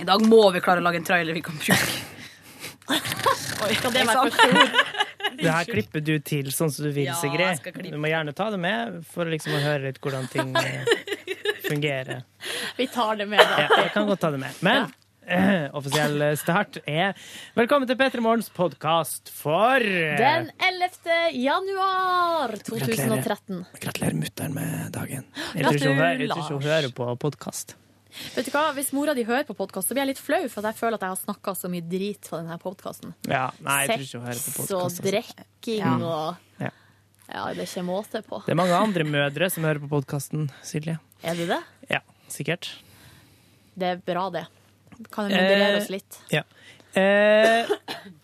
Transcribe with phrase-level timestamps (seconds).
[0.00, 1.76] I dag må vi klare å lage en trailer vi kan bruke.
[3.76, 4.94] Skal det være for stor?
[5.36, 7.60] Det her klipper du til sånn som du vil, Ja, Sigrid.
[7.90, 10.86] Du må gjerne ta det med for liksom å høre litt hvordan ting eh,
[11.66, 12.22] fungerer.
[12.78, 13.66] Vi tar det med, da.
[13.66, 14.56] Ja, jeg kan godt ta det med.
[14.64, 14.86] Men
[15.26, 17.18] eh, offisiell start er
[17.58, 21.18] Velkommen til P3 Morgens podkast for eh, Den 11.
[21.42, 23.64] januar 2013.
[23.82, 25.26] Gratulerer mutter'n med dagen.
[25.52, 27.76] Gratulerer jeg tror ikke hun hører på podkast.
[28.36, 30.78] Vet du hva, Hvis mora di hører på podkast, blir jeg litt flau, for jeg
[30.78, 33.14] føler at jeg har snakka så mye drit på denne podkasten.
[33.28, 35.02] Ja, nei, jeg tror ikke hun hører på Sex og podkast.
[35.06, 35.94] drikking Ja.
[36.00, 36.70] og Ja.
[37.26, 38.42] Ja, det er ikke måte på.
[38.46, 40.98] Det er mange andre mødre som hører på podkasten, Silje.
[41.26, 41.62] Er det det?
[41.90, 42.68] Ja, sikkert.
[43.76, 44.46] Det er bra, det.
[45.10, 46.18] Kan vi moderere Eh, oss litt?
[46.30, 46.42] Ja.
[46.96, 47.66] Eh,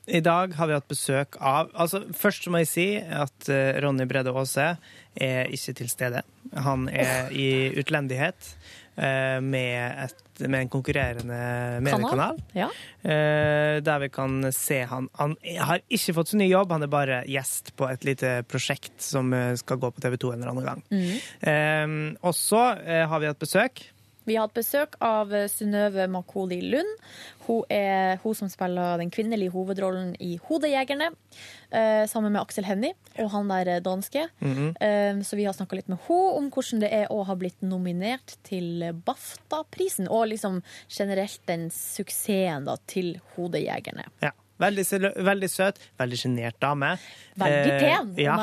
[0.06, 3.76] I dag har vi hatt besøk av altså Først så må jeg si at eh,
[3.84, 4.78] Ronny Brede Aase
[5.20, 6.22] er ikke til stede.
[6.56, 8.54] Han er i utlendighet
[8.94, 11.38] med, et, med en konkurrerende
[11.80, 12.40] mediekanal.
[12.52, 12.68] Ja.
[13.02, 16.92] Eh, der vi kan se han Han har ikke fått så ny jobb, han er
[16.92, 20.52] bare gjest på et lite prosjekt som eh, skal gå på TV 2 en eller
[20.52, 20.84] annen gang.
[20.92, 21.16] Mm.
[21.52, 23.84] Eh, og så eh, har vi hatt besøk.
[24.24, 26.90] Vi har hatt besøk av eh, Synnøve Makoli Lund.
[27.46, 31.10] Hun er hun som spiller den kvinnelige hovedrollen i Hodejegerne,
[31.70, 34.28] eh, sammen med Aksel Hennie og han der eh, danske.
[34.40, 35.22] Mm -hmm.
[35.22, 38.36] så vi har snakka litt med henne om hvordan det er å ha blitt nominert
[38.42, 44.04] til BAFTA-prisen, og liksom generelt den suksessen da, til Hodejegerne.
[44.20, 44.30] Ja.
[44.62, 44.84] Veldig,
[45.26, 46.94] veldig søt, veldig sjenert dame.
[47.40, 48.34] Veldig Eh, pen, om ja.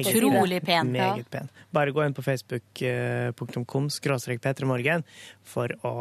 [0.00, 0.90] Utrolig pen.
[0.92, 1.48] Meget pen.
[1.74, 5.04] Bare gå inn på facebook.com skråstrek p3morgen
[5.46, 5.92] for å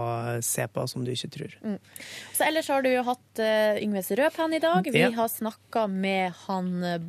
[0.44, 1.56] se på som du ikke tror.
[1.64, 1.78] Mm.
[2.34, 4.90] Så ellers har du jo hatt uh, Yngves Rødpenn i dag.
[4.92, 5.12] Vi Ja.
[5.18, 7.00] har snakka med han eh,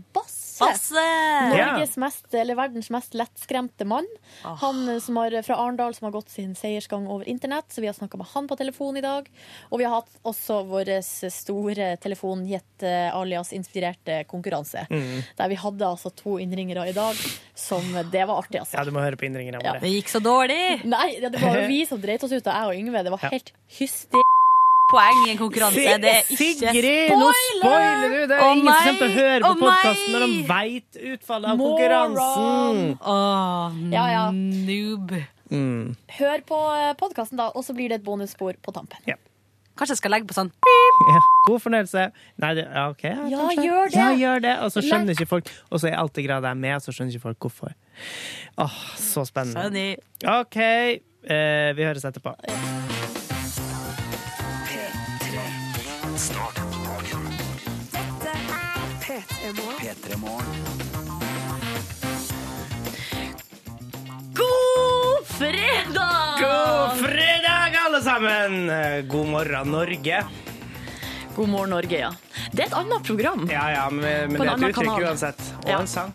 [0.60, 0.94] Basse.
[0.94, 1.56] Basse!
[1.56, 4.06] Norges mest, eller verdens mest lettskremte mann.
[4.42, 7.88] Han eh, som har, fra Arendal som har gått sin seiersgang over internett, så vi
[7.90, 9.30] har snakka med han på telefon i dag.
[9.70, 14.86] Og vi har hatt også vår store telefongjett eh, alias inspirerte konkurranse.
[14.90, 15.22] Mm.
[15.38, 17.18] Der vi hadde altså to innringere i dag,
[17.54, 17.82] som
[18.12, 18.78] Det var artig, altså.
[18.78, 19.76] Ja, du må høre på innringerne Ja.
[19.80, 20.84] Det gikk så dårlig.
[20.84, 23.04] Nei, det var jo vi som dreit oss ut, og jeg og Yngve.
[23.06, 24.33] Det var helt hysterisk.
[24.94, 25.84] Poeng i en konkurranse.
[26.04, 28.18] Det er ikke Sigrid, nå spoiler du!
[28.30, 29.60] Det er oh ingen som kommer til å høre på nei!
[29.64, 30.46] Podkasten når de nei!
[30.54, 31.74] veit utfallet av Moron!
[31.74, 32.82] konkurransen.
[33.02, 34.24] Åh, Ja, ja.
[34.30, 35.14] noob.
[35.50, 35.94] Mm.
[36.18, 36.58] Hør på
[37.02, 39.02] podkasten, da, og så blir det et bonusspor på tampen.
[39.74, 40.52] Kanskje jeg skal legge på sånn
[41.10, 42.04] Ja, god fornøyelse.
[42.38, 43.02] Nei, det, ja, OK.
[43.10, 43.98] Ja, Ja, gjør det.
[43.98, 44.52] Ja, gjør det.
[44.62, 47.10] Og så skjønner ikke folk Og så er alt i grad jeg med, så skjønner
[47.16, 47.74] ikke folk hvorfor.
[48.62, 49.66] Åh, så spennende.
[49.66, 50.38] Skjønner.
[50.38, 50.60] OK.
[51.26, 52.36] Eh, vi høres etterpå.
[52.38, 52.93] Start
[64.34, 66.40] God fredag!
[66.40, 68.52] God fredag, alle sammen!
[69.08, 70.24] God morgen, Norge.
[71.36, 72.12] God morgen, Norge, ja.
[72.52, 73.48] Det er et annet program.
[73.50, 75.02] Ja, ja, men, men det er et uttrykk kanal.
[75.10, 75.40] uansett.
[75.64, 75.80] Og Ja.
[75.80, 76.14] en sang.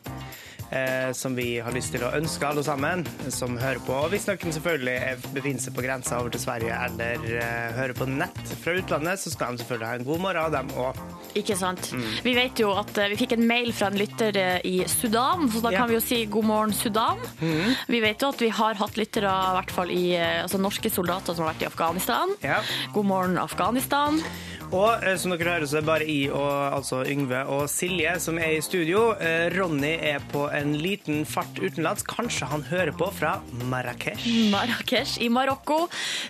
[0.69, 3.02] Eh, som vi har lyst til å ønske alle sammen
[3.34, 3.94] som hører på.
[4.03, 7.96] Og hvis noen selvfølgelig er- befinner seg på grensa over til Sverige eller eh, hører
[7.97, 11.00] på nett fra utlandet, så skal de selvfølgelig ha en god morgen, dem òg.
[11.41, 11.90] Ikke sant?
[11.90, 12.06] Mm.
[12.22, 15.50] Vi vet jo at eh, vi fikk en mail fra en lytter eh, i Sudan,
[15.50, 15.79] så da Ja.
[15.81, 17.18] kan vi jo si god morgen, Sudan.
[17.41, 17.74] Mm.
[17.90, 20.94] Vi vet jo at vi har hatt lyttere, i hvert fall i eh, altså norske
[20.94, 22.35] soldater som har vært i Afghanistan.
[22.46, 22.62] Ja.
[22.94, 24.22] God morgen, Afghanistan.
[24.69, 28.12] Og eh, som dere hører, så er det bare jeg og altså Yngve og Silje
[28.22, 29.16] som er i studio.
[29.18, 32.06] Eh, Ronny er på en liten fart utenlands.
[32.06, 33.40] Kanskje han hører på fra
[33.72, 34.28] Marrakech.
[34.53, 35.88] Marrakech i Marokko.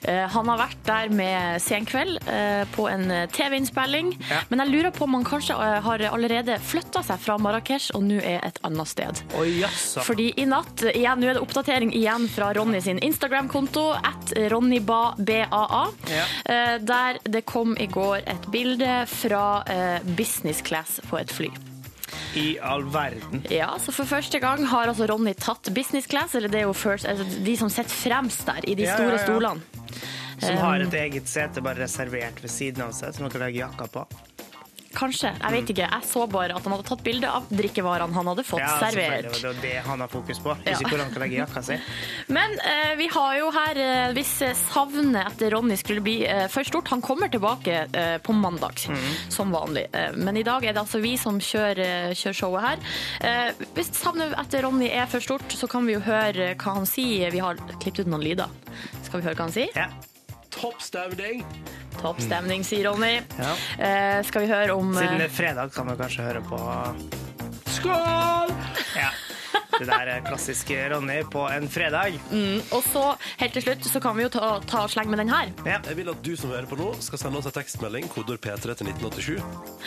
[0.08, 2.22] Eh, han har vært der med Senkveld
[2.76, 4.14] på en TV-innspilling.
[4.30, 4.40] Ja.
[4.50, 8.22] Men jeg lurer på om han kanskje har allerede flytta seg fra Marrakech og nå
[8.24, 9.22] er et annet sted.
[9.36, 9.44] Oh.
[10.06, 15.84] Fordi i natt, igjen, nå er det oppdatering igjen fra Ronny sin Instagram-konto, at RonnyBAA,
[16.10, 16.26] Ja.
[16.80, 21.50] der det kom i går et bilde fra eh, business class på et fly.
[22.38, 23.44] I all verden.
[23.54, 26.74] Ja, så for første gang har altså Ronny tatt business class, eller det er jo
[26.78, 29.26] first, altså de som sitter fremst der, i de Ja, store ja, ja.
[29.26, 29.62] stolene.
[30.40, 33.60] Som har et eget sete bare reservert ved siden av seg, som man kan legge
[33.60, 34.06] jakka på.
[34.96, 35.88] Kanskje, jeg vet ikke.
[35.92, 39.28] Jeg så bare at han hadde tatt bilde av drikkevarene han hadde fått Ja, servert.
[39.34, 41.78] Det var det han har fokus på, Hvis ikke hvor han kan legge jakka si.
[42.38, 46.48] Men eh, vi har jo her eh, hvis eh, savnet etter Ronny skulle bli eh,
[46.52, 46.90] for stort.
[46.94, 48.82] Han kommer tilbake eh, på mandag,
[49.30, 49.86] som vanlig.
[49.94, 52.84] Eh, men i dag er det altså vi som kjører, kjører showet her.
[53.76, 57.32] Hvis savnet etter Ronny er for stort, så kan vi jo høre hva han sier.
[57.34, 58.52] Vi har klippet ut noen lyder.
[59.06, 59.74] Skal vi høre hva han sier?
[59.78, 59.90] Ja.
[60.60, 61.46] Toppstemning.
[62.02, 63.22] Topp stemning, sier Ronny.
[63.40, 63.54] Ja.
[63.80, 66.60] Eh, skal vi høre om Siden det eh, er fredag, kan vi kanskje høre på
[67.76, 68.56] Skål!
[68.98, 69.12] Ja.
[69.80, 72.18] Det der er klassisk Ronny på en fredag.
[72.76, 73.04] Og så,
[73.40, 75.54] helt til slutt, så kan vi jo ta, ta og slenge med den her.
[75.64, 75.78] Ja.
[75.88, 78.76] Jeg vil at du som hører på nå, skal sende oss en tekstmelding, kodord P3
[78.82, 79.40] til 1987.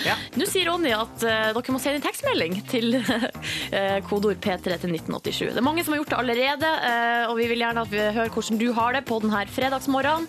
[0.06, 0.16] ja.
[0.38, 4.96] Nå sier Ronny at uh, dere må sende en tekstmelding til uh, kodord P3 til
[4.96, 5.52] 1987.
[5.52, 8.00] Det er mange som har gjort det allerede, uh, og vi vil gjerne at vi
[8.16, 10.28] hører hvordan du har det på denne fredagsmorgenen.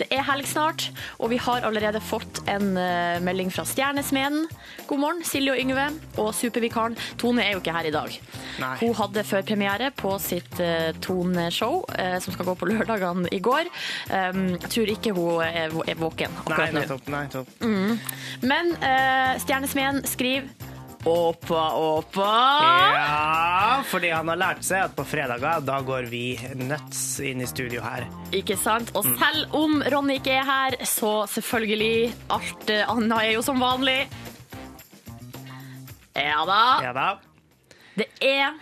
[0.00, 0.86] Det er helg snart,
[1.18, 4.46] og vi har allerede fått en eh, melding fra Stjernesmeden.
[4.88, 5.86] God morgen, Silje og Yngve,
[6.22, 6.96] og supervikaren.
[7.20, 8.16] Tone er jo ikke her i dag.
[8.62, 8.69] Nei.
[8.80, 13.70] Hun hadde førpremiere på sitt uh, Tone-show, uh, som skal gå på lørdagene i går.
[14.10, 16.74] Um, jeg tror ikke hun er, er våken Nei, akkurat
[17.06, 17.14] nå.
[17.16, 17.54] nettopp.
[17.64, 17.96] Mm.
[18.46, 20.68] Men uh, Stjernesmeden skriver
[21.04, 22.32] Åpa, åpa.
[22.92, 27.48] Ja, fordi han har lært seg at på fredager, da går vi nuts inn i
[27.48, 28.04] studio her.
[28.36, 28.92] Ikke sant?
[28.92, 34.02] Og selv om Ronny ikke er her, så selvfølgelig Alt annet er jo som vanlig.
[36.12, 36.62] Ja da.
[36.84, 37.08] Ja da.
[37.94, 38.52] Det er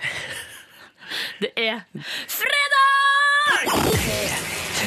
[1.40, 1.80] Det er
[2.28, 2.78] fredag!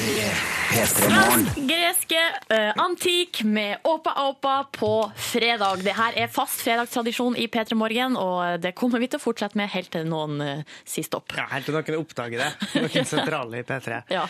[0.01, 1.43] P3morgen.
[1.67, 5.83] Greske uh, antikk med Åpa Åpa på fredag.
[5.85, 9.59] Det her er fast fredagstradisjon i P3 Morgen, og det kommer vi til å fortsette
[9.59, 11.35] med helt til noen uh, sier stopp.
[11.37, 12.49] Ja, Helt til noen oppdager det.
[12.81, 13.99] Noen sentrale i P3.
[14.15, 14.25] Ja.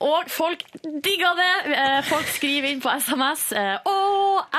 [0.00, 0.64] Og folk
[1.04, 1.50] digger det.
[1.74, 3.50] Uh, Folk skriver inn på SMS.
[3.58, 3.96] eh, Å,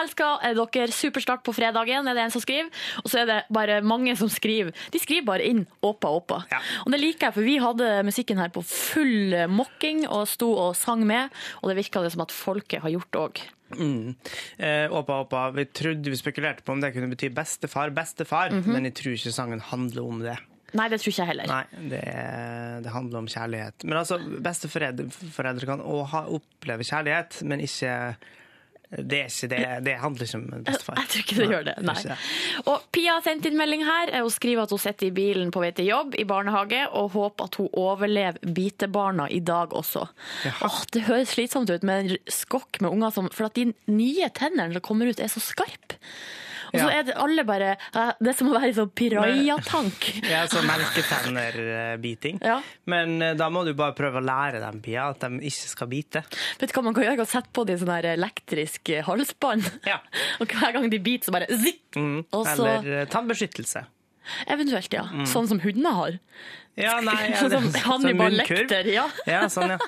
[0.03, 2.69] elsker eh, dere superstart på fredagen, er det en som skriver.
[3.01, 4.75] Og så er det bare mange som skriver.
[4.93, 6.41] De skriver bare inn Åpa Åpa.
[6.51, 6.59] Ja.
[6.85, 10.51] Og det liker jeg, for vi hadde musikken her på full eh, mokking og sto
[10.53, 11.31] og sang med,
[11.61, 13.41] og det virka det som at folket har gjort òg.
[14.59, 15.51] Eh, Åpa.
[15.55, 19.31] Vi trodde vi spekulerte på om det kunne bety bestefar, bestefar, men jeg tror ikke
[19.31, 20.37] sangen handler om det.
[20.73, 21.47] Nei, det tror ikke jeg heller.
[21.51, 22.03] Nei, det,
[22.85, 23.83] det handler om kjærlighet.
[23.83, 28.15] Men altså, besteforeldre kan òg oppleve kjærlighet, men ikke
[28.91, 30.97] det, er ikke det, det handler ikke om bestefar.
[30.99, 31.75] Jeg tror ikke det gjør det.
[31.87, 32.17] Nei.
[32.65, 34.11] Og Pia har sendt inn melding her.
[34.19, 37.47] Hun skriver at hun sitter i bilen på vei til jobb i barnehage, og håper
[37.47, 40.03] at hun overlever bitebarna i dag også.
[40.67, 44.27] Åh, det høres slitsomt ut med en skokk med unger som For at de nye
[44.35, 46.01] tennene som kommer ut, er så skarpe.
[46.71, 50.07] Og så er det alle bare eh, Det er som å være i sånn pirajatank.
[50.31, 52.41] Ja, sånn melketennerbiting.
[52.45, 52.59] Ja.
[52.91, 55.91] Men eh, da må du bare prøve å lære dem, Pia, at de ikke skal
[55.91, 56.23] bite.
[56.61, 57.27] Vet du hva man kan gjøre?
[57.29, 59.67] Sette på de sånn elektrisk halsbånd.
[59.87, 59.99] Ja.
[60.41, 61.83] Og hver gang de biter, så bare zikk!
[61.99, 62.21] Mm.
[62.31, 63.85] Så Eller eh, tannbeskyttelse.
[64.51, 65.05] Eventuelt, ja.
[65.27, 66.17] Sånn som hundene har.
[66.79, 68.37] Ja, nei, ja, Sånn som Hannibal.
[68.39, 69.07] Lecter, ja.
[69.27, 69.79] Ja, sånn, ja.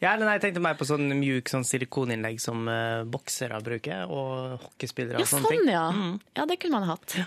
[0.00, 4.06] Ja, eller nei, jeg tenkte mer på sånn mjuk sånn silikoninnlegg som uh, boksere bruker,
[4.08, 5.72] og hockeyspillere Ja, og sånne sånn, ting.
[5.74, 5.84] ja.
[6.40, 7.18] Ja, det kunne man hatt.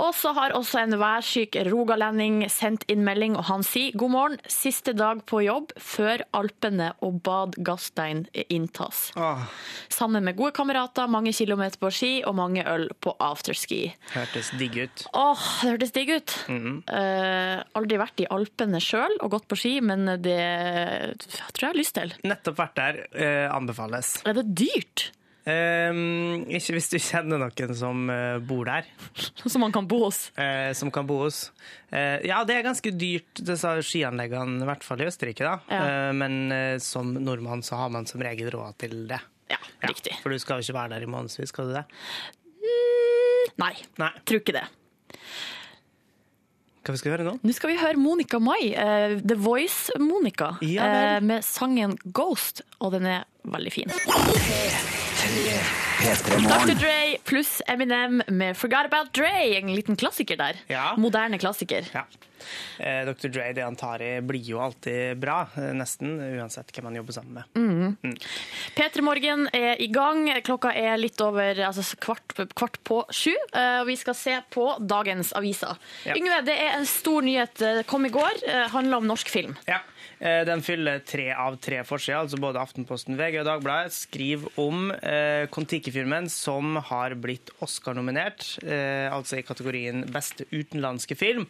[0.00, 4.38] Og så har også en værsyk rogalending sendt inn melding, og han sier god morgen,
[4.50, 9.10] siste dag på jobb før Alpene og Bad Gastein inntas.
[9.16, 9.44] Åh,
[9.92, 13.94] Sammen med gode kamerater, mange kilometer på ski og mange øl på afterski.
[14.14, 15.06] hørtes digg ut.
[15.14, 16.36] Åh, det hørtes digg ut.
[16.48, 16.78] Mm -hmm.
[16.90, 21.18] uh, aldri vært i Alpene sjøl og gått på ski, men det
[21.52, 22.14] tror jeg jeg har lyst til.
[22.24, 22.94] Nettopp vært der.
[23.14, 24.22] Uh, anbefales.
[24.26, 25.12] Er det dyrt?
[25.44, 28.86] Ehm, ikke hvis du kjenner noen som uh, bor der,
[29.44, 30.30] Som man kan bo hos?
[30.38, 31.50] Uh, som kan bo hos.
[31.92, 35.44] Uh, ja, det er ganske dyrt, disse skianleggene, i hvert fall i Østerrike.
[35.44, 35.58] da.
[35.68, 35.82] Ja.
[35.84, 39.20] Eh, men som nordmann så har man som regel råd til det.
[39.52, 40.16] Ja, riktig.
[40.22, 41.84] For du skal jo ikke være der i månedsvis, skal du det?
[43.60, 44.10] Nei, Nei.
[44.24, 44.64] tror ikke det.
[46.84, 47.38] Hva vi skal høre nå?
[47.40, 52.92] Nå skal vi høre Monica Mai, uh, The Voice-Monica, Ja eh, med sangen Ghost, og
[52.98, 53.98] den er veldig fin.
[55.24, 56.48] P3morgen.
[56.48, 56.74] Dr.
[56.76, 60.58] Dre pluss Eminem med Forgot About Dre, en liten klassiker der.
[60.68, 60.92] Ja.
[61.00, 61.86] Moderne klassiker.
[61.94, 62.04] Ja.
[62.78, 63.30] Eh, Dr.
[63.32, 67.16] Dre, det han tar i, blir jo alltid bra, eh, nesten, uansett hvem han jobber
[67.16, 68.18] sammen med.
[68.76, 70.26] P3 Morgen er i gang.
[70.44, 74.66] Klokka er litt over altså kvart, kvart på sju, eh, og vi skal se på
[74.84, 75.80] dagens aviser.
[76.04, 76.18] Ja.
[76.18, 77.64] Yngve, det er en stor nyhet.
[77.88, 78.44] Kom i går.
[78.74, 79.56] Handler om norsk film.
[79.70, 79.80] Ja,
[80.24, 85.44] Den fyller tre av tre forsider, altså både Aftenposten, VG og Dagbladet skriver om eh,
[85.52, 91.44] Kon-Tiki-filmen som har blitt Oscar-nominert, eh, altså i kategorien beste utenlandske film.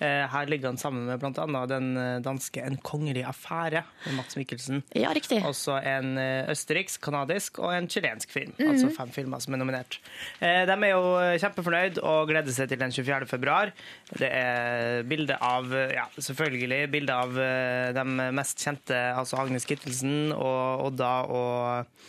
[0.00, 1.62] Eh, her ligger han sammen med bl.a.
[1.70, 4.82] den eh, danske En kongelig affære med Mats Mikkelsen.
[4.98, 5.38] Ja, riktig.
[5.46, 8.56] Også en eh, østerriksk, kanadisk og en chilensk film.
[8.58, 10.00] Altså fem filmer som er nominert.
[10.40, 11.14] Eh, De er jo
[11.44, 13.30] kjempefornøyd og gleder seg til den 24.
[13.30, 13.70] februar.
[14.18, 20.32] Det er bilde av, ja, selvfølgelig bilde av eh, de mest kjente, altså Agnes Kittelsen
[20.34, 22.06] og Odda og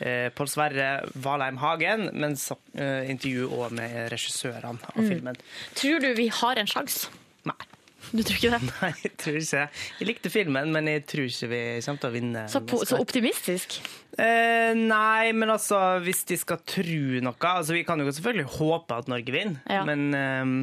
[0.00, 5.40] eh, Pål Sverre Valheim Hagen, men eh, intervju òg med regissørene av filmen.
[5.78, 7.12] Tror du vi har en sjanse?
[7.48, 7.58] Nei.
[8.10, 8.60] Du tror ikke det?
[8.82, 9.66] Nei, jeg tror ikke det.
[10.00, 12.44] Jeg likte filmen, men jeg tror ikke vi kommer til å vinne.
[12.50, 13.80] Så, po- så optimistisk.
[14.18, 18.96] Eh, nei, men altså, hvis de skal tro noe altså Vi kan jo selvfølgelig håpe
[18.98, 19.84] at Norge vinner, Ja.
[19.86, 20.56] men ehm,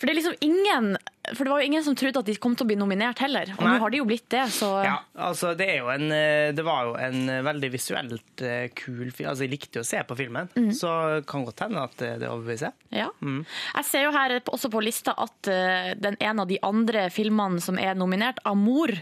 [0.00, 0.96] For det er liksom ingen
[1.34, 3.52] For det var jo ingen som trodde at de kom til å bli nominert heller.
[3.58, 3.74] Og Nei.
[3.76, 4.94] nå har de jo blitt det, så ja,
[5.26, 9.10] altså det er jo en eh, Det var jo en eh, veldig visuelt eh, kul
[9.12, 9.28] film.
[9.34, 10.72] Altså, jeg likte jo å se på filmen, mm.
[10.80, 10.92] så
[11.28, 12.72] kan godt hende at eh, det overbeviser.
[12.96, 13.10] Ja.
[13.20, 16.75] Jeg ser jo her også på lista at eh, den ene av de andre
[17.14, 18.92] filmene som er nominert, 'Amor',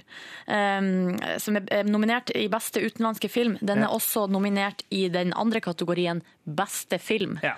[0.46, 3.84] um, som er eh, nominert i beste utenlandske film, den Ja.
[3.88, 7.38] er også nominert i den andre kategorien beste film.
[7.42, 7.54] Ja.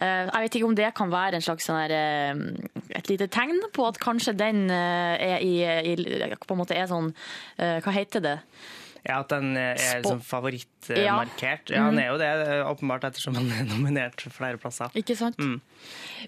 [0.00, 3.28] Uh, jeg vet ikke om det kan være en slags sånn der, uh, et lite
[3.28, 5.60] tegn på at kanskje den uh, er i,
[5.92, 5.96] i
[6.46, 7.14] på en måte er sånn
[7.58, 8.38] eh, Hva heter det?
[9.04, 11.70] Ja, At den eh, er Spå- sånn favorittmarkert.
[11.70, 11.76] Ja.
[11.76, 11.82] Ja.
[11.88, 14.90] han er jo det, eh, åpenbart, ettersom han er nominert flere plasser.
[14.94, 15.36] Ikke sant?
[15.38, 15.60] Mm.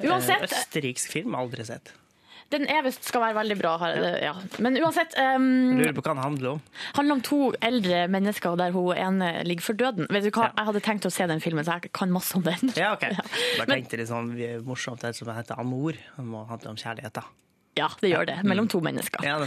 [0.03, 1.93] Uansett, Eh, Østerriksk film, aldri sett.
[2.53, 3.73] Den er visst skal være veldig bra.
[4.23, 4.35] Ja.
[4.63, 5.47] Men uansett um,
[5.79, 6.61] Lurer på hva den handler om.
[6.99, 10.07] handler om to eldre mennesker der hun ene ligger for døden.
[10.11, 10.51] Vet du hva?
[10.55, 12.75] Jeg hadde tenkt å se den filmen, så jeg kan masse om den.
[12.79, 13.09] Ja, ok.
[13.59, 15.93] Men- tenkte sånn er morsomt, det som heter Amor.
[15.97, 17.25] det handler om kjærlighet, da.
[17.79, 18.37] Ja, det gjør det.
[18.47, 19.25] Mellom to mennesker.
[19.27, 19.39] Ja.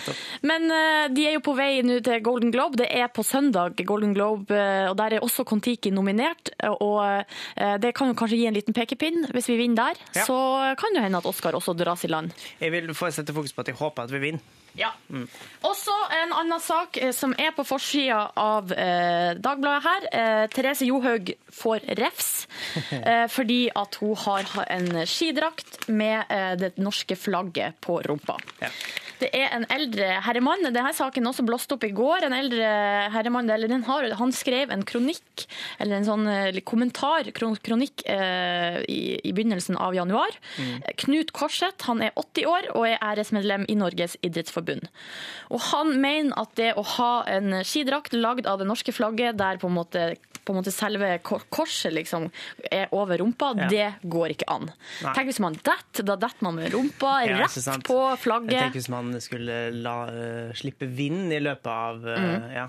[0.43, 2.79] Men uh, de er jo på vei nå til Golden Globe.
[2.81, 6.51] Det er på søndag Golden Globe, uh, og der er også Kon-Tiki nominert.
[6.67, 9.29] Og uh, det kan jo kanskje gi en liten pekepinn.
[9.31, 10.25] Hvis vi vinner der, Ja.
[10.27, 10.37] så
[10.79, 12.31] kan det hende at Oscar også dras i land.
[12.59, 14.39] Jeg vil få sette fokus på at jeg håper at vi vinner.
[14.77, 14.91] Ja.
[15.65, 20.07] Også en annen sak eh, som er på forsida av eh, Dagbladet her.
[20.11, 22.31] Eh, Therese Johaug får refs
[23.01, 28.37] eh, fordi at hun har en skidrakt med eh, det norske flagget på rumpa.
[28.61, 28.71] Ja.
[29.19, 30.61] Det er en eldre herremann.
[30.67, 32.27] Denne saken også blåste opp i går.
[32.27, 32.67] En eldre
[33.15, 35.47] herremann, eller den har, Han skrev en kronikk,
[35.79, 40.29] eller en sånn eh, kommentar, kronikk, eh, i, i begynnelsen av januar.
[41.03, 44.87] Knut Korseth han er 80 år og er æresmedlem i Norges idrettsforbund.
[45.51, 49.57] Og Han mener at det å ha en skidrakt lagd av det norske flagget, der
[49.61, 50.15] på en måte,
[50.47, 52.29] på en måte selve korset liksom
[52.71, 53.67] er over rumpa, Ja.
[53.67, 54.69] det går ikke an.
[55.03, 55.13] Nei.
[55.13, 58.59] Tenk hvis man detter, da detter man med rumpa Ja, rett på Jeg flagget.
[58.61, 62.67] tenker Hvis man skulle la, uh, slippe vind i løpet av eh, ja.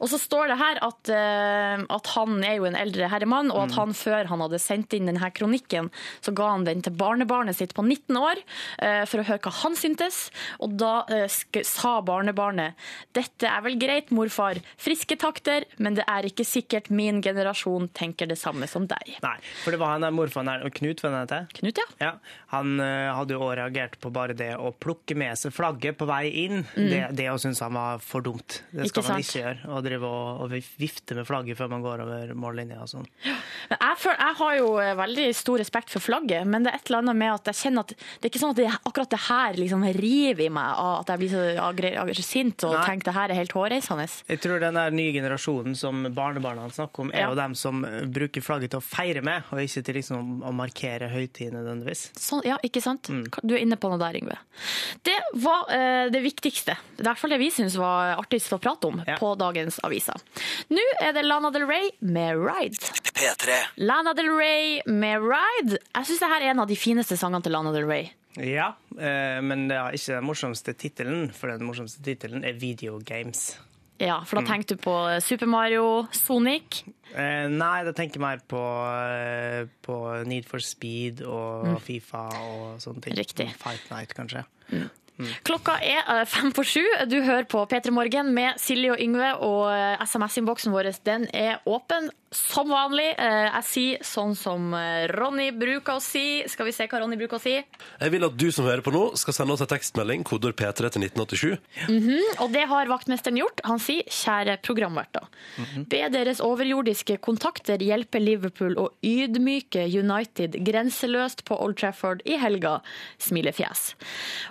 [0.00, 3.64] Og så står det her at, eh, at han er jo en eldre herremann, og
[3.66, 3.76] at Mm.
[3.78, 5.90] han før han hadde sendt inn denne kronikken,
[6.22, 8.36] så ga han den til barnebarnet sitt på 19 år
[8.82, 10.30] eh, for å høre hva han syntes.
[10.60, 11.26] Og da eh,
[11.62, 12.74] sa barnebarnet
[13.16, 14.60] dette er vel greit, morfar.
[14.78, 19.16] Friske takter, men det er ikke sikkert min generasjon tenker det samme som deg.
[19.22, 21.46] Nei, for det var han der morfaren her, Knut, var det han?
[21.56, 21.86] Knut, ja.
[22.00, 22.12] Ja,
[22.52, 26.26] han hadde jo også reagert på bare det å plukke med seg flagget på vei
[26.46, 26.64] inn.
[26.76, 28.60] Det, det å synes han var for dumt.
[28.72, 28.96] Det skal Mm.
[28.96, 29.26] Ikke man sant?
[29.26, 29.70] ikke gjøre.
[29.76, 33.06] Å drive og, og vifte med flagget før man går over mållinja og sånn.
[33.70, 36.80] Men jeg, føl- jeg har jo eh, veldig stor respekt for flagget, men det er
[36.80, 39.10] et eller annet med at jeg kjenner at det er ikke sånn at det, akkurat
[39.16, 42.74] det her liksom river i meg, av at jeg blir så agre- agre- sint og
[42.74, 42.84] Nei.
[42.90, 44.06] tenker det her er helt hårreisende.
[44.28, 47.28] Jeg tror den der nye generasjonen som barnebarna snakker om, er Ja.
[47.30, 50.52] jo dem som eh, bruker flagget til å feire med, og ikke til liksom å
[50.56, 52.06] markere høytiden nødvendigvis.
[52.18, 53.08] Sånn, ja, ikke sant?
[53.12, 53.24] Mm.
[53.42, 54.36] Du er inne på noe der, Yngve.
[55.06, 56.74] Det var uh, det viktigste.
[56.98, 59.16] I hvert fall det vi syns var artigst å prate om Ja.
[59.20, 60.20] på dagens aviser.
[60.72, 62.92] Nå er det Lana Del Rey med 'Ride'.
[63.16, 63.56] P3.
[63.76, 65.78] Lana Del Rey med 'Ride'.
[65.78, 68.10] Jeg syns det er en av de fineste sangene til Lana Del Rey.
[68.36, 72.98] Ja, eh, men det er ikke den morsomste tittelen, for den morsomste tittelen er Video
[73.00, 73.54] Games.
[73.96, 76.82] Ja, For da tenker tenkte du på Super Mario, Sonic.
[77.14, 78.60] Eh, nei, da tenker jeg mer på,
[79.08, 79.96] eh, på
[80.28, 83.16] Need for Speed og Fifa og sånne ting.
[83.16, 83.22] Mm.
[83.22, 83.48] Riktig.
[83.56, 84.44] Fight Night, kanskje.
[85.46, 86.82] Klokka er eh, fem på sju.
[87.08, 91.62] Du hører på P3 Morgen med Silje og Yngve, og eh, SMS-innboksen vår den er
[91.66, 93.14] åpen som vanlig.
[93.18, 96.42] Eh, Jeg sier sånn som eh, Ronny bruker å si.
[96.50, 97.54] Skal vi se hva Ronny bruker å si?
[97.56, 100.90] Jeg vil at du som hører på nå, skal sende oss en tekstmelding, kodord P3
[100.96, 102.40] til 1987.
[102.42, 103.62] Og det har vaktmesteren gjort.
[103.68, 105.28] Han sier kjære programverter.
[105.88, 112.80] Be deres overjordiske kontakter hjelpe Liverpool å ydmyke United grenseløst på Old Trafford i helga.
[113.22, 113.94] Smilefjes.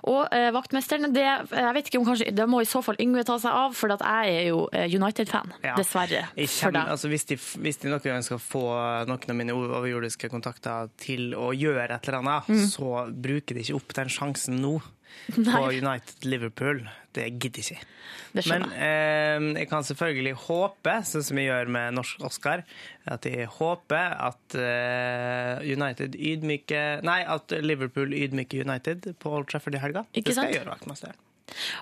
[0.09, 3.25] Og eh, vaktmesteren, det, jeg vet ikke om kanskje, det må i så fall Yngve
[3.27, 5.53] ta seg av, for at jeg er jo eh, United-fan.
[5.65, 5.75] Ja.
[5.79, 6.25] Dessverre.
[6.39, 6.91] Jeg For deg.
[6.95, 8.61] altså, hvis, de, hvis de noen gang skal få
[9.09, 12.67] noen av mine overjordiske kontakter til å gjøre et eller annet, Mm.
[12.69, 14.77] så bruker de ikke opp den sjansen nå
[15.35, 16.83] på United Liverpool.
[17.15, 17.77] Det gidder ikke.
[18.35, 22.65] Det Men eh, jeg kan selvfølgelig håpe, sånn som jeg gjør med Norsk Oscar,
[23.07, 29.77] at jeg håper at eh, United ydmyker Nei, at Liverpool ydmyker United på Old Trafford
[29.79, 30.03] i helga.
[30.11, 30.51] Ikke det skal sant?
[30.51, 31.15] jeg gjøre, vaktmester.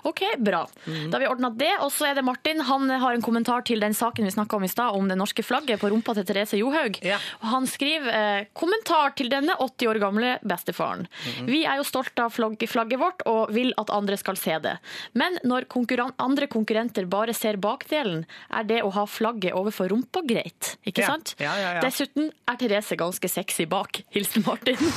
[0.04, 0.62] OK, bra.
[0.86, 1.72] Da har vi ordna det.
[1.82, 2.60] Og så er det Martin.
[2.68, 5.42] Han har en kommentar til den saken vi snakka om i stad, om det norske
[5.46, 6.98] flagget på rumpa til Therese Johaug.
[7.04, 7.18] Ja.
[7.48, 11.06] Han skriver eh, kommentar til denne 80 år gamle bestefaren.
[11.48, 14.76] Vi er jo stolte av flagget vårt og vil at andre skal se det.
[15.18, 20.22] Men når konkurren andre konkurrenter bare ser bakdelen, er det å ha flagget overfor rumpa
[20.28, 20.74] greit.
[20.86, 21.06] Ikke Ja.
[21.14, 21.34] sant?
[21.40, 21.80] Ja.
[21.82, 24.02] Dessuten er Therese ganske sexy bak.
[24.14, 24.76] Hilsen Martin.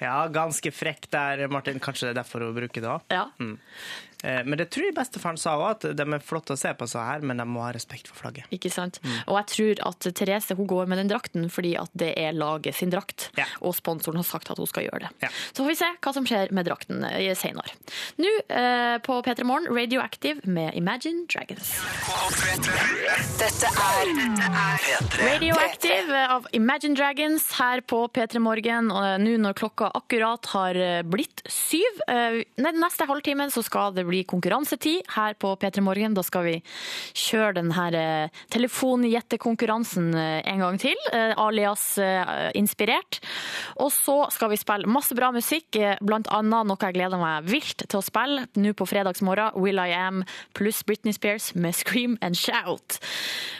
[0.00, 1.78] Ja, ganske frekk der, Martin.
[1.82, 3.32] Kanskje det er derfor hun bruker det ja.
[3.38, 3.56] Eh,
[4.22, 7.02] Men det tror jeg bestefaren sa òg, at de er flotte å se på så
[7.04, 8.46] her, men de må ha respekt for flagget.
[8.54, 8.98] Ikke sant?
[9.28, 12.74] Og jeg tror at Therese hun går med den drakten fordi at det er laget
[12.78, 13.44] sin drakt, Ja.
[13.60, 15.10] og sponsoren har sagt at hun skal gjøre det.
[15.26, 15.30] Ja.
[15.52, 17.76] Så får vi se hva som skjer med drakten eh, senere.
[18.22, 21.74] Nå eh, på P3 Morgen, Radioactive med Imagine Dragons.
[23.36, 24.10] Dette er
[25.20, 28.90] Radioactive av Imagine Dragons her på P3 Morgen.
[28.94, 33.94] Og eh, nå når klokka akkurat har eh, blitt syv, eh, neste halvtimen så skal
[33.96, 36.14] det bli konkurransetid her på P3 Morgen.
[36.16, 36.54] Da skal vi
[37.16, 41.84] kjøre den her eh, telefongjettekonkurransen eh, en gang til, eh, alias
[42.56, 43.20] inspirert.
[43.82, 46.40] Og så skal vi spille masse bra musikk, bl.a.
[46.46, 50.24] noe jeg gleder meg vilt til å spille nå på fredagsmorgen, Will I Am
[50.56, 53.00] pluss Britney Spears med Scream and Shout.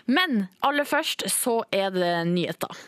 [0.07, 2.87] Men aller først så er det nyheter.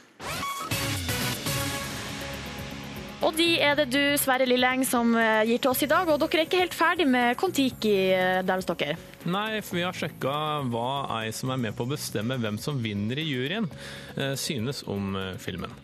[3.19, 6.07] Og de er det du, Sverre Lilleng, som eh, gir til oss i dag.
[6.07, 8.95] Og dere er ikke helt ferdig med Kon-Tiki eh, der hos dere.
[9.27, 10.35] Nei, for vi har sjekka
[10.71, 13.67] hva ei som er med på å bestemme hvem som vinner i juryen,
[14.15, 15.75] eh, synes om filmen.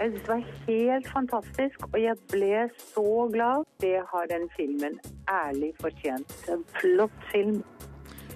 [0.00, 3.66] Jeg synes det var helt fantastisk, og jeg ble så glad.
[3.84, 4.98] Det har den filmen
[5.30, 6.34] ærlig fortjent.
[6.50, 7.60] En flott film.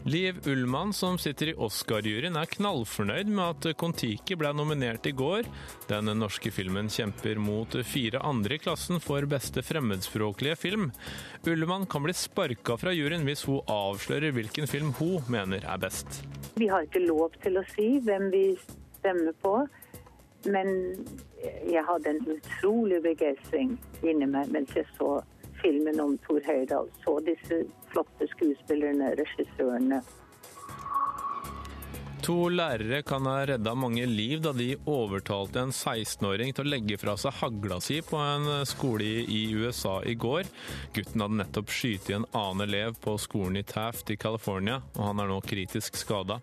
[0.07, 5.49] Liv Ullmann, som sitter i Oscar-juryen, er knallfornøyd med at Kon-Tiki ble nominert i går.
[5.89, 10.91] Den norske filmen kjemper mot fire andre i klassen for beste fremmedspråklige film.
[11.49, 16.21] Ullmann kan bli sparka fra juryen hvis hun avslører hvilken film hun mener er best.
[16.61, 18.45] Vi har ikke lov til å si hvem vi
[18.99, 19.57] stemmer på,
[20.53, 20.75] men
[21.65, 25.17] jeg hadde en utrolig begeistring inni meg mens jeg så
[25.65, 30.03] filmen om Thor Høydahl, Så disse flotte skuespillerne, regissørene.
[32.25, 36.97] To lærere kan ha redda mange liv da de overtalte en 16-åring til å legge
[36.97, 40.49] fra seg hagla si på en skole i USA i går.
[40.97, 45.21] Gutten hadde nettopp skutt en annen elev på skolen i Taft i California, og han
[45.21, 46.41] er nå kritisk skada.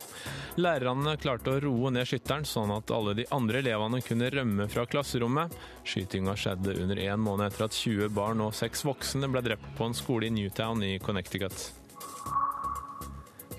[0.62, 4.86] Lærerne klarte å roe ned skytteren, sånn at alle de andre elevene kunne rømme fra
[4.86, 5.58] klasserommet.
[5.82, 9.90] Skytinga skjedde under en måned etter at 20 barn og 6 voksne ble drept på
[9.90, 11.81] en skole i Newtown i Connecticut.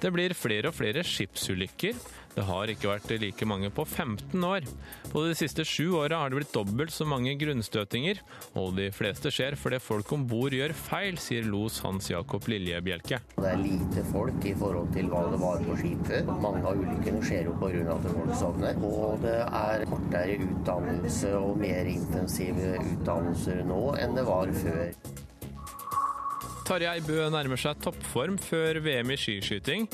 [0.03, 1.95] Det blir flere og flere skipsulykker.
[2.33, 4.65] Det har ikke vært like mange på 15 år.
[5.13, 8.23] På de siste sju åra har det blitt dobbelt så mange grunnstøtinger,
[8.59, 13.21] og de fleste skjer fordi folk om bord gjør feil, sier los Hans Jakob Liljebjelke.
[13.37, 16.33] Det er lite folk i forhold til hva det var på skipet.
[16.43, 17.85] Mange av ulykkene skjer jo pga.
[17.93, 18.81] at folk sovner.
[18.89, 24.89] Og det er kortere utdannelse og mer intensive utdannelser nå enn det var før.
[26.63, 29.89] Tarjei Bø nærmer seg toppform før VM i skiskyting.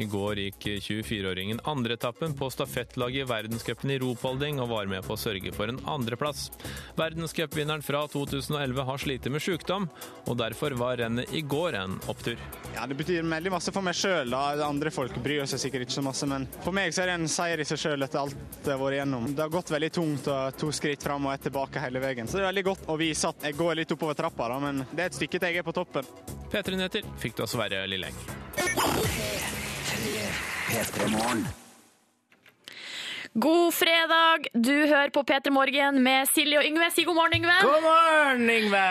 [0.00, 5.12] I går gikk 24-åringen andreetappen på stafettlaget i verdenscupen i ropolding og var med på
[5.12, 6.46] å sørge for en andreplass.
[6.96, 9.88] Verdenscupvinneren fra 2011 har slitt med sykdom,
[10.26, 12.40] og derfor var rennet i går en opptur.
[12.74, 14.32] Ja, Det betyr veldig masse for meg sjøl.
[14.32, 17.28] Andre folk bryr seg sikkert ikke så masse, men for meg så er det en
[17.30, 19.28] seier i seg sjøl etter alt det har vært igjennom.
[19.36, 22.28] Det har gått veldig tungt og to skritt fram og ett tilbake hele veien.
[22.28, 24.84] Så det er veldig godt å vise at jeg går litt oppover trappa, da, men
[24.92, 26.08] det er et stykke til jeg er på toppen.
[26.52, 28.16] P3 Nyheter fikk du av Sverre Lilleng.
[33.34, 34.44] God fredag!
[34.64, 36.84] Du hører på P3 Morgen med Silje og Yngve.
[36.94, 37.52] Si god morgen, Yngve.
[37.62, 38.88] God morgen, Yngve!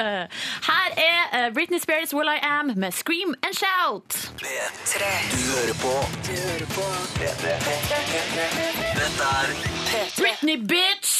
[0.70, 4.10] Her er eh, Britney Spears' Will I Am med Scream and Shout.
[4.42, 5.02] P3.
[5.32, 5.92] Du hører på
[6.26, 6.84] Du hører på
[7.20, 7.60] Dette er
[10.22, 11.14] Britney, bitch!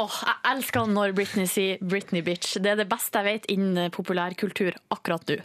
[0.00, 2.56] Åh, jeg elsker når Britney sier Britney, bitch.
[2.62, 5.38] Det er det beste jeg vet innen populærkultur akkurat nå.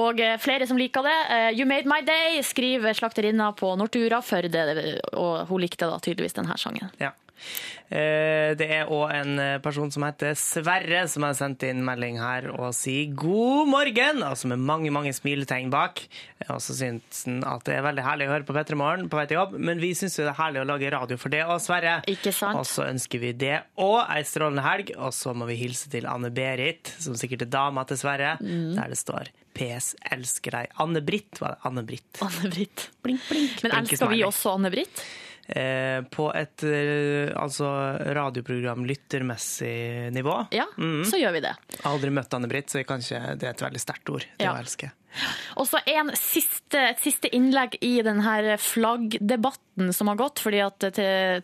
[0.00, 1.18] Og eh, flere som liker det.
[1.30, 4.64] Eh, You Made My Day, skriver slakterinna på Nortura for det,
[5.14, 6.90] og hun likte da tydeligvis denne sangen.
[7.02, 7.12] Ja.
[7.90, 12.18] Eh, Det er òg en eh, person som heter Sverre, som har sendt inn melding
[12.22, 16.02] her og sier god morgen, altså med mange mange smiletegn bak.
[16.48, 19.18] Og så syns han at det er veldig herlig å høre på P3 Morgen på
[19.20, 21.60] vei til jobb, men vi syns det er herlig å lage radio for det òg,
[21.64, 21.98] Sverre.
[22.10, 22.58] Ikke sant?
[22.60, 26.06] Og så ønsker vi det og ei strålende helg, og så må vi hilse til
[26.10, 28.74] Anne-Berit, som sikkert er dama til Sverre, Mm.
[28.76, 30.70] der det står PS elsker deg.
[30.82, 31.58] Anne-Britt, var det?
[31.68, 32.18] Anne-Britt.
[32.20, 32.88] Anne-Britt.
[33.04, 33.62] Blink, blink.
[33.62, 35.04] Men elsker vi også Anne-Britt?
[35.48, 37.68] Eh, på et eh, altså
[38.16, 40.46] radioprogram lyttermessig nivå.
[40.52, 41.04] Ja, Mhm.
[41.04, 41.54] så gjør vi det.
[41.84, 44.26] Aldri møtt Anne-Britt, så kanskje det er et veldig sterkt ord.
[44.38, 44.52] Det Ja.
[44.54, 44.90] å elske.
[45.60, 50.86] Og så et siste innlegg i denne flaggdebatten som har gått, fordi at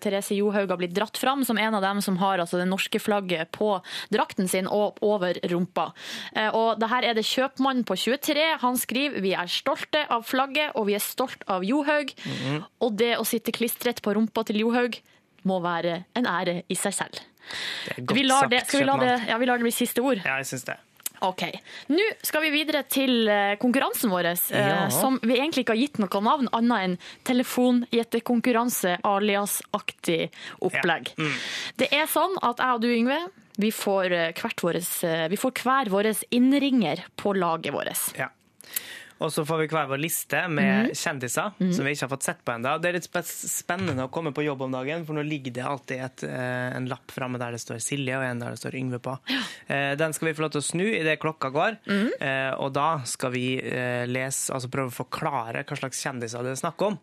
[0.03, 3.01] Therese Johaug har blitt dratt fram som en av dem som har altså, det norske
[3.03, 3.73] flagget på
[4.13, 5.91] drakten sin og over rumpa.
[6.35, 8.59] Eh, Og det her er det kjøpmannen på 23.
[8.65, 12.13] Han skriver vi er stolte av flagget, og vi er stolt av Johaug.
[12.81, 15.01] Og det å sitte klistret på rumpa til Johaug
[15.49, 17.23] må være en ære i seg selv.
[17.97, 20.21] Vi lar sagt, det, skal vi la det, ja, vi lar det bli siste ord?
[20.23, 20.77] Ja, jeg syns det.
[21.21, 21.43] Ok.
[21.93, 24.89] Nå skal vi videre til eh, konkurransen vår, eh, Ja.
[24.95, 30.31] som vi egentlig ikke har gitt noe navn annet enn telefongjettekonkurranse alias-aktig
[30.63, 31.13] opplegg.
[31.19, 31.35] Mm.
[31.77, 33.21] Det er sånn at jeg og du, Yngve,
[33.61, 34.91] vi får, eh, våres,
[35.31, 38.17] vi får hver vår innringer på laget vårt.
[38.17, 38.29] Ja.
[39.21, 40.95] Og så får vi hver vår liste med Mhm.
[40.97, 42.81] kjendiser som vi ikke har fått sett på ennå.
[42.81, 46.01] Det er litt spennende å komme på jobb om dagen, for nå ligger det alltid
[46.05, 48.99] et, eh, en lapp framme der det står Silje, og en der det står Yngve
[48.99, 49.19] på.
[49.69, 51.77] Eh, Den skal vi få lov til å snu idet klokka går.
[52.21, 53.61] Eh, og da skal vi
[54.07, 56.99] lese, altså prøve å forklare hva slags kjendiser det er snakk om.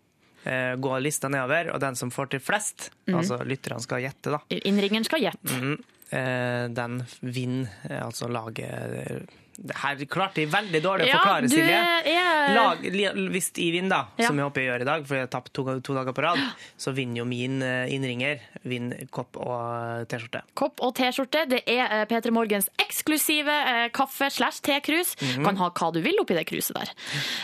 [0.45, 3.15] Eh, Gå lista nedover, og den som får til flest, Mhm.
[3.19, 4.39] altså lytterne skal gjette, da.
[4.49, 5.77] Innringeren skal gjette.
[6.11, 7.69] Eh, Den vinner
[8.01, 9.27] altså laget
[9.75, 11.77] her klarte jeg veldig dårlig å Ja, forklare, Silje.
[12.05, 14.27] er- Lag, hvis jeg vinner, da, Ja.
[14.27, 16.21] som jeg håper jeg gjør i dag, for jeg har tapt to, to dager på
[16.23, 16.39] rad,
[16.77, 20.41] så vinner jo min eh, innringer vinner kopp og T-skjorte.
[20.55, 21.47] Kopp og T-skjorte.
[21.49, 25.15] Det er eh, P3 Morgens eksklusive eh, kaffe slash tekrus.
[25.15, 25.43] -hmm.
[25.43, 26.89] Kan ha hva du vil oppi det kruset der.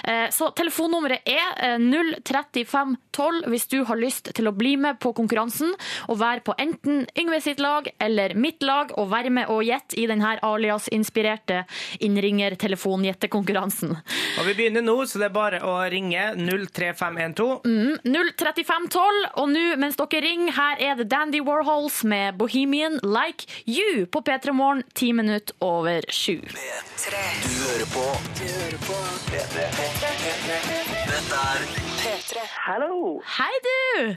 [0.05, 5.13] Eh, Så telefonnummeret er eh, 03512 hvis du har lyst til å bli med på
[5.13, 5.73] konkurransen
[6.09, 9.97] og være på enten Yngve sitt lag eller mitt lag og være med og gjette
[9.99, 11.65] i denne alias-inspirerte
[12.07, 13.95] innringer-telefongjettekonkurransen.
[14.39, 17.63] Og vi begynner nå, så det er bare å ringe 03512.
[17.67, 17.97] Mm,
[18.39, 24.05] 03512, og nå mens dere ringer, her er det Dandy Warhols med Bohemian Like You
[24.11, 26.39] på P3 Morgen, ti minutter over sju.
[26.43, 28.05] Du hører på
[28.37, 28.99] Du hører på
[29.33, 31.65] Dette er
[32.03, 32.47] P3.
[32.67, 33.21] Hallo.
[33.37, 34.15] Hei, du!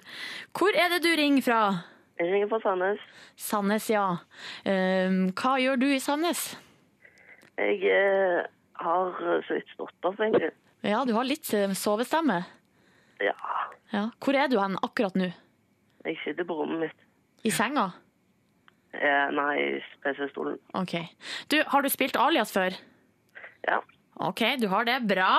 [0.57, 1.61] Hvor er det du ringer fra?
[2.19, 3.03] Jeg ringer fra Sandnes.
[3.37, 4.07] Sandnes, ja.
[4.65, 6.55] Um, hva gjør du i Sandnes?
[7.57, 8.47] Jeg eh,
[8.83, 10.53] har så vidt stått opp, egentlig.
[10.87, 12.43] Ja, du har litt eh, sovestemme.
[13.25, 13.37] Ja.
[13.95, 14.09] Ja.
[14.21, 15.31] Hvor er du hen akkurat nå?
[16.07, 17.07] Jeg sitter på rommet mitt.
[17.47, 17.91] I senga?
[18.97, 20.59] Eh, nei, PC-stolen.
[20.79, 20.99] Ok.
[21.53, 22.77] Du, har du spilt Alias før?
[23.67, 23.81] Ja.
[24.27, 25.01] Ok, du har det.
[25.09, 25.31] Bra.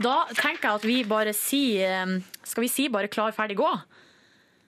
[0.00, 2.14] Da tenker jeg at vi bare sier eh,
[2.48, 3.72] Skal vi si bare klar, ferdig, gå?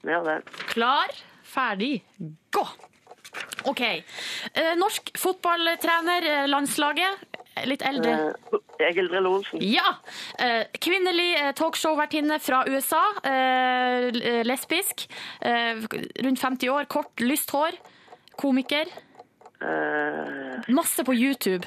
[0.05, 0.41] Ja, det.
[0.73, 1.15] Klar,
[1.49, 2.03] ferdig,
[2.53, 2.65] gå!
[3.65, 3.81] OK.
[3.81, 7.25] Eh, norsk fotballtrener, eh, landslaget.
[7.65, 8.35] Litt eldre.
[8.51, 9.63] Eh, Egil Drille Olsen.
[9.63, 9.95] Ja!
[10.39, 13.03] Eh, kvinnelig eh, talkshow-vertinne fra USA.
[13.31, 14.11] Eh,
[14.45, 15.07] lesbisk.
[15.41, 15.85] Eh,
[16.27, 17.79] rundt 50 år, kort, lyst hår.
[18.37, 18.91] Komiker.
[19.63, 21.67] Eh, Masse på YouTube.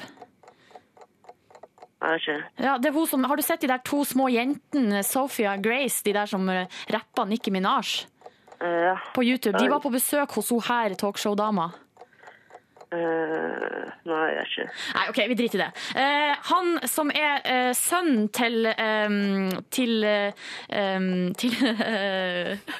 [1.98, 2.78] Ja,
[3.10, 6.48] som, har du sett de der to små jentene, Sophia og Grace, de der som
[6.48, 8.06] eh, rappa Nicki Minaj?
[8.60, 8.96] Ja.
[9.14, 9.58] På YouTube.
[9.58, 11.70] De var på besøk hos hun her talkshow-dama.
[12.88, 14.64] Uh, nei, jeg er ikke.
[14.96, 15.72] Nei, OK, vi driter i det.
[15.92, 21.52] Uh, han som er uh, sønnen til um, Til ehm, Til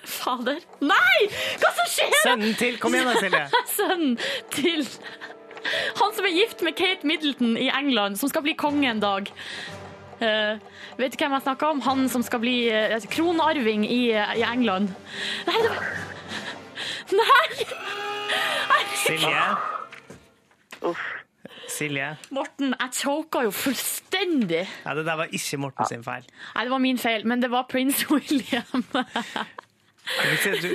[0.08, 0.62] Fader.
[0.80, 1.18] Nei!
[1.60, 2.16] Hva som skjer?
[2.22, 3.42] Sønnen til Kom igjen da, Silje.
[3.76, 4.16] Sønnen
[4.54, 4.86] til
[6.00, 9.28] Han som er gift med Kate Middleton i England, som skal bli konge en dag.
[10.20, 10.58] Eh,
[10.98, 11.80] vet du hvem jeg snakker om?
[11.86, 14.90] Han som skal bli eh, kronarving i, i England.
[15.46, 15.82] Nei, det var
[17.08, 17.66] Nei!
[18.98, 19.44] Silje.
[21.68, 22.08] Silje.
[22.34, 24.64] Morten, jeg choka jo fullstendig.
[24.84, 26.26] Ja, det der var ikke Morten sin feil.
[26.54, 28.84] Nei, det var min feil, men det var prins William.
[30.62, 30.68] Du,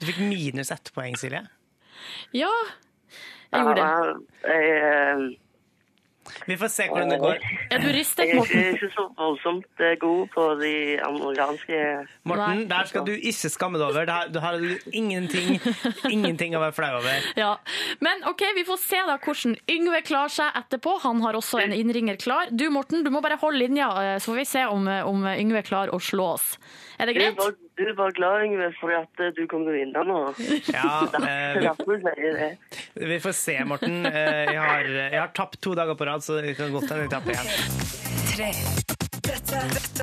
[0.00, 1.42] du fikk minus ett poeng, Silje.
[2.36, 2.52] ja,
[3.52, 3.88] jeg gjorde det.
[4.44, 5.22] Jeg, eh,
[6.48, 7.38] Vi får se hvordan det går.
[7.74, 8.56] Er du ristet, Morten.
[8.58, 10.72] jeg er ikke, så voldsomt eh, god på de
[11.04, 11.80] amerikanske
[12.28, 14.06] Morten, der skal du ikke skamme deg over.
[14.08, 14.58] Det her- Du har
[14.92, 15.60] ingenting,
[16.10, 17.28] ingenting å være flau over.
[17.42, 17.52] Ja.
[18.04, 20.98] Men OK, vi får se da hvordan Yngve klarer seg etterpå.
[21.04, 22.50] Han har også en innringer klar.
[22.50, 25.62] Du Morten, du må bare holde linja, eh, så får vi se om, om Yngve
[25.68, 26.56] klarer å slå oss.
[26.98, 27.58] Er det Du var, greit?
[27.78, 30.18] du er bare glad, Yngve, fordi at eh, du kommer til å vinne nå.
[30.74, 32.56] Ja, eh, er
[32.98, 34.00] vi, vi får se, Morten.
[34.08, 37.06] Eh, Jeg har, jeg har tapt to dager på rad, så det kan godt hende
[37.06, 37.48] jeg tapper igjen.
[38.34, 38.50] Tre.
[39.28, 40.02] Dette, dette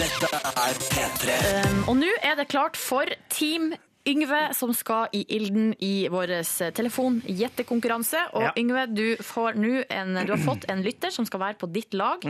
[0.00, 1.38] Dette er P3.
[1.70, 3.72] Um, og nå er det klart for Team
[4.08, 6.30] Yngve som skal i ilden i vår
[6.76, 8.22] telefongjettekonkurranse.
[8.36, 8.52] Og Ja.
[8.60, 12.24] Yngve, du, får en, du har fått en lytter som skal være på ditt lag,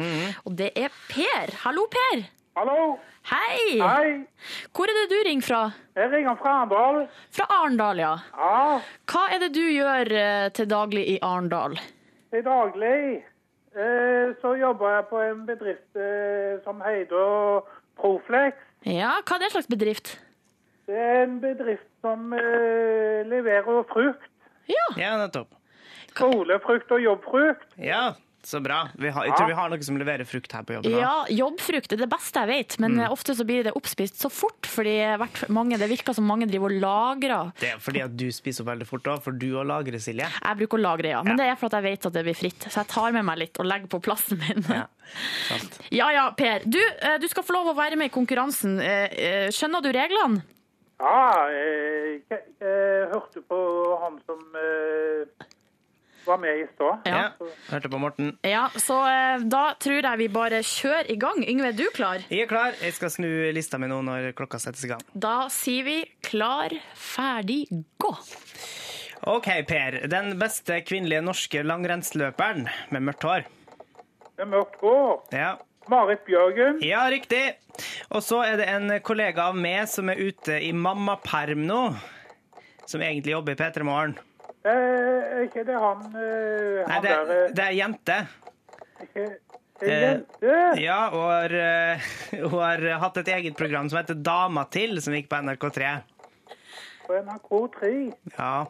[0.44, 1.54] og det er Per.
[1.64, 2.26] Hallo, Per!
[2.60, 2.98] Hallo?
[3.24, 3.78] Hei!
[3.80, 4.08] Hei.
[4.76, 5.60] Hvor er det du ringer fra?
[5.96, 6.98] Jeg ringer fra Arendal.
[7.32, 8.10] Fra Arendal, ja.
[8.36, 8.58] Ja,
[9.08, 11.78] Hva er det du gjør eh, til daglig i Arendal?
[12.30, 17.64] til daglig eh, så jobber jeg på en bedrift eh, som heter
[17.96, 18.60] Proflex.
[18.84, 20.12] Ja, hva er det slags bedrift?
[20.84, 22.28] Det er en bedrift som
[23.32, 24.28] leverer frukt.
[24.68, 24.84] Ja.
[25.00, 25.56] Ja, nettopp.
[26.12, 27.72] Skolefrukt og jobbfrukt.
[27.80, 28.10] Ja,
[28.46, 28.88] så bra.
[28.98, 30.94] Vi har, jeg tror vi har noe som leverer frukt her på jobben.
[30.96, 33.00] Ja, jobbfrukt er det beste jeg vet, men Mm.
[33.04, 34.94] eh, ofte så blir det oppspist så fort, fordi
[35.48, 37.52] mange, det virker som mange driver og lagrer.
[37.60, 40.26] Det er fordi at du spiser veldig fort da, for du òg lagre, Silje.
[40.30, 42.34] Jeg bruker å lagre, ja, men det er for at jeg vet at det blir
[42.38, 44.64] fritt, så jeg tar med meg litt og legger på plassen min.
[45.90, 46.62] Ja ja, Per.
[46.64, 48.78] Du, eh, du skal få lov å være med i konkurransen.
[48.80, 50.42] Eh, Skjønner du reglene?
[51.00, 53.58] Ja, jeg, jeg, jeg hørte på
[54.02, 55.46] han som eh,
[56.30, 57.08] var med i stad.
[57.10, 57.22] Ja.
[57.70, 58.32] Hørte på Morten.
[58.46, 61.42] Ja, så eh, da tror jeg vi bare kjører i gang.
[61.44, 62.24] Yngve, er du klar?
[62.30, 62.76] Jeg er klar.
[62.82, 65.02] Jeg skal snu lista mi nå når klokka settes i gang.
[65.14, 67.64] Da sier vi klar, ferdig,
[68.00, 68.12] gå.
[69.30, 69.98] OK, Per.
[70.08, 73.44] Den beste kvinnelige norske langrennsløperen med mørkt hår.
[74.40, 75.18] Med mørkt hår.
[75.36, 75.50] Ja.
[75.90, 76.78] Marit Bjørgen.
[76.86, 77.42] Ja, riktig.
[78.14, 81.82] Og så er det en kollega av meg som er ute i mammaperm nå.
[82.88, 84.16] Som egentlig jobber i P3 Morgen.
[84.60, 88.18] Eh, er ikke det han, eh, Nei, det, der eh, det er jente.
[89.06, 89.28] ikke,
[89.80, 90.56] Eh, en jente?
[90.82, 91.54] Ja, og har,
[92.50, 95.94] hun har hatt et eget program som heter Dama til, som gikk på NRK3.
[97.06, 97.92] På NRK3.
[98.36, 98.66] Ja.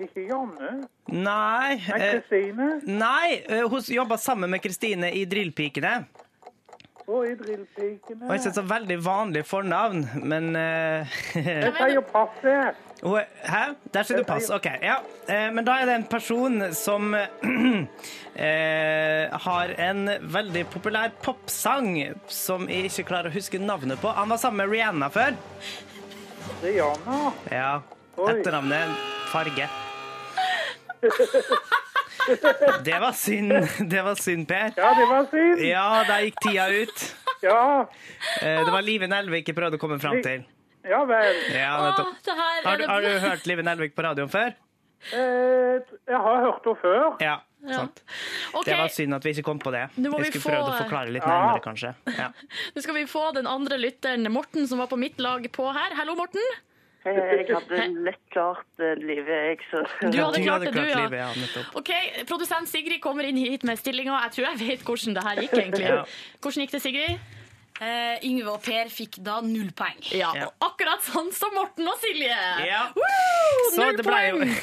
[0.00, 0.70] Ikke Janne.
[1.12, 2.68] Nei Men eh, Kristine.
[2.88, 5.98] Nei, hun jobba sammen med Kristine i Drillpikene.
[7.04, 8.24] Og i Drillpikene.
[8.24, 10.54] Og jeg det er veldig vanlig fornavn, men
[11.36, 12.72] Jeg sier pass det.
[13.04, 13.62] Hæ?
[13.92, 14.48] Der sier du pass.
[14.50, 14.64] OK.
[14.82, 14.96] Ja.
[15.28, 17.14] Eh, Men da er det en person som
[18.34, 21.90] eh, har en veldig populær popsang
[22.32, 24.08] som jeg ikke klarer å huske navnet på.
[24.16, 25.36] Han var sammen med Rihanna før.
[26.62, 27.32] Rihanna.
[27.52, 27.74] Ja.
[28.16, 28.96] Etternavnet
[29.32, 29.68] Farge.
[32.84, 33.52] Det var synd,
[33.90, 34.70] det var synd, Per.
[34.78, 35.60] Ja, det var synd.
[35.66, 37.02] Ja, da gikk tida ut.
[37.44, 37.58] Ja.
[38.40, 40.46] Eh, Det var Live Nelvik jeg prøvde å komme fram til.
[40.84, 41.36] Ja vel.
[41.54, 42.14] Ja, nettopp.
[42.26, 44.52] det her er Har du, det har du hørt Live Nelvik på radioen før?
[45.12, 47.16] Eh, jeg har hørt henne før.
[47.20, 47.78] Ja, Ja.
[47.78, 48.02] sant.
[48.52, 48.64] Ok.
[48.66, 49.86] Det var synd at vi ikke kom på det.
[49.96, 51.28] Nå må Jeg vi skulle prøvd få- å forklare litt Ja.
[51.32, 51.94] nærmere, kanskje.
[52.18, 52.28] Ja.
[52.76, 55.94] Nå skal vi få den andre lytteren, Morten, som var på mitt lag på her.
[55.96, 56.40] Hallo, Morten.
[57.04, 61.02] Jeg hadde lett klart eh, livet, jeg, så Du hadde klart det, du, ja.
[61.04, 61.76] livet, ja, nettopp.
[61.76, 61.90] Ok,
[62.26, 64.22] Produsent Sigrid kommer inn hit med stillinga.
[64.24, 65.88] Jeg tror jeg vet hvordan det her gikk, egentlig.
[65.88, 66.04] Ja.
[66.40, 67.18] Hvordan gikk det, Sigrid?
[67.82, 69.98] Eh, Yngve og Per fikk da null poeng.
[70.14, 72.36] Ja, og akkurat sånn som Morten og Silje.
[72.68, 72.84] Ja.
[72.94, 73.64] Woo!
[73.74, 74.54] Så Null det ble jo poeng!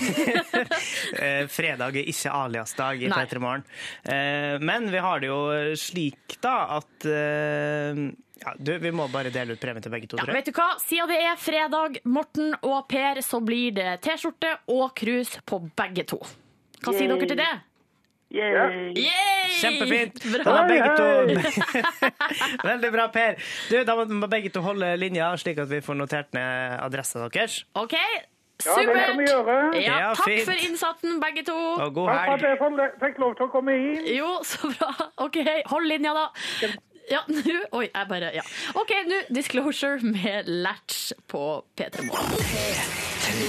[1.21, 3.17] Eh, Fredag er ikke alias-dag i Nei.
[3.27, 3.63] P3 Morgen.
[4.07, 5.39] Uh, Men vi har det jo
[5.77, 7.99] slik, da, at uh,
[8.41, 10.39] ja, du, Vi må bare dele ut premie til begge to, Ja, tror jeg.
[10.39, 10.69] vet du hva?
[10.81, 16.07] Siden det er fredag, Morten og Per, så blir det T-skjorte og krus på begge
[16.13, 16.21] to.
[16.81, 17.17] Hva sier Yay.
[17.19, 17.51] dere til det?
[18.31, 18.93] Yay!
[18.95, 19.47] Yay!
[19.61, 20.21] Kjempefint!
[20.45, 21.07] Da må begge to
[22.69, 23.35] Veldig bra, Per.
[23.69, 27.61] Du, da må begge to holde linja, slik at vi får notert ned adressa deres.
[27.75, 27.97] OK,
[28.61, 29.05] Ja, det supert.
[29.09, 29.57] kan vi gjøre.
[29.81, 30.45] Ja, Ja, takk fint.
[30.45, 31.55] for innsatsen, begge to.
[31.81, 34.05] Og god Takk for at jeg fikk lov til å komme inn.
[34.15, 34.91] Jo, så bra.
[35.25, 35.37] OK,
[35.73, 36.27] hold linja, da.
[37.11, 37.41] Ja, nå
[37.75, 38.43] Oi, jeg bare Ja.
[38.77, 41.41] OK, nå Disclosure med Latch på
[41.75, 43.41] P3 Morgen.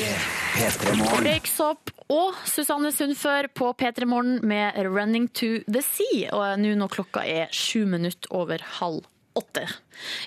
[1.23, 6.29] Røyksopp og Susanne Sundfør på P3 Morgen med 'Running to the Sea'.
[6.33, 9.65] Og nå når klokka er sju minutter over halv åtte.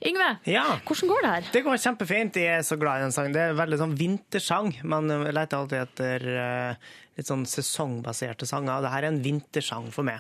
[0.06, 0.64] Yngve, Ja.
[0.86, 1.44] hvordan går det her?
[1.54, 2.36] Det går kjempefint.
[2.42, 3.34] Jeg er så glad i den sangen.
[3.34, 4.74] Det er veldig sånn vintersang.
[4.84, 6.76] Man leter alltid etter eh,
[7.16, 8.82] litt sånn sesongbaserte sanger.
[8.84, 10.20] Dette er en vintersang for meg.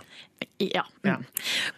[0.59, 0.83] Ja.
[1.03, 1.15] Ja.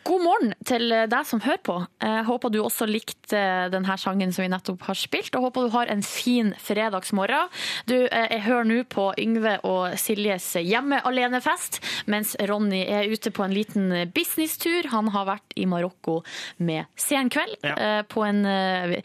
[0.05, 1.75] God morgen til deg som hører på.
[2.01, 3.39] Jeg håper du også likte
[3.73, 7.49] denne sangen som vi nettopp har spilt, og håper du har en fin fredagsmorgen.
[7.89, 13.31] Du, eh, jeg hører nå på Yngve og Siljes hjemme alene-fest, mens Ronny er ute
[13.33, 14.89] på en liten businesstur.
[14.93, 16.19] Han har vært i Marokko
[16.59, 17.73] med Sen kveld, Ja.
[17.77, 19.01] eh, på en eh,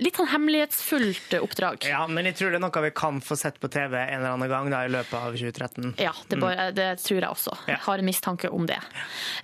[0.00, 1.84] litt sånn hemmelighetsfullt oppdrag.
[1.88, 4.34] Ja, men jeg tror det er noe vi kan få sett på TV en eller
[4.36, 5.94] annen gang da, i løpet av 2013.
[6.02, 6.40] Ja, det, Mm.
[6.42, 7.56] bare, det tror jeg også.
[7.68, 8.78] Jeg har en mistanke om det.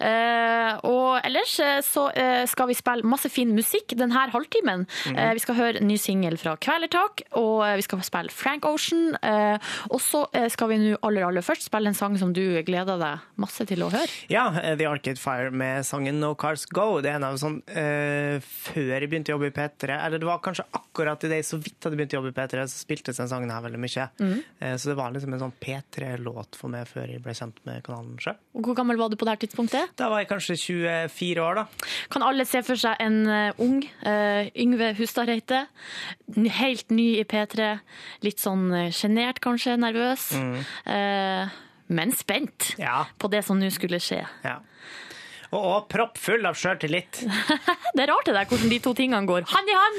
[0.00, 4.86] Eh, og ellers eh, så eh, skal vi spille masse fin musikk denne halvtimen.
[5.10, 5.18] Mhm.
[5.36, 9.14] Vi skal høre ny singel fra Kvelertak, og vi skal spille Frank Ocean.
[9.90, 13.20] Og så skal vi nå aller, aller først spille en sang som du gleder deg
[13.40, 14.08] masse til å høre.
[14.32, 17.00] Ja, The Arcade Fire med sangen No Cars Go.
[17.00, 19.96] Det er en av sånn, uh, før jeg begynte å jobbe i P3.
[20.06, 22.66] Eller det var kanskje akkurat idet jeg så vidt hadde begynt å jobbe i P3,
[22.70, 24.08] så spiltes den sangen her veldig mye.
[24.20, 24.36] Mm.
[24.62, 25.56] Uh, Så det var liksom en sånn
[26.00, 28.38] P3-låt for meg før jeg ble kjent med kanalen sjøl.
[28.64, 29.92] Hvor gammel var du på det her tidspunktet?
[30.00, 31.88] Da var jeg kanskje 24 år, da.
[32.12, 35.64] Kan alle se for seg en eh, ung uh, Yngve Hustad Reite?
[36.60, 37.72] Helt ny i P3.
[38.26, 40.30] Litt sånn uh, sjenert kanskje, nervøs.
[40.36, 40.56] Mm.
[40.88, 41.58] uh,
[41.90, 42.76] men spent
[43.18, 44.20] på det som nå skulle skje.
[44.46, 44.60] Ja.
[45.50, 47.24] Og, og proppfull av sjøltillit.
[47.96, 49.96] Det er rart det der hvordan de to tingene går hand i hand.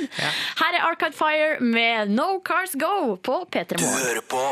[0.61, 4.21] Her er Arcade Fire med No Cars Go på P3 Morgen.
[4.31, 4.43] på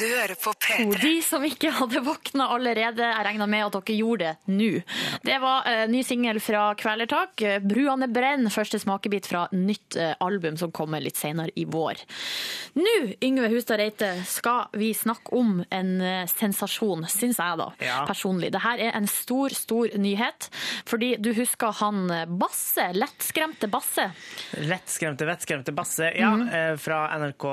[0.00, 0.96] Du hører på Og P3.
[1.02, 4.70] de som ikke hadde våkna allerede, jeg regner med at dere gjorde det nå.
[5.28, 7.36] Det var uh, ny singel fra Kvelertak.
[7.44, 12.00] eh, 'Bruane brenn', første smakebit fra nytt uh, album som kommer litt senere i vår.
[12.80, 18.02] Nå, Yngve Hustad Reite, skal vi snakke om en uh, sensasjon, syns jeg da, Ja.
[18.08, 18.50] personlig.
[18.56, 20.45] Dette er en stor, stor nyhet.
[20.86, 24.08] Fordi du husker han eh, Basse, lettskremte Basse.
[24.66, 26.10] Lettskremte, vettskremte Basse.
[26.16, 27.46] Ja, eh, fra NRK,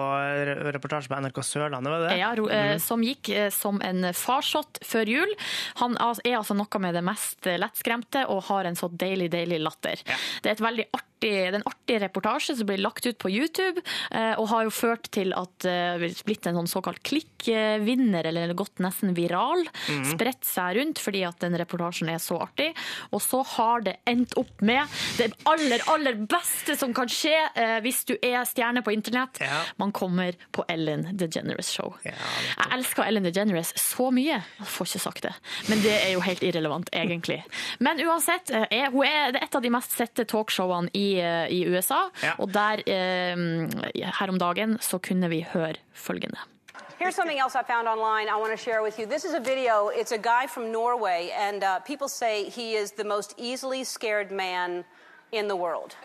[0.73, 2.17] reportasje på NRK Sørlandet, var det det?
[2.19, 2.79] Ja, Mhm.
[2.81, 5.33] som gikk som en farsott før jul.
[5.75, 9.95] Han er altså noe med det mest lettskremte og har en så deilig, deilig latter.
[10.41, 13.31] Det er et veldig artig det er en artig reportasje som blir lagt ut på
[13.31, 13.81] YouTube,
[14.11, 18.53] eh, og har jo ført til at det er blitt en sånn såkalt klikkvinner, eller
[18.57, 19.63] gått nesten viral.
[19.87, 20.13] Mhm.
[20.13, 22.71] Spredt seg rundt fordi at den reportasjen er så artig.
[23.11, 27.79] Og så har det endt opp med det aller, aller beste som kan skje eh,
[27.83, 29.39] hvis du er stjerne på internett.
[29.79, 31.95] Man kommer på Ellen DeGeneres show.
[32.03, 32.15] Jeg
[32.73, 34.41] elsker Ellen DeGeneres så mye.
[34.59, 35.33] Jeg får ikke sagt det.
[35.69, 37.41] Men det er jo helt irrelevant, egentlig.
[37.83, 41.51] Men uansett, eh, hun er det er et av de mest sette talkshowene i, eh,
[41.51, 42.09] i USA.
[42.37, 43.35] Og der, eh,
[44.19, 46.37] her om dagen, så kunne vi høre følgende.
[46.99, 49.05] Here's something else I found online I want to share with you.
[49.05, 49.89] This is a video.
[49.89, 54.31] It's a guy from Norway, and uh, people say he is the most easily scared
[54.31, 54.85] man
[55.31, 55.95] in the world.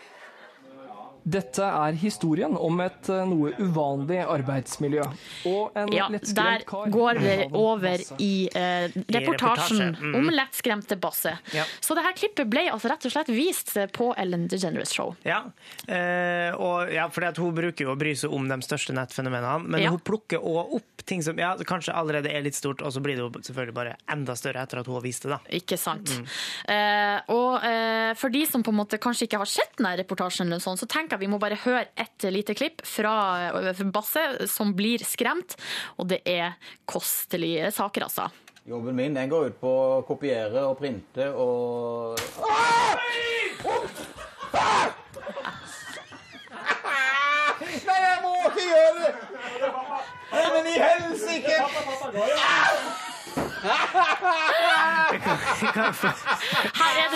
[1.28, 5.04] Dette er historien om et eh, noe uvanlig arbeidsmiljø.
[5.50, 10.14] Og en Ja, lettskremt der går det over i eh, reportasjen reportasje, mm.
[10.18, 11.34] om lettskremte Basse.
[11.54, 11.64] Ja.
[11.80, 15.14] Så dette klippet ble altså rett og slett vist på Ellen DeGeneres show.
[15.26, 15.42] Ja,
[15.86, 19.68] eh, og ja, fordi at hun bruker jo å bry seg om de største nettfenomenene,
[19.68, 19.90] men Ja.
[19.94, 23.16] hun plukker òg opp ting som ja, kanskje allerede er litt stort, og så blir
[23.16, 25.30] det jo selvfølgelig bare enda større etter at hun har vist det.
[25.32, 25.38] da.
[25.56, 26.10] Ikke sant.
[26.12, 26.26] Mm.
[26.74, 30.48] Eh, og eh, for de som på en måte kanskje ikke har sett denne reportasjen,
[30.48, 33.50] eller sånn, så tenker jeg vi må bare høre et lite klipp fra
[33.92, 35.56] Basse som blir skremt,
[35.98, 36.54] og det er
[36.86, 38.28] kostelige saker, altså.
[38.68, 42.18] Jobben min den går ut på å kopiere og printe og
[47.68, 49.12] Nei, jeg må ikke gjøre det!
[50.32, 51.56] Nei, men i helsike!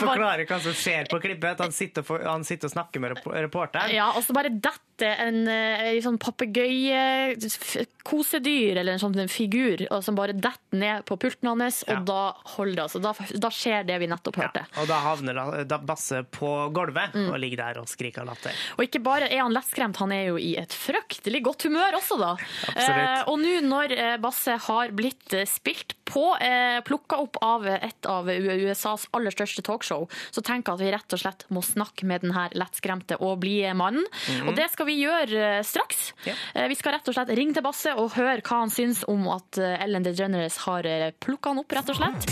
[0.02, 1.60] Forklare hva som skjer på klippet.
[1.62, 3.92] Han sitter, for, han sitter og snakker med reporteren.
[3.94, 10.14] Ja, og så bare detter en, eh, en sånn papegøye-kosedyr, eller en sånn figur, som
[10.18, 12.20] bare detter ned på pulten hans, og da
[12.56, 12.82] holder det.
[12.86, 13.12] Altså, da,
[13.46, 14.62] da skjer det vi nettopp hørte.
[14.82, 15.34] Og da havner
[15.68, 17.32] da- Basse på gulvet Mm.
[17.32, 18.52] og ligger der og skriker av latter.
[18.78, 22.16] Og ikke bare er han lettskremt, han er jo i et fryktelig godt humør også,
[22.18, 22.36] da.
[22.76, 27.66] Eh, og nå når eh, Basse har blitt eh, spilt på, eh, plukka opp av
[27.66, 31.62] et av USAs aller største talkshow, så tenker jeg at vi rett og slett må
[31.64, 34.04] snakke med den her lettskremte og blide mannen.
[34.28, 34.48] Mhm.
[34.48, 36.12] Og det skal vi gjøre eh, straks.
[36.26, 36.34] Ja.
[36.70, 39.58] vi skal rett og slett ringe til Basse og høre hva han syns om at
[39.60, 42.28] eh, Ellen DeGeneres har eh, plukka han opp, rett og slett.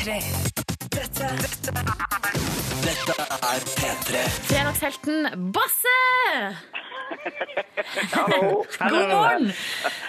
[0.00, 0.20] Tre.
[0.96, 1.74] Dette, dette
[2.86, 4.24] Dette er P3.
[4.46, 5.96] Fredagshelten Basse!
[8.12, 8.64] Hallo.
[8.78, 9.50] God morgen!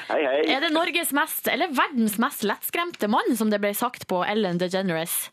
[0.10, 0.39] Hei, hei.
[0.54, 4.60] Er det Norges mest, eller verdens mest lettskremte mann, som det ble sagt på Ellen
[4.62, 5.28] DeGeneres?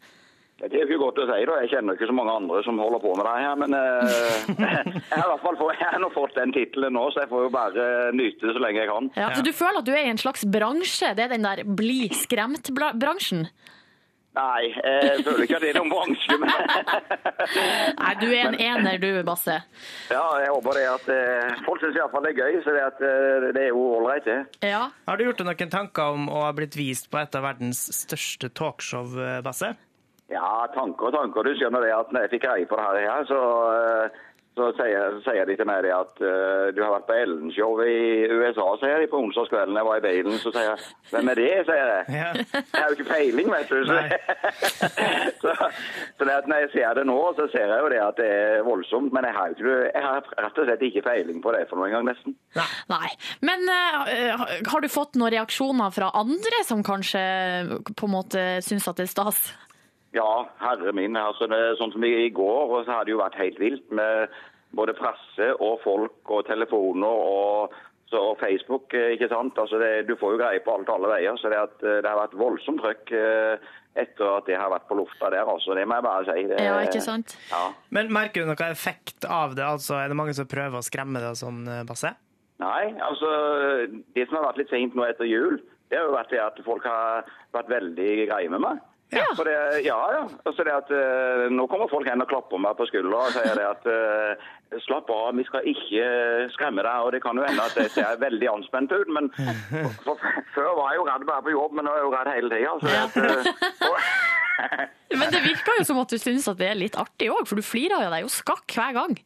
[0.71, 1.59] Det er jo ikke godt å si, da.
[1.63, 3.61] Jeg kjenner ikke så mange andre som holder på med det her.
[3.61, 4.57] Men uh,
[5.11, 7.47] jeg har i hvert fall fått, jeg har fått den tittelen nå, så jeg får
[7.47, 9.13] jo bare nyte det så lenge jeg kan.
[9.19, 11.15] Ja, så du føler at du er i en slags bransje?
[11.19, 13.49] Det er den der bli skremt-bransjen?
[14.35, 16.37] Nei, jeg føler ikke at det er noen bransje.
[16.43, 16.51] Men
[18.01, 19.61] Nei, du er en ener du, Basse.
[20.11, 22.59] ja, jeg håper det at eh, folk syns iallfall det er gøy.
[22.65, 24.41] Så det, at, eh, det er jo ålreit, det.
[24.67, 24.89] Ja.
[25.07, 27.87] Har du gjort deg noen tanker om å ha blitt vist på et av verdens
[27.95, 29.71] største talkshow, eh, Basse?
[30.33, 31.45] Ja, tanker og tanker.
[31.45, 33.41] Du skjønner det at når jeg fikk greie på det her, så,
[33.77, 34.23] eh,
[34.57, 37.81] så, sier, så sier de til meg det at uh, du har vært på Ellen-show
[37.85, 39.77] i USA, sier de på onsdagskvelden.
[39.77, 42.05] Jeg var i bilen, så sier jeg hvem er det, sier jeg.
[42.15, 43.83] Jeg har jo ikke peiling, vet du.
[43.91, 43.99] Så,
[45.43, 48.23] så, så det at når jeg ser det nå, så ser jeg jo det at
[48.23, 51.57] det er voldsomt, men jeg har, ikke, jeg har rett og slett ikke peiling på
[51.57, 52.39] det for noen gang, nesten.
[52.95, 53.11] Nei.
[53.45, 57.27] Men uh, har du fått noen reaksjoner fra andre som kanskje
[57.91, 59.45] på en måte syns at det er stas?
[60.15, 61.17] Ja, herre min.
[61.19, 64.31] Altså, det, sånn som i går, og så har det jo vært helt vilt med
[64.75, 67.75] både presse og folk og telefoner og,
[68.11, 69.59] så, og Facebook, eh, ikke sant?
[69.59, 72.11] Altså, det, du får jo greie på alt alle veier, så det, at, eh, det
[72.11, 75.75] har vært voldsomt trøkk eh, etter at det har vært på lufta der, altså.
[75.79, 76.47] Det må jeg bare si.
[76.51, 77.37] Det, Ja, ikke sant?
[77.51, 77.65] Ja.
[77.95, 79.67] Men merker du noen effekt av det?
[79.67, 82.15] Altså, er det mange som prøver å skremme deg sånn, Basse?
[82.63, 83.29] Nei, altså
[84.15, 85.59] det som har vært litt sent nå etter jul,
[85.91, 88.83] det har jo vært det at folk har vært veldig greie med meg.
[89.15, 89.27] Ja.
[89.39, 89.57] For det,
[89.87, 90.23] ja, ja.
[90.45, 93.59] Altså det at, eh, nå kommer folk hen og klapper meg på skuldra og sier
[93.59, 94.47] det at uh,
[94.85, 96.07] slapp av, vi skal ikke
[96.57, 97.07] skremme deg.
[97.07, 99.31] Og det kan jo hende at det ser veldig anspent ut, men
[100.05, 102.15] for, for, før var jeg jo redd bare på jobb, men nå er jeg jo
[102.17, 102.75] redd hele tida.
[103.25, 104.33] Eh,
[105.19, 107.59] Men det virker jo som at du syns at det er litt artig òg, for
[107.59, 109.17] du flirer jo deg jo skakk hver gang.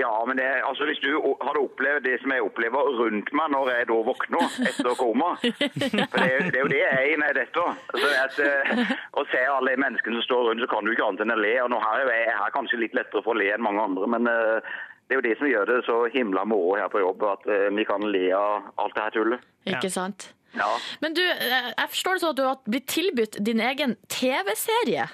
[0.00, 3.68] Ja, men det, altså hvis du hadde opplevd det som jeg opplever rundt meg når
[3.74, 7.18] jeg da våkner etter koma For det, er- det er jo det jeg er i
[7.36, 7.64] dette.
[7.92, 8.14] detter.
[8.22, 11.20] At, eh, å se alle de menneskene som står rundt, så kan du ikke annet
[11.26, 11.52] enn å le.
[11.66, 14.08] Og nå her jeg, jeg her kanskje litt lettere for å le enn mange andre,
[14.16, 14.72] men eh,
[15.10, 17.68] det er jo det som gjør det så himla moro her på jobb, at eh,
[17.76, 19.44] vi kan le av alt det her tullet.
[19.76, 20.30] Ikke sant?
[20.56, 20.72] Ja.
[21.04, 25.04] Men du, jeg forstår det sånn at du har blitt tilbudt din egen TV-serie.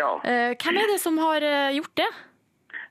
[0.00, 0.10] ja.
[0.24, 1.44] Eh, Hvem er det som har
[1.76, 2.08] gjort det?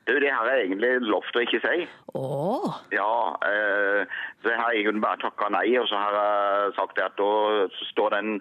[0.07, 1.83] Du, det har jeg egentlig lovt å ikke si.
[2.17, 2.79] Åh.
[2.95, 3.09] Ja,
[3.47, 4.05] eh,
[4.41, 7.29] så jeg har egentlig bare takka nei, og så har jeg sagt at da
[7.91, 8.31] står den,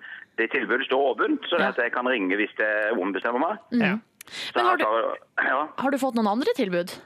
[0.40, 3.60] det tilbudet står åpent, så at jeg kan ringe hvis jeg ombestemmer meg.
[3.76, 4.00] Mm.
[4.30, 5.60] Så Men har jeg du- ja.
[5.78, 6.96] Har du fått noen andre tilbud?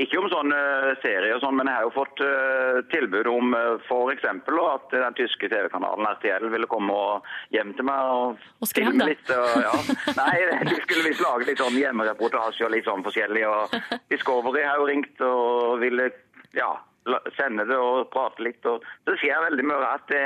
[0.00, 3.54] Ikke om sånn eh, serie og sånn, men jeg har jo fått eh, tilbud om
[3.56, 8.70] uh, for at den tyske TV-kanalen RTL ville komme og hjem til meg og, Og
[8.72, 9.32] filme litt.
[9.34, 9.74] Og, ja.
[10.20, 10.36] Nei,
[10.70, 13.44] de skulle visst lage litt sånn hjemmereportasje og litt sånn forskjellig.
[13.50, 13.76] Og
[14.12, 16.08] Discovery har jo ringt og ville
[16.56, 16.70] ja,
[17.36, 18.64] sende det og prate litt.
[18.70, 20.24] Og det skjer veldig mye at det,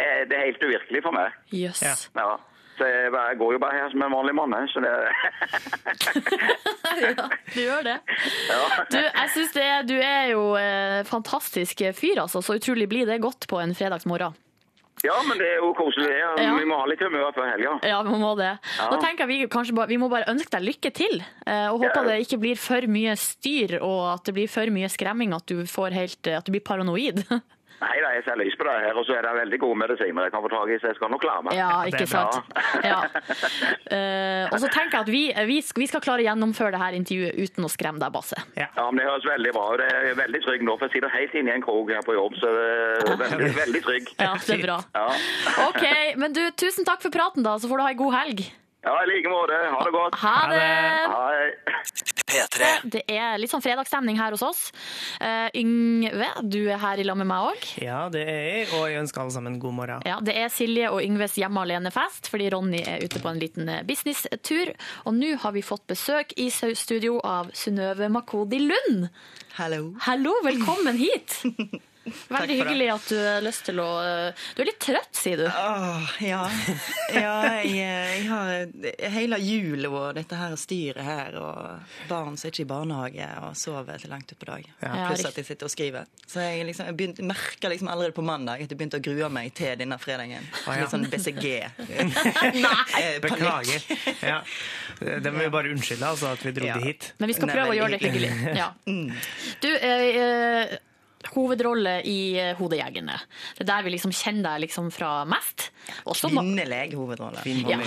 [0.00, 1.36] er- det er helt uvirkelig for meg.
[1.52, 1.82] Yes.
[2.16, 2.32] Ja.
[2.78, 4.54] Så jeg, går jo bare her som en vanlig mann.
[4.72, 4.92] Så det,
[7.00, 7.96] ja, du gjør det.
[8.48, 8.60] ja.
[8.92, 12.40] Du, jeg synes det, du er jo eh, fantastisk fyr, altså.
[12.44, 14.36] Så utrolig blir det godt på en fredagsmorgen.
[15.04, 16.08] ja, men det er jo koselig.
[16.08, 16.16] det.
[16.44, 16.54] Ja.
[16.58, 17.76] Vi må ha litt humør før helga.
[17.88, 18.50] Ja, vi må det.
[18.78, 18.88] Ja.
[18.92, 21.22] Da tenker jeg vi kanskje bare, vi må bare ønske deg lykke til.
[21.46, 22.08] eh, Og håper Ja.
[22.10, 25.64] det ikke blir for mye styr og at det blir for mye skremming, at du,
[25.66, 27.24] får helt, eh, at du blir paranoid.
[27.80, 30.26] Nei, da, jeg ser lys på det her, og så er det veldig gode medisiner
[30.26, 31.56] jeg kan få tak i, så jeg skal nok klare meg.
[31.56, 32.52] Ja, ikke sant?
[32.84, 32.98] Ja.
[33.90, 36.82] Uh, og så tenker jeg at vi, vi, skal, vi skal klare å gjennomføre det
[36.82, 38.36] her intervjuet uten å skremme deg, Basse.
[38.58, 39.84] Ja, men Det høres veldig bra ut.
[39.84, 42.16] Jeg er veldig trygg nå, for jeg sitter helt inne i en krog her på
[42.16, 42.36] jobb.
[42.40, 42.68] så det
[43.14, 44.14] er veldig, veldig trygg.
[44.20, 44.78] Ja, det er bra.
[44.96, 45.06] Ja,
[45.68, 45.84] OK,
[46.20, 47.56] men du, tusen takk for praten, da.
[47.60, 48.44] Så får du ha en god helg.
[48.82, 49.56] Ja i like måte.
[49.74, 50.14] Ha det godt.
[50.22, 50.68] Ha det.
[51.14, 51.80] Hei.
[52.30, 52.68] P3.
[52.94, 54.60] Det er litt sånn fredagsstemning her hos oss.
[55.20, 57.66] Uh, Yngve, du er her i lag med meg òg.
[57.82, 60.06] Ja, det er jeg, og jeg ønsker alle sammen god morgen.
[60.08, 63.68] Ja, det er Silje og Yngves hjemme alene-fest, fordi Ronny er ute på en liten
[63.72, 64.72] eh, businesstur.
[65.04, 69.10] Og nå har vi fått besøk i studio av Synnøve Makodi Lund.
[69.58, 69.94] Hallo.
[70.06, 71.40] Hallo, velkommen hit.
[72.04, 73.88] Veldig hyggelig at du har lyst til å
[74.56, 75.46] Du er litt trøtt, sier du.
[75.46, 76.40] Åh, ja.
[77.12, 82.54] ja jeg, jeg har hele jul og dette her styret her, og barn som er
[82.54, 84.66] ikke i barnehage og sover til langt utpå dag.
[84.80, 86.08] Ja, Pluss at jeg sitter og skriver.
[86.24, 89.30] Så jeg, liksom, jeg begynte, merker liksom allerede på mandag at jeg begynte å grue
[89.32, 90.46] meg til denne fredagen.
[90.64, 90.84] Å, ja.
[90.84, 91.46] Litt sånn BCG.
[92.64, 93.06] Nei!
[93.24, 93.86] Beklager.
[94.24, 94.40] Ja.
[95.00, 96.76] Det må vi bare unnskylde, altså, at vi dro Ja.
[96.78, 97.12] det hit.
[97.18, 98.32] Men vi skal Nei, prøve å gjøre det hyggelig.
[98.56, 98.70] Ja.
[99.60, 100.78] Du, eh, eh,
[101.34, 103.16] hovedrolle i eh, Hodejegerne.
[103.58, 105.68] Det er der vi liksom kjenner deg liksom fra mest.
[106.08, 107.42] Også Kvinnelig hovedrolle.
[107.68, 107.78] Ja.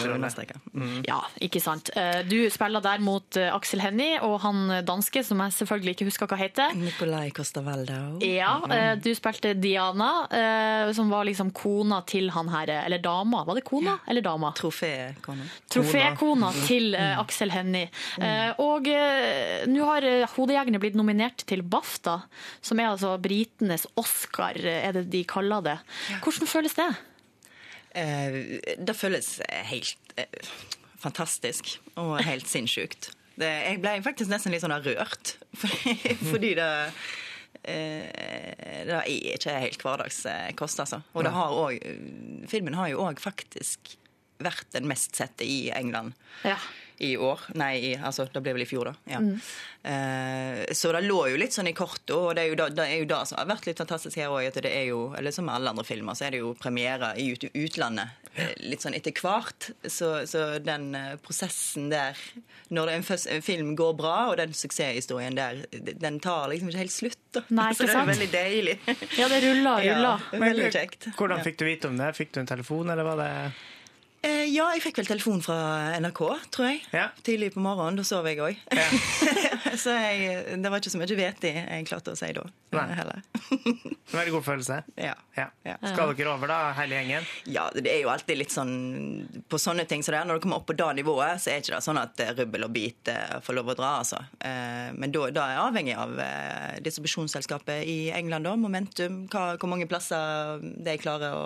[0.73, 1.03] Mm.
[1.07, 1.89] Ja, ikke sant.
[1.97, 6.07] Eh, Du spiller der mot eh, Aksel Hennie og han danske, som jeg selvfølgelig ikke
[6.09, 6.73] husker hva heter.
[6.77, 8.19] Nicolai Costavaldo.
[8.25, 13.43] Ja, eh, du spilte Diana, eh, som var liksom kona til han her, eller dama.
[13.47, 14.53] Var det kona eller dama?
[14.57, 15.47] Trofékona.
[15.73, 17.89] Trofékona til eh, Aksel Hennie.
[18.19, 18.87] Eh, og
[19.69, 20.05] nå har
[20.35, 22.19] Hodejegerne blitt nominert til BAFTA,
[22.61, 25.77] som er altså britenes Oscar, er det de kaller det.
[26.23, 26.89] Hvordan føles det?
[27.93, 28.37] Eh,
[28.79, 29.35] det føles
[29.69, 30.53] helt eh,
[31.01, 33.11] fantastisk og helt sinnssykt.
[33.33, 36.69] Det, jeg ble faktisk nesten litt sånn rørt, fordi, fordi det
[37.63, 41.01] eh, det er ikke helt hverdagskost, altså.
[41.13, 41.93] Og det har også,
[42.51, 43.95] filmen har jo òg faktisk
[44.43, 46.57] vært den mest sette i England Ja.
[46.97, 47.39] I år.
[47.59, 48.95] Nei, i, altså, det ble vel i fjor, da.
[49.15, 49.21] Ja.
[49.23, 49.37] Mm.
[49.83, 52.85] Eh, så det lå jo litt sånn i kortet, og det er jo da, det
[52.87, 54.47] er jo det som har vært litt fantastisk her òg.
[54.55, 57.29] Det er jo, eller som med alle andre filmer, så er det jo premiere i
[57.33, 59.71] ut, utlandet eh, litt sånn etter hvert.
[59.83, 62.19] Så, så den eh, prosessen der,
[62.73, 66.85] når en, først, en film går bra, og den suksesshistorien der, den tar liksom ikke
[66.85, 67.21] helt slutt.
[67.35, 67.43] Da.
[67.49, 68.79] Nei, så det er jo veldig deilig.
[69.19, 70.27] Ja, det ruller og ruller.
[70.31, 71.11] Ja, veldig kjekt.
[71.19, 72.13] Hvordan fikk du vite om det?
[72.17, 73.31] Fikk du en telefon, eller var det
[74.23, 75.57] ja, jeg fikk vel telefon fra
[75.99, 76.21] NRK,
[76.53, 76.83] tror jeg.
[77.27, 77.99] Tidlig på morgenen.
[77.99, 78.55] Da sov jeg òg.
[79.83, 82.43] så jeg, det var ikke så mye vettig jeg klarte å si da.
[82.73, 82.85] Nei.
[82.97, 83.21] Heller.
[84.13, 84.77] Veldig god følelse.
[84.97, 85.13] Ja.
[85.37, 87.27] Skal dere over, da, hele gjengen?
[87.49, 88.73] Ja, det er jo alltid litt sånn
[89.49, 91.59] På sånne ting som det er, når du kommer opp på det nivået, så er
[91.59, 94.19] det ikke det sånn at eh, rubbel og bit eh, får lov å dra, altså.
[94.39, 98.55] Eh, Men da, da er jeg avhengig av eh, distribusjonsselskapet i England, da.
[98.59, 99.21] Momentum.
[99.33, 101.45] Hva, hvor mange plasser de klarer å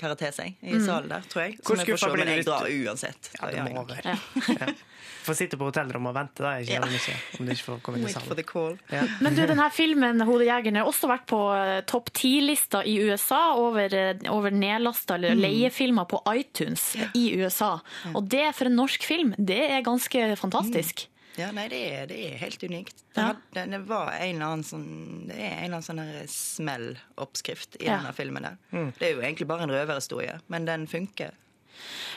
[0.00, 0.84] karate seg i Mm.
[0.86, 1.56] salen der, tror jeg.
[1.60, 2.18] Hvor Så får skuffa se, du?
[2.22, 3.30] men jeg drar uansett.
[3.40, 3.80] Ja, det må ja.
[3.82, 4.00] over.
[4.60, 4.72] Ja.
[5.20, 6.54] Få sitte på hotellrommet og vente, da.
[6.62, 7.20] Ikke Ja.
[7.38, 8.78] om du ikke får komme inn i salen.
[8.92, 9.02] Ja.
[9.20, 13.92] Men du, denne filmen 'Hodejegeren' har også vært på eh, topp ti-lista i USA over,
[13.94, 15.40] eh, over nedlasta eller Mm.
[15.44, 17.80] leiefilmer på iTunes i USA.
[18.14, 21.06] Og det for en norsk film, det er ganske fantastisk.
[21.38, 22.96] Ja, nei, det er, det er helt unikt.
[23.14, 27.76] Det, hadde, det var en eller annen sånn Det er en eller annen sånn smelloppskrift
[27.80, 27.98] i Ja.
[27.98, 28.56] denne filmen der.
[28.72, 28.92] Mm.
[28.98, 31.30] Det er jo egentlig bare en røverhistorie, men den funker.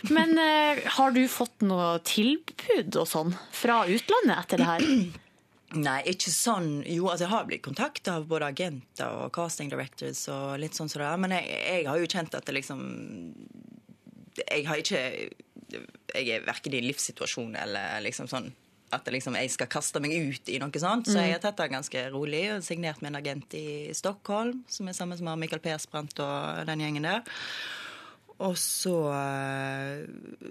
[0.10, 4.82] Men uh, har du fått noe tilbud og sånn fra utlandet etter det her?
[5.80, 10.26] Nei, ikke sånn Jo, altså jeg har blitt kontakta av både agenter og casting directors
[10.32, 12.84] og litt sånn som det er, men jeg, jeg har jo kjent at det liksom
[14.42, 15.04] Jeg har ikke
[16.14, 18.52] Jeg er verken i livssituasjon eller liksom sånn
[18.94, 21.08] at liksom, jeg skal kaste meg ut i noe sånt.
[21.10, 24.86] Så jeg har tatt det ganske rolig og signert med en agent i Stockholm, som
[24.86, 27.24] er sammen med Michael Persbrandt og den gjengen der.
[28.44, 30.04] Og så, eh,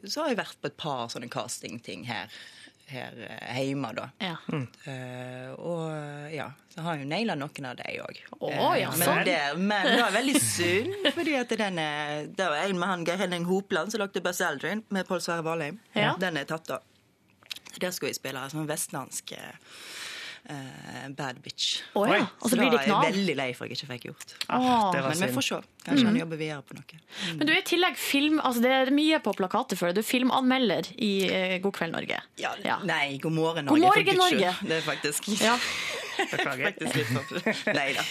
[0.06, 2.30] så har jeg vært på et par sånne castingting her,
[2.92, 4.06] her eh, hjemme, da.
[4.20, 8.20] Eh, og ja, så har jeg jo naila noen av dem òg.
[8.38, 9.24] Oh, ja, men, sånn.
[9.28, 13.04] det, men det er veldig synd, fordi at den er Det var en med han
[13.08, 15.80] Geir Henning Hopland som lagde Buzz Aldrin med Pål Sverre Valheim.
[15.96, 16.14] Ja.
[16.20, 16.80] Den er tatt, da.
[17.80, 19.32] Der skulle jeg spille en sånn vestlandsk
[20.50, 21.82] eh, bad bitch.
[21.94, 23.90] Oh, ja, og så blir det da er jeg veldig lei for at jeg ikke
[23.92, 24.34] fikk gjort.
[24.48, 25.58] Ah, det var men vi får se.
[25.86, 26.20] Kanskje han Mm.
[26.20, 26.98] jobber videre på noe.
[27.36, 29.94] Men du er i tillegg film, altså det er mye på plakater for deg.
[29.94, 32.20] Du er filmanmelder i uh, God kveld, Norge.
[32.38, 33.80] Ja, Nei, God morgen Norge.
[33.80, 34.54] God morgen, Norge.
[34.68, 35.56] Det er faktisk Ja.
[36.30, 36.74] Beklager.
[37.78, 38.02] Nei da.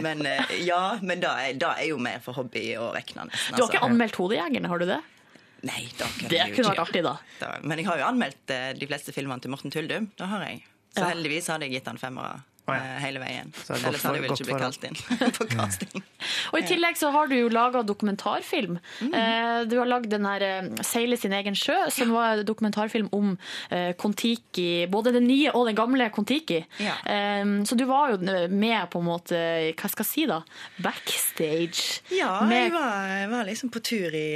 [0.00, 3.56] Men eh, ja, men da er, da er jo mer for hobby å regne, nesten.
[3.56, 3.88] Du har ikke altså.
[3.90, 5.00] anmeldt Hodejegerne, har du det?
[5.64, 7.16] Nei, da kunne Det kunne vært artig, da.
[7.40, 10.10] Da- Men jeg har jo anmeldt de fleste filmene til Morten Tuldum.
[10.16, 10.62] Det har jeg.
[10.94, 11.10] Så Ja.
[11.12, 13.50] heldigvis hadde jeg gitt han femmere eh, hele veien.
[13.68, 16.02] Er Ellers hadde jeg vel ikke blitt kalt inn på casting.
[16.52, 18.78] Og i tillegg så har du jo laga dokumentarfilm.
[19.02, 19.16] Mm.
[19.68, 23.34] Du har lagd den her eh, 'Seile sin egen sjø', som var en dokumentarfilm om
[23.70, 24.86] eh, Kon-Tiki.
[24.88, 26.62] Både den nye og den gamle Kon-Tiki.
[26.78, 26.94] Ja.
[27.04, 29.36] Eh, Så du var jo med på en måte,
[29.74, 30.40] hva skal jeg si da,
[30.80, 32.00] backstage.
[32.14, 34.28] Ja, jeg var, jeg var liksom på tur i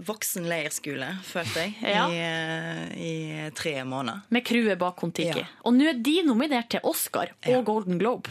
[0.00, 2.06] sånn voksen leirskole, følte jeg, Ja.
[2.08, 4.22] i, eh, i tre måneder.
[4.30, 5.38] Med crewet bak Kon-Tiki.
[5.38, 5.46] Ja.
[5.64, 8.30] Og nå er de nominert til Oscar og Golden Globe.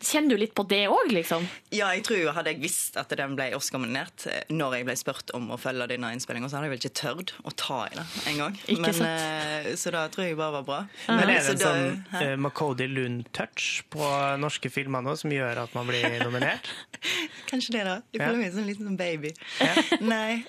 [0.00, 1.46] Kjenner du litt på det òg, liksom?
[1.70, 5.30] Ja, jeg tror hadde jeg visst at den ble Oscar-nominert eh, når jeg ble spurt
[5.34, 8.06] om å følge denne innspillinga, så hadde jeg vel ikke tørt å ta i det
[8.26, 8.58] en gang.
[8.68, 9.08] Ikke sant.
[9.08, 10.80] eh, så da tror jeg bare var bra.
[11.08, 15.30] Men er det er en da- sånn uh, Macody Lund-touch på norske filmer nå som
[15.30, 16.68] gjør at man blir nominert?
[17.50, 17.96] Kanskje det, da.
[18.12, 18.26] Jeg Ja.
[18.28, 19.32] føler meg som en liten baby.
[20.00, 20.44] Nei.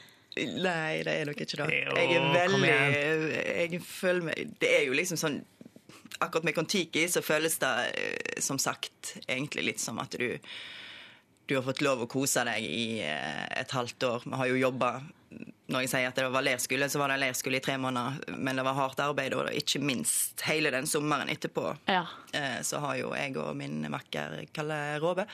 [0.63, 1.69] Nei, det er nok ikke det.
[1.79, 2.73] Jeg er veldig
[3.71, 5.39] Jeg føler meg Det er jo liksom sånn
[6.19, 10.37] Akkurat med Kon-Tiki så føles det eh, som sagt egentlig litt som at du
[11.49, 14.25] du har fått lov å kose deg i eh, et halvt år.
[14.29, 14.89] Vi har jo jobba
[15.73, 18.35] Når jeg sier at det var leirskole, så var det leirskole i tre måneder.
[18.37, 21.71] Men det var hardt arbeid, og ikke minst hele den sommeren etterpå.
[21.89, 22.03] Ja.
[22.37, 25.25] Eh, Så har jo jeg og min makker Kalle Råbe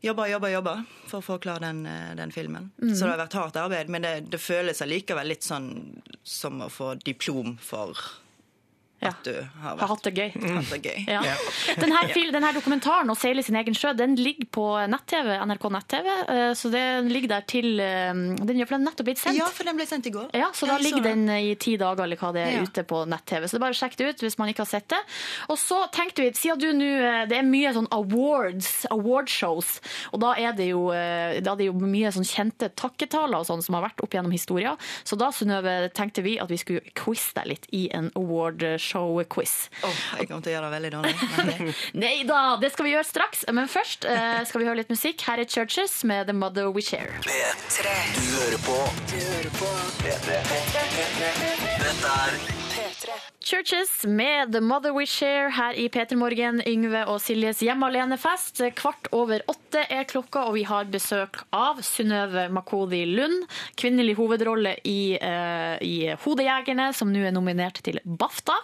[0.00, 0.74] jobba, jobba, jobba
[1.06, 2.70] for å få klar den, eh, den filmen.
[2.82, 2.94] Mm.
[2.94, 5.70] Så det har vært hardt arbeid, men det, det føles allikevel litt sånn
[6.24, 7.98] som å få diplom for
[9.08, 9.32] at du
[9.62, 10.30] har, vært, Har hatt det gøy.
[10.40, 10.98] hatt det gøy.
[11.08, 11.20] Ja.
[11.80, 15.64] Den her, fil- den dokumentaren 'Å seile sin egen sjø' den ligger på nett-TV, NRK
[15.70, 16.08] nett-TV.
[16.28, 19.36] eh, Så den ligger der til eh, Den er nettopp blitt sendt.
[19.38, 20.28] Ja, for den ble sendt i går.
[20.34, 22.62] Ja, så da ligger den i ti dager eller hva det er Ja.
[22.62, 23.44] ute på nett-TV.
[23.48, 25.00] Så det er bare å sjekke det ut hvis man ikke har sett det.
[25.48, 29.80] Og så tenkte vi, siden du nå eh, Det er mye sånn awards, awardshows,
[30.12, 33.46] og da er det jo, eh, da er det jo mye sånn kjente takketaler og
[33.48, 34.76] sånn som har vært opp gjennom historien.
[35.04, 38.10] Så da, Synnøve, tenkte vi at vi skulle quize deg litt i en
[38.90, 39.70] awardshow-quiz.
[39.84, 41.74] Oh, jeg kommer til å gjøre det veldig dårlig.
[42.04, 43.44] Nei da, det skal vi gjøre straks.
[43.52, 45.22] Men først uh, skal vi høre litt musikk.
[45.28, 47.20] Her er Churches med The Mother We Share.
[47.26, 47.98] P3.
[48.16, 48.78] Du hører på.
[49.12, 49.74] Du hører på.
[50.00, 50.40] P3.
[51.80, 52.59] Dette er
[53.40, 56.60] Churches med The Mother We Share her i P3 Morgen.
[56.66, 58.60] Yngve og Siljes hjemme alene-fest.
[58.76, 63.46] Kvart over åtte er klokka, og vi har besøk av Synnøve Makodi Lund.
[63.80, 68.58] Kvinnelig hovedrolle i, uh, i Hodejegerne, som nå er nominert til BAFTA.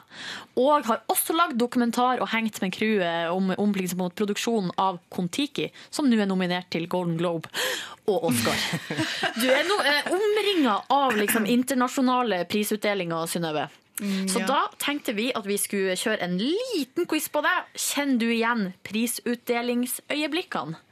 [0.60, 5.70] Og har også lagd dokumentar og hengt med crewet om, om liksom, produksjonen av Kon-Tiki,
[5.90, 7.48] som nå er nominert til Golden Globe
[8.06, 8.60] og Oscar.
[9.40, 13.66] Du er nå eh, omringa av liksom, internasjonale prisutdelinger, Synnøve.
[14.02, 14.46] Så ja.
[14.48, 17.70] da tenkte vi at vi skulle kjøre en liten quiz på deg.
[17.80, 20.82] Kjenner du igjen prisutdelingsøyeblikkene?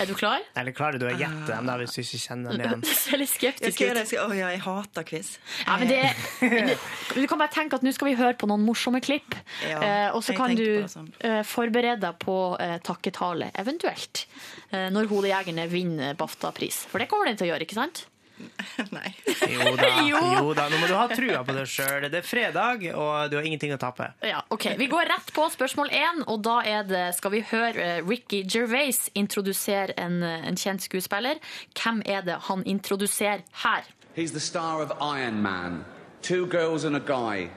[0.00, 0.40] Er du klar?
[0.56, 2.84] Eller klarer du å gjette dem da, hvis du ikke kjenner dem igjen?
[2.84, 3.98] Du ser litt skeptisk ut.
[4.00, 5.34] jeg, å, ja, jeg hater quiz.
[5.66, 6.00] Ja, men det,
[6.40, 9.36] du, du kan bare tenke at nå skal vi høre på noen morsomme klipp.
[9.68, 14.26] Ja, eh, og så kan du det eh, forberede deg på uh, takketale, eventuelt.
[14.72, 16.86] Når Hodejegerne vinner BAFTA-pris.
[16.88, 18.06] For det kommer den til å gjøre, ikke sant?
[18.96, 19.10] Nei.
[19.48, 20.20] Jo da, Jo.
[20.38, 22.06] jo da, nå må du ha trua på deg sjøl.
[22.10, 24.08] Det er fredag, og du har ingenting å tape.
[24.26, 24.72] Ja, ok.
[24.80, 28.42] Vi går rett på spørsmål én, og da er det, skal vi høre eh, Ricky
[28.48, 31.38] Gervais introdusere en, eh, en kjent skuespiller.
[31.78, 33.86] Hvem er det han introduserer her?
[34.16, 35.84] He's the star of Iron Man,
[36.22, 37.48] Two Girls and a Guy,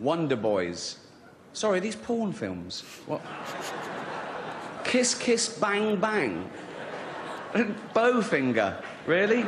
[0.00, 0.98] Wonder Boys.
[1.54, 2.82] Sorry, these porn films.
[3.06, 3.20] What?
[4.84, 6.50] Kiss, kiss, bang, bang.
[7.94, 8.82] Bowfinger.
[9.06, 9.44] Really?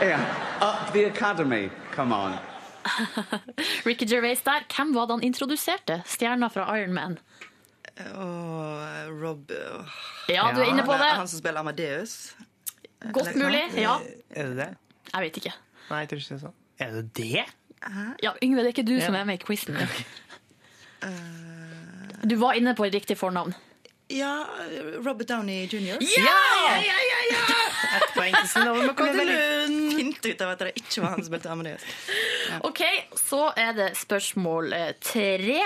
[0.00, 0.20] Yeah.
[0.60, 1.70] Up the Academy.
[1.92, 2.38] Come on.
[3.84, 4.64] Ricky Gervais der.
[4.76, 6.02] Hvem var det han introduserte?
[6.06, 7.18] Stjerna fra Iron Man.
[8.14, 9.86] Oh, Rob oh.
[10.28, 11.10] Ja, du er inne på det.
[11.18, 12.36] Han som spiller Amadeus.
[13.12, 13.62] Godt mulig.
[13.74, 13.98] Ja.
[14.30, 14.68] Er det det?
[15.12, 15.52] Jeg vet ikke.
[15.90, 16.58] Nei, jeg tror ikke det er sånn.
[16.78, 17.44] Er det det?
[18.22, 19.78] Ja, Yngve, det er ikke du som er med i quizen.
[22.28, 23.54] Du var inne på et riktig fornavn.
[24.08, 24.46] Ja,
[25.04, 25.98] Robert Downey jr.
[26.00, 26.36] Ja!
[27.96, 29.87] Ett poeng til Synnøve veldig Lund.
[30.18, 31.84] Fint ut av at det ikke var han som spilte Amadeus.
[32.66, 32.82] Ok,
[33.18, 35.60] så er det spørsmål eh, tre.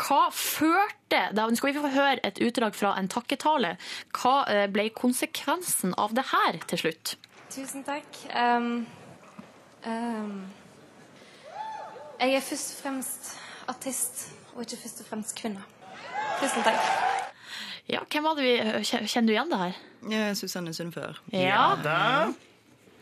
[0.00, 0.98] Hva førte
[1.36, 3.76] da Nå skal vi få høre et utdrag fra en takketale.
[4.16, 7.16] Hva eh, ble konsekvensen av det her til slutt?
[7.52, 8.22] Tusen takk.
[8.32, 8.86] Um,
[9.84, 10.36] um,
[12.22, 13.32] jeg er først og fremst
[13.68, 15.66] artist, og ikke først og fremst kvinne.
[16.40, 16.80] Tusen takk.
[17.90, 18.54] Ja, hvem var det vi
[18.86, 20.32] Kjenner du igjen det her?
[20.38, 21.18] Susanne Sundfør.
[21.34, 21.74] Ja.
[21.82, 22.32] da.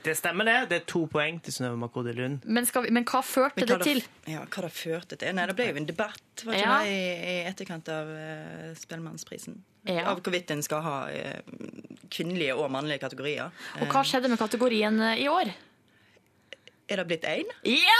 [0.04, 0.56] Det stemmer, det.
[0.70, 2.46] Det er to poeng til Synnøve Makodi Lund.
[2.48, 4.02] Men, skal vi, men hva førte Men det hva til?
[4.30, 5.34] Ja, hva det førte til?
[5.36, 6.78] Nei, det ble jo en debatt var ikke Ja.
[6.84, 9.58] det, i, etterkant av uh, Spellemannsprisen.
[9.88, 10.06] Ja.
[10.10, 11.58] Av hvorvidt en skal ha uh,
[12.12, 13.52] kvinnelige og mannlige kategorier.
[13.80, 15.52] Og hva skjedde med kategorien eh, i år?
[16.90, 17.50] Er det blitt én?
[17.70, 17.98] Ja!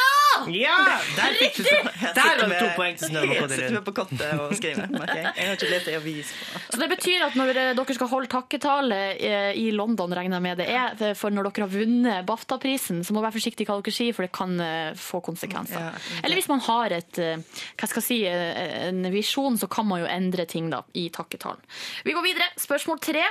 [0.51, 0.77] Ja!
[1.15, 4.33] Der fikk du Der var det to poeng til Synnøve Jeg sitter med på kottet
[4.35, 4.89] og skriver.
[5.01, 5.23] Okay.
[5.25, 6.31] Jeg har ikke lest ei avis.
[6.35, 6.61] på.
[6.75, 10.61] Så det betyr at når dere skal holde takketale eh, i London, regner jeg med
[10.61, 13.95] det er, eh, for når dere har vunnet BAFTA-prisen, så må være forsiktig hva dere
[13.95, 15.79] sier, for det kan eh, få konsekvenser.
[15.81, 15.93] Ja,
[16.25, 20.11] Eller hvis man har et, hva skal jeg si, en visjon, så kan man jo
[20.11, 21.63] endre ting da, i takketalen.
[22.07, 22.51] Vi går videre.
[22.61, 23.25] Spørsmål tre.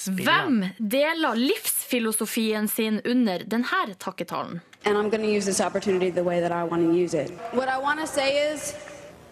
[0.00, 1.36] Hvem deler
[1.90, 4.60] livsfilosofien sin under denne takketalen?
[4.84, 7.30] and I'm going to use this opportunity the way that I want to use it.
[7.52, 8.74] What I want to say is,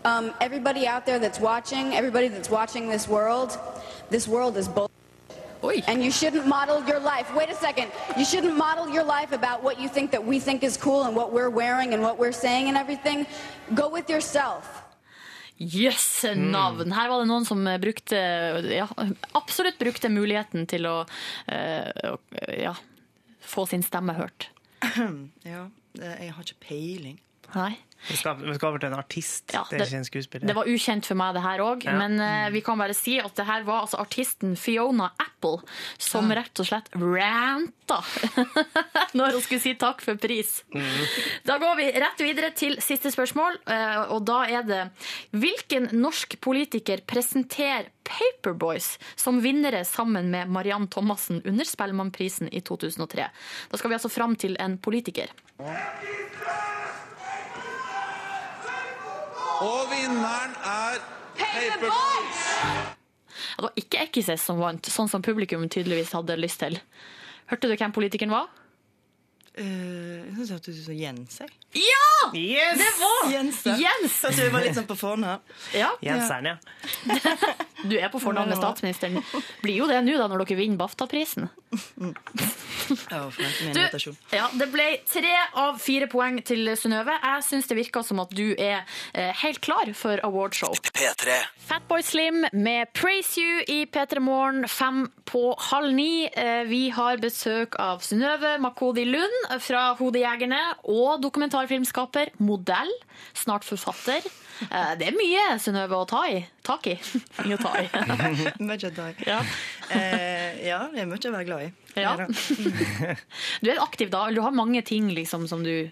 [0.04, 3.58] um, everybody out there that's watching, everybody that's watching this world,
[4.10, 4.90] this world is bull.
[5.86, 7.34] And you shouldn't model your life.
[7.34, 7.90] Wait a second.
[8.16, 11.16] You shouldn't model your life about what you think that we think is cool and
[11.16, 13.26] what we're wearing and what we're saying and everything.
[13.74, 14.84] Go with yourself.
[15.58, 16.92] Jøss, navn!
[16.94, 18.18] Her var det noen som brukte,
[18.70, 18.86] ja,
[19.38, 22.12] absolutt brukte muligheten til å uh,
[22.54, 22.76] ja,
[23.42, 24.50] få sin stemme hørt.
[25.48, 25.66] Ja,
[25.98, 27.16] jeg har ikke peiling.
[27.54, 27.74] Nei.
[28.06, 29.50] Vi skal, vi skal over til en artist.
[29.52, 30.46] Ja, det er ikke en skuespiller.
[30.48, 31.82] Det var ukjent for meg, det her òg.
[31.84, 31.96] Ja.
[31.98, 35.58] Men uh, vi kan bare si at det her var altså artisten Fiona Apple
[35.98, 37.98] som rett og slett ranta
[39.18, 40.60] når hun skulle si takk for pris.
[41.48, 44.82] Da går vi rett videre til siste spørsmål, uh, og da er det
[45.34, 53.28] Hvilken norsk politiker presenterer Paperboys som vinnere sammen med Mariann Thomassen under Spellemannprisen i 2003?
[53.68, 55.34] Da skal vi altså fram til en politiker.
[59.64, 61.00] Og vinneren er
[61.38, 62.44] Paperboys!
[63.58, 66.78] Det var ikke Ekises som vant, sånn som publikum tydeligvis hadde lyst til.
[67.50, 68.46] Hørte du hvem politikeren var?
[69.58, 69.66] Eh,
[70.28, 71.40] jeg syns hørtes ut som Jens.
[71.42, 71.50] jeg.
[71.82, 72.28] Ja!
[72.38, 72.78] Yes!
[72.78, 73.58] Det var Jens!
[73.80, 74.14] Jens!
[74.22, 75.42] Så vi var litt sånn på fornavn.
[75.74, 75.90] Ja.
[76.04, 77.18] Jenseren, ja.
[77.88, 79.18] Du er på fornavn med statsministeren.
[79.62, 81.50] Blir jo det nå, da, når dere vinner BAFTA-prisen.
[82.88, 83.80] Du,
[84.32, 87.12] ja, det ble tre av fire poeng til Synnøve.
[87.20, 88.80] Jeg syns det virker som at du er
[89.12, 90.72] eh, helt klar for awardshow.
[90.96, 91.36] P3.
[91.68, 96.26] Fatboy Slim med Praise You i P3 Morgen fem på halv ni.
[96.32, 102.92] Eh, Vi har besøk av Synnøve Makodi Lund fra Hodejegerne og dokumentarfilmskaper, modell,
[103.36, 104.24] snart forfatter.
[104.66, 106.40] Eh, Det er mye Synnøve å ta i.
[106.66, 106.96] Tak i.
[107.46, 107.86] Mye å ta i.
[108.68, 109.22] Mye tak.
[109.26, 109.38] Ja.
[109.94, 111.70] Eh, ja, det er mye å være glad i.
[111.98, 112.16] Ja.
[113.62, 115.90] Du er aktiv da, eller du har mange ting liksom, som du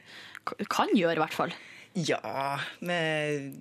[0.70, 1.54] kan gjøre, i hvert fall.
[1.96, 3.56] Ja, med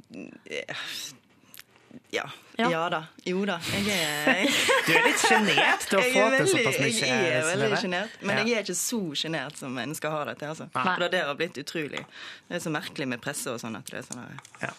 [2.12, 2.26] ja.
[2.58, 2.70] Ja.
[2.72, 2.84] ja.
[2.89, 3.00] da.
[3.26, 3.58] Jo da.
[3.74, 4.46] Jeg er
[4.88, 6.93] Du er litt sjenert til å få til såpass mye.
[6.93, 8.43] Jeg er veldig sjenert, men Ja.
[8.46, 10.48] jeg er ikke så sjenert som en skal ha det til.
[10.54, 10.70] Altså.
[10.76, 10.84] Nei.
[10.96, 12.06] For det har blitt utrolig.
[12.48, 13.76] Det er så merkelig med presse og sånn.
[13.78, 14.24] at det er sånn
[14.62, 14.72] ja.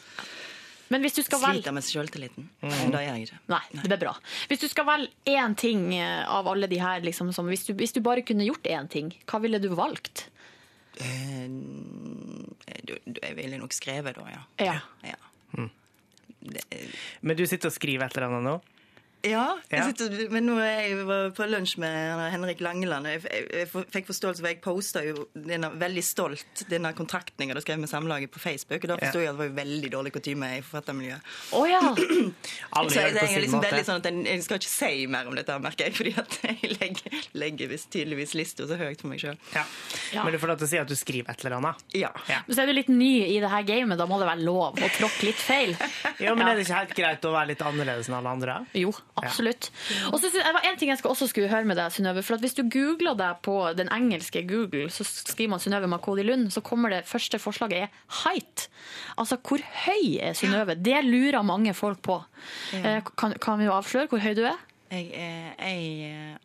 [0.89, 2.45] Men hvis du skal velge Sliter med sjøltilliten.
[2.63, 2.71] Mm.
[2.95, 3.39] Det gjør jeg ikke.
[3.51, 4.13] Nei, det blir bra.
[4.47, 7.73] Hvis du skal velge én ting eh, av alle de her, liksom, som, hvis, du,
[7.75, 10.29] hvis du bare kunne gjort én ting, hva ville du valgt?
[11.03, 11.49] Eh,
[12.87, 14.43] du- du- Jeg ville nok skrevet da, ja.
[14.65, 14.79] Ja.
[15.11, 15.67] ja.
[17.21, 18.57] Men du sitter og skriver et eller annet nå?
[19.27, 23.09] Ja, jeg sitter, men nå er jeg var på lunsj med Henrik Langeland.
[23.11, 27.53] Jeg, jeg, jeg fikk forståelse, for jeg posta jo denne, veldig stolt denne kontrakten jeg
[27.55, 28.85] hadde skrevet med Samlaget på Facebook.
[28.85, 31.33] Og da forsto jeg at det var veldig dårlig kutyme i forfattermiljøet.
[31.59, 31.81] Oh, ja!
[32.87, 33.83] Så jeg, jeg, det jeg er liksom måte.
[33.89, 35.97] sånn at jeg, jeg skal ikke si mer om dette, merker jeg.
[35.99, 39.39] Fordi at jeg legger, legger visst tydeligvis lista så høyt for meg sjøl.
[39.57, 39.65] Ja.
[40.23, 41.85] Men du får lov til å si at du skriver et eller annet.
[41.97, 42.13] Ja.
[42.47, 44.79] Men så er du litt ny i det her gamet, da må det være lov
[44.79, 45.75] å tråkke litt feil.
[46.23, 48.55] Jo, men Er det ikke helt greit å være litt annerledes enn alle andre?
[48.79, 49.71] Jo, absolutt.
[50.13, 52.23] Og så det var en ting jeg også skulle høre med deg, Synnøve.
[52.27, 56.51] For hvis du googler deg på den engelske Google, så skriver man Synnøve Makodi Lund,
[56.55, 58.69] så kommer det første forslaget er height.
[59.19, 60.77] Altså hvor høy er Synnøve?
[60.79, 62.21] Det lurer mange folk på.
[62.73, 62.97] Ja.
[62.99, 64.59] Eh, Kan, kan vi jo avsløre hvor høy du er?
[64.91, 66.37] Jeg er ei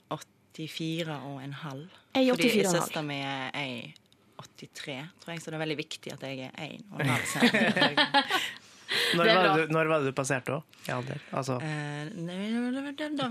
[0.57, 1.87] 84 og en halv.
[2.13, 3.93] Fordi 84 og søstera mi er ei
[4.41, 7.27] 83, tror jeg, så det er veldig viktig at jeg er en og en halv
[7.29, 8.31] centimeter.
[9.17, 10.63] Når Det var, det du, når var det du passerte òg?
[10.87, 11.17] I alder?
[11.37, 12.37] Altså, Eh, det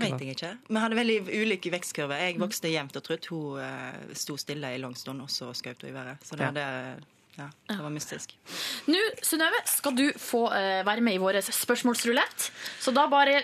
[0.01, 0.51] vet jeg ikke.
[0.69, 2.17] Vi hadde veldig ulike vekstkurver.
[2.25, 3.25] Jeg vokste jevnt og trutt.
[3.33, 6.17] Hun eh, sto stille i lang stund, og så skjøt hun i været.
[6.25, 6.51] Så det, Ja.
[6.51, 6.65] det
[7.37, 8.33] ja, det var mystisk.
[8.91, 12.51] Nå, Synnøve, skal du få eh, være med i vår spørsmålsrulett.
[12.79, 13.41] Så da bare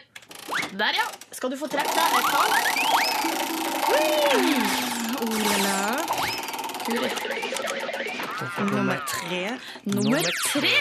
[0.76, 1.06] Der, ja.
[1.32, 2.52] Skal du få trekke deg et tall.
[8.38, 9.58] Nummer tre.
[9.84, 10.74] Nummer tre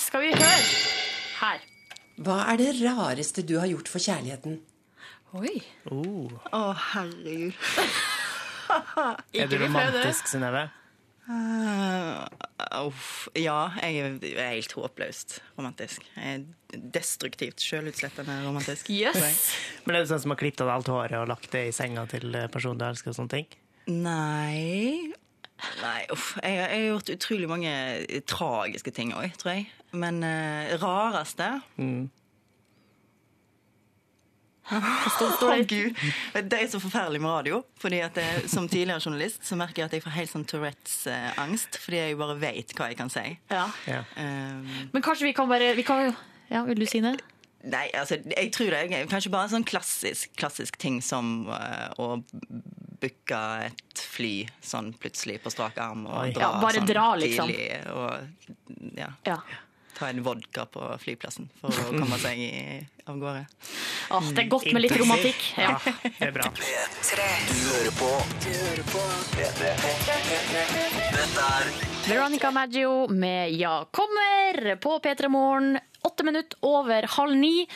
[0.00, 0.60] skal vi høre
[1.42, 1.64] her.
[2.22, 4.60] Hva er det rareste du har gjort for kjærligheten?
[5.36, 5.58] Oi.
[5.92, 7.52] Å, herregud.
[9.42, 10.66] er du romantisk, Synnøve?
[12.82, 16.04] Uff, ja, jeg er helt håpløst romantisk.
[16.16, 18.88] Jeg er destruktivt sjølutslettende romantisk.
[18.88, 19.50] Yes.
[19.84, 22.08] Men er du sånn som har klippet av alt håret og lagt det i senga
[22.08, 23.12] til personen du elsker?
[23.12, 23.58] og sånne ting?
[23.92, 25.12] Nei
[25.82, 26.32] Nei, uff.
[26.42, 27.72] Jeg, har- jeg har gjort utrolig mange
[28.26, 29.68] tragiske ting òg, tror jeg.
[29.92, 31.48] Men uh, rareste
[34.72, 35.96] Å, Gud.
[36.48, 37.58] Det er så forferdelig med radio.
[37.82, 41.80] Fordi at jeg, Som tidligere journalist så merker jeg at jeg får helt sånn Tourettes-angst.
[41.82, 43.24] Fordi jeg bare vet hva jeg kan si.
[43.50, 43.66] Ja.
[44.16, 44.62] Um,
[44.94, 46.14] Men kanskje vi kan bare vi kan,
[46.48, 47.16] ja, Vil du si det?
[47.62, 52.08] Nei, altså, jeg tror det er kanskje bare sånn klassisk, klassisk ting som uh, å
[53.02, 54.32] booke et fly
[54.62, 56.30] sånn plutselig på strak arm og Oi.
[56.36, 57.50] dra Ja, bare sånn dra, liksom.
[57.50, 57.82] tidlig.
[57.92, 59.36] Og ja, Ja.
[59.98, 63.42] ta en vodka på flyplassen for å komme seg i, av gårde.
[64.10, 65.42] Åh, det er godt med litt romantikk.
[65.58, 65.76] Ja.
[65.84, 66.48] det er bra.
[66.48, 68.10] Du hører på
[68.42, 69.04] Du hører på
[69.36, 69.74] Dette
[71.42, 71.70] er
[72.08, 75.78] Veronica Maggio med Ja kommer på P3 Morgen.
[76.02, 77.66] Åtte minutter over halv ni.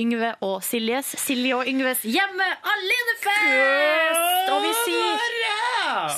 [0.00, 4.50] Yngve og Siljes, Silje og Yngves Hjemme alene-fest!
[4.52, 5.26] Og vi sier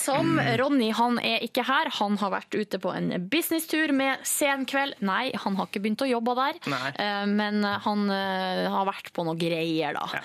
[0.03, 1.91] som Ronny, han er ikke her.
[1.99, 4.97] Han har vært ute på en businesstur med Sen kveld.
[5.05, 6.91] Nei, han har ikke begynt å jobbe der, Nei.
[6.99, 10.07] Eh, men han eh, har vært på noe greier, da.
[10.19, 10.23] Ja.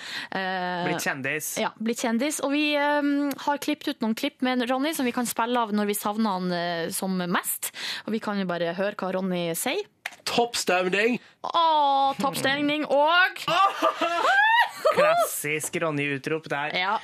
[0.88, 1.54] Blitt kjendis.
[1.60, 2.40] ja, blitt kjendis.
[2.44, 3.10] Og vi eh,
[3.46, 6.38] har klippet ut noen klipp med Ronny som vi kan spille av når vi savner
[6.38, 7.70] han eh, som mest.
[8.08, 9.84] Og vi kan jo bare høre hva Ronny sier.
[10.28, 11.18] Toppstemning!
[11.44, 13.42] Å, toppstemning og
[14.94, 16.74] Klassisk Ronny-utrop der.
[16.78, 16.98] Ja.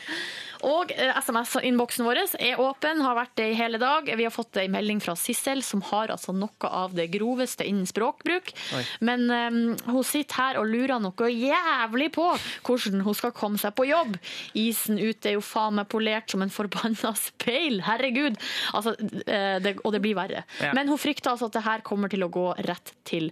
[0.67, 4.09] Og eh, SMS-innboksen vår er åpen, har vært det i hele dag.
[4.17, 7.89] Vi har fått en melding fra Sissel, som har altså noe av det groveste innen
[7.89, 8.53] språkbruk.
[8.77, 8.83] Oi.
[9.07, 12.27] Men um, hun sitter her og lurer noe jævlig på
[12.67, 14.19] hvordan hun skal komme seg på jobb.
[14.59, 17.81] Isen ute er jo faen meg polert som en forbanna speil.
[17.87, 18.39] Herregud.
[18.77, 18.95] Altså,
[19.25, 20.45] eh, det, og det blir verre.
[20.61, 20.75] Ja.
[20.77, 23.31] Men hun frykter altså at det her kommer til å gå rett til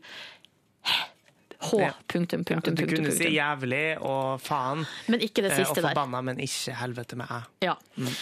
[1.58, 1.72] H.
[1.80, 1.90] Ja.
[2.06, 3.04] Punktum, Ja, punktum, du punktum.
[3.04, 4.84] kunne si jævlig og faen.
[5.10, 5.88] Men ikke det eh, siste og der.
[5.90, 7.40] forbanna, men ikke helvete med æ.
[7.66, 7.74] Ja.
[7.98, 8.12] Mm.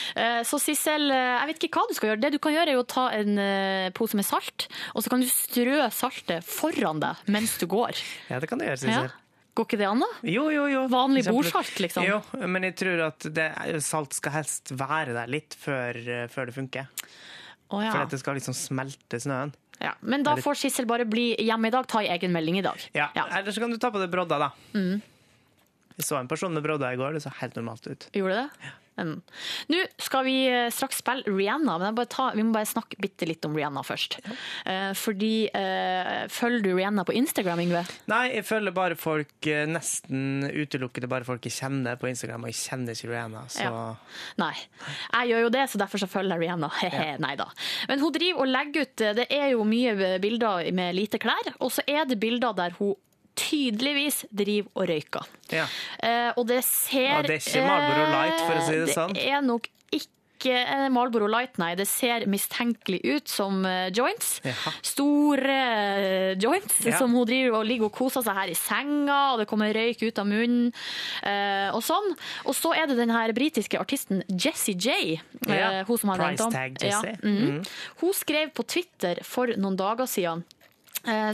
[0.49, 2.21] Så Sissel, eh, jeg vet ikke hva du skal gjøre.
[2.25, 5.21] Det du kan gjøre er å ta en eh, pose med salt, og så kan
[5.21, 8.01] du strø saltet foran deg mens du går.
[8.31, 9.05] Ja, det kan du gjøre, Ja.
[9.05, 9.15] Sissel.
[9.57, 10.09] Går ikke det an, da?
[10.29, 10.83] Jo, jo, jo.
[10.93, 12.05] Vanlig bordsalt, liksom?
[12.05, 13.47] Jo, men jeg tror at det,
[13.81, 16.91] salt skal helst være der litt før, eh, før det funker.
[17.73, 17.89] Oh, ja.
[17.91, 19.55] For at det skal liksom smelte snøen.
[19.79, 19.93] Ja.
[20.01, 22.81] Men da får Sissel bare bli hjemme i dag, ta i egen melding i dag.
[22.97, 23.11] Ja.
[23.15, 24.51] Eller så kan du ta på det brodda, da.
[24.75, 25.01] Mm.
[25.97, 28.09] Jeg så en person med brodda i går, det så helt normalt ut.
[28.13, 28.73] Gjorde det?
[28.97, 29.21] Mm.
[29.73, 33.45] Nå skal vi eh, straks spille Rihanna, men ta, vi må bare snakke bitte litt
[33.45, 34.19] om Rihanna først.
[34.65, 37.83] Eh, fordi uh, Følger du Rihanna på Instagram, Yngve?
[38.11, 42.61] Nei, jeg følger bare folk, nesten utelukkende bare folk jeg kjenner på Instagram, og jeg
[42.63, 43.85] kjenner ikke Rihanna, så Ja.
[44.41, 44.55] Nei.
[45.13, 46.73] Jeg gjør jo det, så derfor så følger jeg Rihanna.
[46.87, 47.17] Ja.
[47.21, 47.49] Nei da.
[47.91, 51.73] Men hun driver og legger ut Det er jo mye bilder med lite klær, og
[51.75, 52.95] så er det bilder der hun
[53.37, 55.31] tydeligvis driver og røyker.
[55.53, 55.67] ja.
[56.03, 59.15] Eh, og det ser Ja, det er ikke Marlboro Light, for å si det sånn.
[59.15, 61.71] Det er nok ikke eh, Marlboro Light, nei.
[61.79, 64.41] Det ser mistenkelig ut som eh, joints.
[64.45, 64.73] Jaha.
[64.85, 66.99] Store eh, joints Ja.
[66.99, 70.03] som hun driver og ligger og koser seg her i senga, og det kommer røyk
[70.05, 70.73] ut av munnen
[71.25, 72.13] eh, og sånn.
[72.45, 75.17] Og så er det den her britiske artisten Jessie J.
[75.49, 75.71] eh, Ja.
[75.89, 77.17] Hun som har Price tag Jessie.
[77.17, 77.39] Ja, Mm.
[77.57, 77.65] Mm.
[78.03, 80.56] Hun skrev på Twitter for noen dager siden Eh,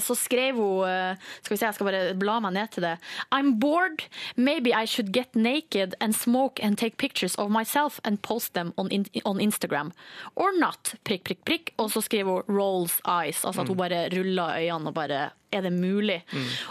[0.02, 2.96] Så skrev hun eh, Skal vi se, jeg skal bare bla meg ned til det.
[3.34, 4.04] I'm bored.
[4.36, 8.72] Maybe I should get naked and smoke and take pictures of myself and post them
[8.76, 8.90] on,
[9.24, 9.92] on Instagram.
[10.36, 10.94] Or not.
[11.04, 11.74] Prikk, prikk, prikk.
[11.78, 13.44] Og så skriver hun rolls eyes.
[13.44, 16.20] Altså at hun bare ruller øynene og bare Er det mulig?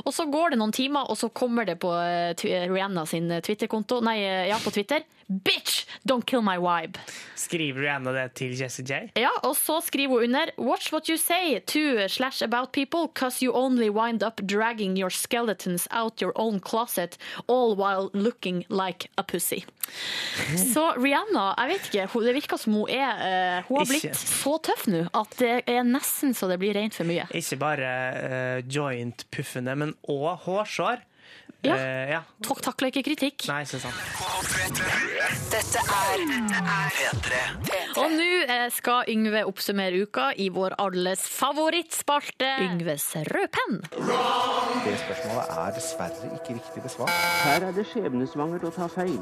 [0.06, 2.34] Og så går det noen timer, og så kommer det på eh,
[2.72, 4.02] Rihanna sin Twitter-konto.
[4.06, 5.04] Nei, eh, ja, på Twitter.
[5.32, 5.86] Bitch!
[6.04, 7.00] Don't kill my vibe.
[7.40, 9.12] Skriver Rihanna det til Jessie J?
[9.22, 13.42] Ja, og så skriver hun under Watch what you say to slash about people cause
[13.46, 17.18] you only wind up dragging your skeletons out your own closet
[17.48, 19.64] all while looking like a pussy.
[20.74, 24.12] Så Rihanna, jeg vet ikke, det virker som hun er eh, Hun har Ikke.
[24.12, 27.26] blitt så tøff nå at det er nesten så det blir rent for mye.
[27.36, 27.90] Ikke bare
[28.22, 31.06] eh, joint-puffende, men òg hårsår.
[31.62, 31.76] Ja.
[31.78, 32.22] Uh, ja.
[32.42, 33.46] Tok takler ikke kritikk.
[33.52, 33.98] Nei, ikke sant.
[35.52, 36.24] Dette er
[36.96, 37.42] P3.
[38.02, 43.82] Og nå eh, skal Yngve oppsummere uka i vår alles favorittspalte, Yngves rødpenn.
[43.92, 47.14] Det spørsmålet er dessverre ikke riktig besvart.
[47.46, 49.20] Her er det skjebnesvangert å ta feil.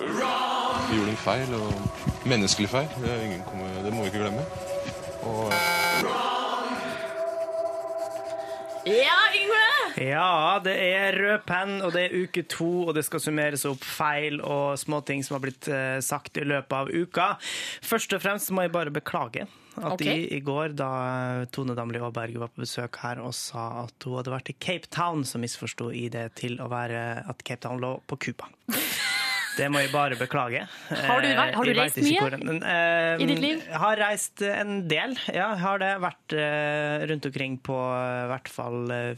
[0.00, 2.92] Vi gjorde en feil, og menneskelig feil.
[3.02, 4.46] Det, er ingen det må vi ikke glemme.
[5.24, 6.23] Og
[8.84, 9.60] Ja, Yngve!
[10.04, 13.84] Ja, det er rød penn, og det er uke to, og det skal summeres opp
[13.86, 17.28] feil og småting som har blitt eh, sagt i løpet av uka.
[17.84, 20.26] Først og fremst må jeg bare beklage at okay.
[20.26, 20.90] i, i går, da
[21.54, 24.92] Tone Damli Aaberge var på besøk her og sa at hun hadde vært i Cape
[24.92, 28.52] Town, så misforsto jeg det til å være at Cape Town lå på Cuba.
[29.54, 30.64] Det må jeg bare beklage.
[30.90, 33.62] Har du har du reist mye hvor- men, eh, i ditt liv?
[33.68, 35.14] Jeg har reist en del.
[35.32, 35.92] Ja, har det.
[36.02, 39.14] Vært uh, rundt omkring på eh, hvert fall eh,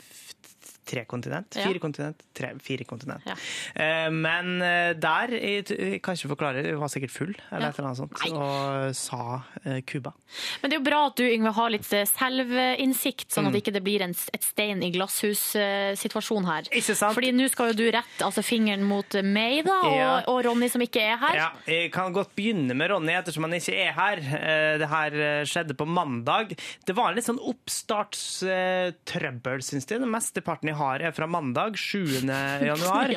[0.86, 1.50] tre kontinent.
[1.58, 1.64] Ja.
[1.66, 2.20] Fire kontinent.
[2.36, 3.22] Tre, fire kontinent.
[3.26, 3.34] Ja.
[3.74, 5.64] Eh, men eh, der jeg,
[6.04, 7.68] kan ikke forklare, jeg var sikkert full eller Ja.
[7.72, 10.12] et eller annet sånt, og sa eh, Cuba.
[10.62, 13.60] Men det er jo bra at du Yngve, har litt eh, selvinnsikt, sånn at Mm.
[13.62, 16.62] ikke det blir en, et stein i glasshus-situasjon her.
[16.70, 17.14] Ikke sant?
[17.16, 20.20] Fordi nå skal jo du rette altså, fingeren mot meg da, og, Ja.
[20.30, 21.34] og Ronny som ikke er her.
[21.34, 24.16] Ja, jeg kan godt begynne med Ronny, ettersom han ikke er her.
[24.18, 25.10] Eh, Det her
[25.48, 26.52] skjedde på mandag.
[26.84, 30.00] Det var en litt sånn oppstartstrøbbel, syns jeg.
[30.02, 32.22] Den mesteparten jeg har, er fra mandag, 7.
[32.70, 33.14] januar.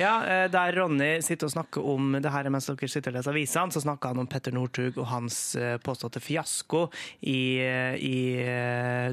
[0.00, 3.34] Ja, eh, Der Ronny sitter og snakker om det her mens dere sitter og leser
[3.34, 6.86] avisene, så snakker han om Petter Northug og hans eh, påståtte fiasko
[7.20, 8.16] i, eh, i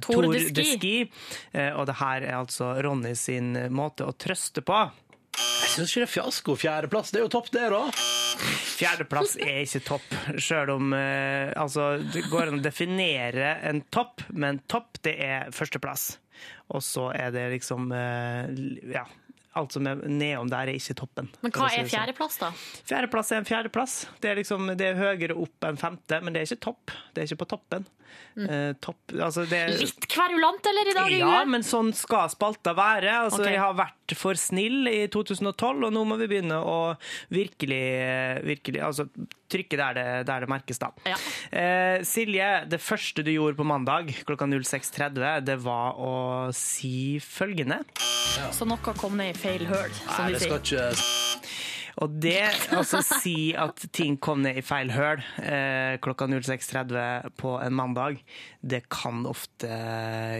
[0.05, 0.95] Tour Tour de Ski.
[1.77, 4.85] Og det her er altså Ronny sin måte å trøste på.
[5.37, 6.55] Jeg syns ikke det er fiasko.
[6.57, 7.83] Fjerdeplass, det er jo topp, det, da.
[8.77, 14.25] Fjerdeplass er ikke topp, sjøl om eh, altså, det går an å definere en topp,
[14.33, 16.15] men topp det er førsteplass.
[16.73, 18.51] Og så er det liksom eh,
[18.91, 19.05] Ja.
[19.57, 21.29] Alt som er nedom der, er ikke toppen.
[21.43, 21.93] Men hva si er sånn.
[21.95, 22.51] fjerdeplass, da?
[22.87, 23.97] Fjerdeplass er en fjerdeplass.
[24.21, 26.95] Det er, liksom, det er høyere opp enn femte, men det er ikke topp.
[27.13, 27.87] Det er ikke på toppen.
[28.37, 29.81] Eh, topp, altså det er, Mm.
[29.81, 33.09] Litt kverulant, eller, i dag, ja, men sånn skal spalta være.
[33.25, 33.55] Altså, okay.
[33.55, 36.77] Jeg har vært for snill i 2012, og nå må vi begynne å
[37.33, 37.81] virkelig,
[38.45, 39.07] virkelig altså,
[39.51, 40.91] trykke der det, der det merkes, da.
[41.51, 46.13] Eh, Silje, det første du gjorde på mandag klokka 06.30, det var å
[46.55, 47.81] si følgende.
[48.53, 50.91] Så noe kom ned i feil høl, som Nei, skal sier.
[50.91, 51.37] ikke
[51.97, 52.43] Og det,
[52.77, 58.19] altså si at ting kom ned i feil høl eh, klokka 06.30 på en mandag,
[58.61, 59.71] det kan ofte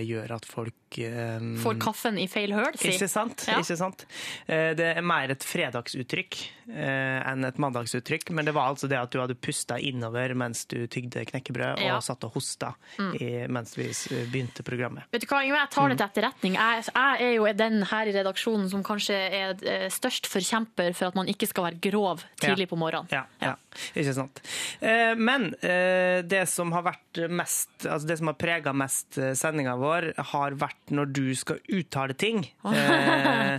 [0.05, 2.94] gjøre at folk eh, Får kaffen i feil høl, si.
[2.96, 3.44] Ikke sant?
[3.48, 3.60] Ja.
[3.62, 4.06] Ikke sant?
[4.48, 6.38] Eh, Det er mer et fredagsuttrykk
[6.70, 10.66] eh, enn et mandagsuttrykk, men det var altså det at du hadde pusta innover mens
[10.72, 11.96] du tygde knekkebrød Ja.
[11.98, 13.14] og satt og hosta Mm.
[13.22, 13.90] i, mens vi
[14.32, 15.04] begynte programmet.
[15.12, 16.54] Vet du hva, jeg tar det til etterretning.
[16.58, 21.08] Jeg, jeg er jo den her i redaksjonen som kanskje er eh, størst forkjemper for
[21.12, 22.72] at man ikke skal være grov tidlig Ja.
[22.74, 23.08] på morgenen.
[23.12, 23.56] Ja, ja.
[23.99, 24.41] ikke sant.
[24.82, 29.34] Eh, Men eh, det som har vært mest, altså det som har prega mest eh,
[29.38, 32.43] sendinga vår, har vært når du skal uttale ting.
[32.65, 33.57] Eh,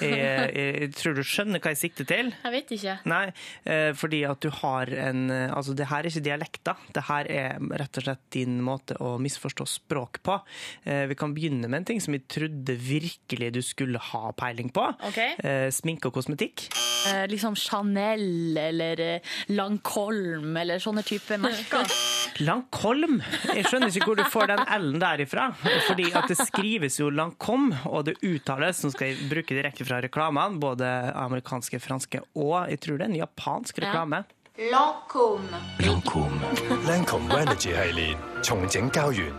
[0.00, 2.30] Jeg, jeg tror du skjønner hva jeg sikter til.
[2.44, 2.94] Jeg vet ikke.
[3.10, 3.24] Nei,
[3.68, 6.78] eh, fordi at du har en Altså, det her er ikke dialekter.
[6.94, 10.38] Det her er rett og slett din måte å misforstå språk på.
[10.86, 14.70] Eh, Vi kan begynne med en ting som vi trodde virkelig du skulle ha peiling
[14.72, 14.86] på.
[15.10, 15.18] Ok.
[15.44, 16.68] Eh, Sminke og kosmetikk.
[17.10, 19.20] Eh, liksom Chanel eller
[19.60, 21.92] eh, eller sånne type merker.
[22.48, 23.20] Langkolm?
[23.52, 25.50] Jeg skjønner ikke hvor du får den L-en derifra.
[25.88, 30.00] Fordi at det skrives jo Langkom, og det uttales, nå skal jeg bruke direkte fra
[30.04, 34.22] reklamene, både amerikanske, franske og jeg tror det er en japansk reklame.
[34.59, 35.43] Lancôme.
[35.83, 36.39] Lancôme.
[36.87, 39.33] Lancôme Energy 系列重整胶原。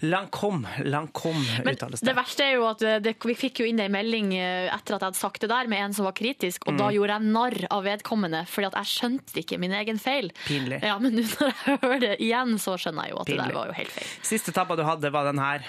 [0.00, 2.14] Langkom, Langkom Men uttales det det.
[2.14, 5.00] verste er jo at eh, det, vi fikk jo inn ei melding eh, etter at
[5.02, 6.78] jeg hadde sagt det der, med en som var kritisk, og Mm.
[6.78, 10.30] da gjorde jeg narr av vedkommende, fordi at jeg skjønte ikke min egen feil.
[10.46, 10.78] Pinlig.
[10.86, 13.48] Ja, Men nå når jeg hører det igjen, så skjønner jeg jo at det Pinlig.
[13.48, 14.06] der var jo helt feil.
[14.22, 15.66] Siste tabba du hadde, var den her.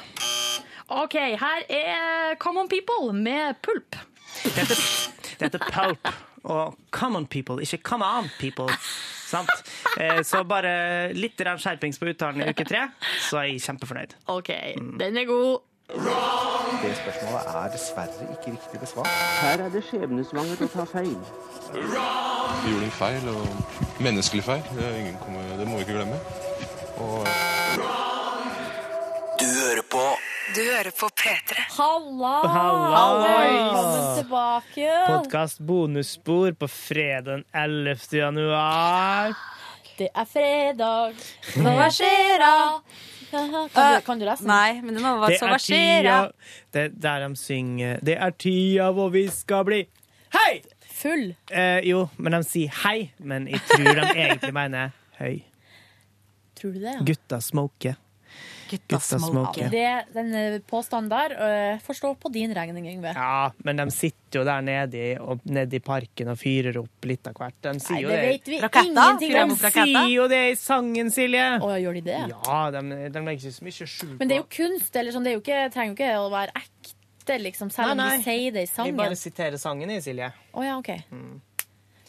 [0.90, 3.96] OK, her er Common People med Pulp.
[4.44, 4.78] Det heter,
[5.40, 6.14] det heter Pulp
[6.45, 8.69] og Common People, ikke Come On People.
[9.31, 9.51] Sant?
[10.01, 12.89] Eh, Så bare litt skjerpings på uttalen i uke tre,
[13.29, 14.17] så er jeg kjempefornøyd.
[14.27, 14.51] OK,
[14.99, 15.61] den er god.
[15.91, 19.09] Det spørsmålet er dessverre ikke riktig besvart.
[19.43, 21.17] Her er det skjebnesvangert å ta feil.
[21.75, 24.63] Vi gjorde en feil, og menneskelig feil.
[24.77, 26.21] Det, er ingen kommer, det må vi ikke glemme.
[27.01, 27.27] Og
[29.41, 30.05] Du hører på
[30.55, 31.55] Du hører på P3.
[31.77, 32.31] Halla!
[33.23, 34.89] Velkommen tilbake.
[35.07, 37.97] Podkast bonusspor på fredag 11.
[38.13, 39.35] januar.
[39.99, 41.15] Det er fredag.
[41.55, 42.51] Hva skjer da?
[43.31, 43.61] Kan du,
[44.07, 44.51] kan du lese den?
[44.51, 46.19] Nei, men det må være så hva skjer da?
[46.75, 49.85] Det er der de synger Det er tida hvor vi skal bli
[50.35, 50.65] Hei!
[51.01, 51.29] Full.
[51.47, 54.91] Eh, jo, men de sier hei, men jeg tror de egentlig mener
[55.21, 55.39] høy.
[56.59, 56.99] Tror du det?
[57.07, 57.95] Gutta smoker.
[58.71, 59.69] Gutta smoker.
[59.73, 63.13] Det, den eh, påstanden der øh, får stå på din regning, Yngve.
[63.17, 67.09] Ja, men de sitter jo der nede i, og, nede i parken og fyrer opp
[67.11, 67.57] litt av hvert.
[67.67, 68.29] De sier Nei, jo det det.
[68.31, 71.49] vet vi ingenting De sier jo det i sangen, Silje!
[71.59, 72.21] Å, gjør de det?
[72.31, 75.17] Ja, de, de legger ikke så mye skjul på Men det er jo kunst, eller
[75.17, 78.09] sånn, det er jo ikke, trenger jo ikke å være ekte, liksom, selv nei, Nei,
[78.11, 78.25] de nei.
[78.27, 78.95] sier det i sangen.
[78.95, 80.31] Vi bare siterer sangen, i Silje.
[80.55, 80.91] Å ja, OK.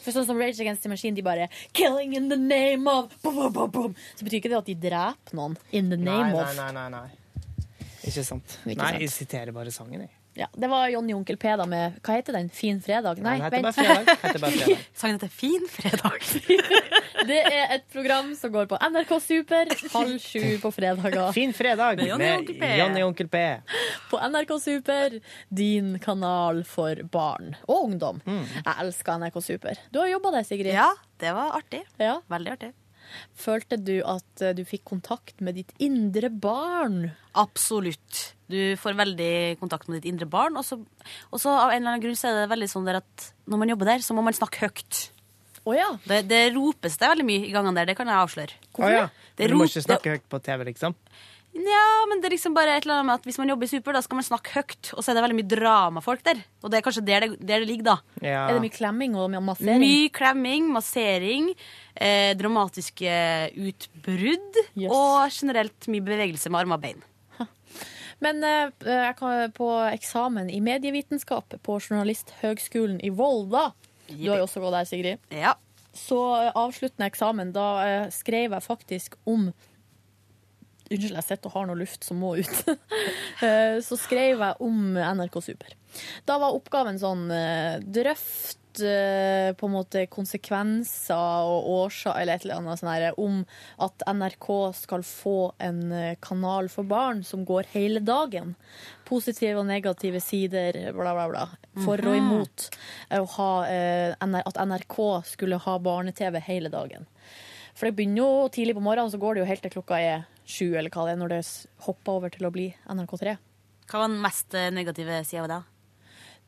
[0.01, 3.35] For sånn som Rage Against the Machine, de bare 'Killing in the name of boom,
[3.35, 3.95] boom, boom, boom.
[4.15, 6.55] Så betyr ikke det at de dreper noen in the name nei, of.
[6.57, 7.07] nei, nei, nei.
[8.01, 8.57] Ikke sant.
[8.65, 9.01] Ikke nei, sant.
[9.05, 10.20] jeg siterer bare sangen, jeg.
[10.33, 12.47] Ja, det var Jonny Onkel P da med Hva heter den?
[12.55, 13.19] Fin fredag?
[13.19, 13.63] Nei, Den heter vent.
[13.65, 14.21] bare fredag.
[14.21, 14.85] Heter bare fredag.
[15.01, 16.21] Sangen heter Fin fredag.
[17.27, 21.33] Det er et program som går på NRK Super halv sju på fredager.
[21.35, 22.71] Fin fredag Med Jonny Onkel P.
[22.79, 23.43] Jonny Onkel P.
[24.09, 25.19] På NRK Super,
[25.49, 28.23] din kanal for barn og ungdom.
[28.25, 28.41] Mm.
[28.63, 29.83] Jeg elsker NRK Super.
[29.91, 30.73] Du har jobba der, Sigrid.
[30.73, 30.89] Ja,
[31.21, 31.83] det var artig.
[32.01, 32.21] Ja.
[32.31, 32.71] Veldig artig.
[33.37, 37.11] Følte du at eh, du fikk kontakt med ditt indre barn?
[37.39, 38.35] Absolutt.
[38.51, 40.59] Du får veldig kontakt med ditt indre barn.
[40.59, 43.63] Og så av en eller annen grunn så er det veldig sånn der at når
[43.63, 45.07] man jobber der, så må man snakke høyt.
[45.61, 45.91] Oh, ja.
[46.09, 48.55] det, det ropes det veldig mye i gangene der, det kan jeg avsløre.
[48.79, 49.03] Oh, ja.
[49.37, 50.95] Det Du må ikke snakke høyt på TV, liksom?
[51.51, 53.71] Ja, men det er liksom bare et eller annet med at hvis man jobber i
[53.71, 54.91] Super, da skal man snakke høyt.
[54.95, 56.39] Og så er det veldig mye dramafolk der.
[56.63, 57.95] Og det er kanskje der det, der det ligger, da.
[58.23, 58.45] Ja.
[58.47, 59.83] Er det mye klemming og massering?
[59.83, 61.49] Mye klemming, massering,
[61.95, 63.15] eh, dramatiske
[63.67, 67.03] utbrudd og generelt mye bevegelse med armer og bein.
[68.21, 73.71] Men eh, jeg kan, på eksamen i medievitenskap på Journalisthøgskolen i Volda
[74.11, 75.27] Du har jo også gått der, Sigrid.
[75.33, 75.55] Ja.
[75.97, 79.49] Så eh, avsluttende eksamen, da eh, skrev jeg faktisk om
[80.91, 82.63] Unnskyld, jeg sitter og har noe luft som må ut.
[83.41, 85.71] Eh, Så skrev jeg om NRK Super.
[86.29, 92.45] Da var oppgaven sånn eh, drøft eh, på en måte konsekvenser og årsaker eller et
[92.45, 93.39] eller annet sånn her, om
[93.81, 95.81] at NRK skal få en
[96.23, 98.53] kanal for barn som går hele dagen.
[99.09, 101.47] Positive og negative sider, bla, bla, bla.
[101.81, 102.19] For og Mhm.
[102.21, 102.69] imot
[103.37, 103.51] ha,
[104.45, 107.07] at NRK skulle ha barne-TV hele dagen.
[107.75, 110.25] For det begynner jo tidlig på morgenen, så går det jo helt til klokka er
[110.45, 111.41] sju, eller hva det er, når det
[111.87, 113.37] hopper over til å bli NRK3.
[113.91, 115.61] Hva var den mest negative sida av det?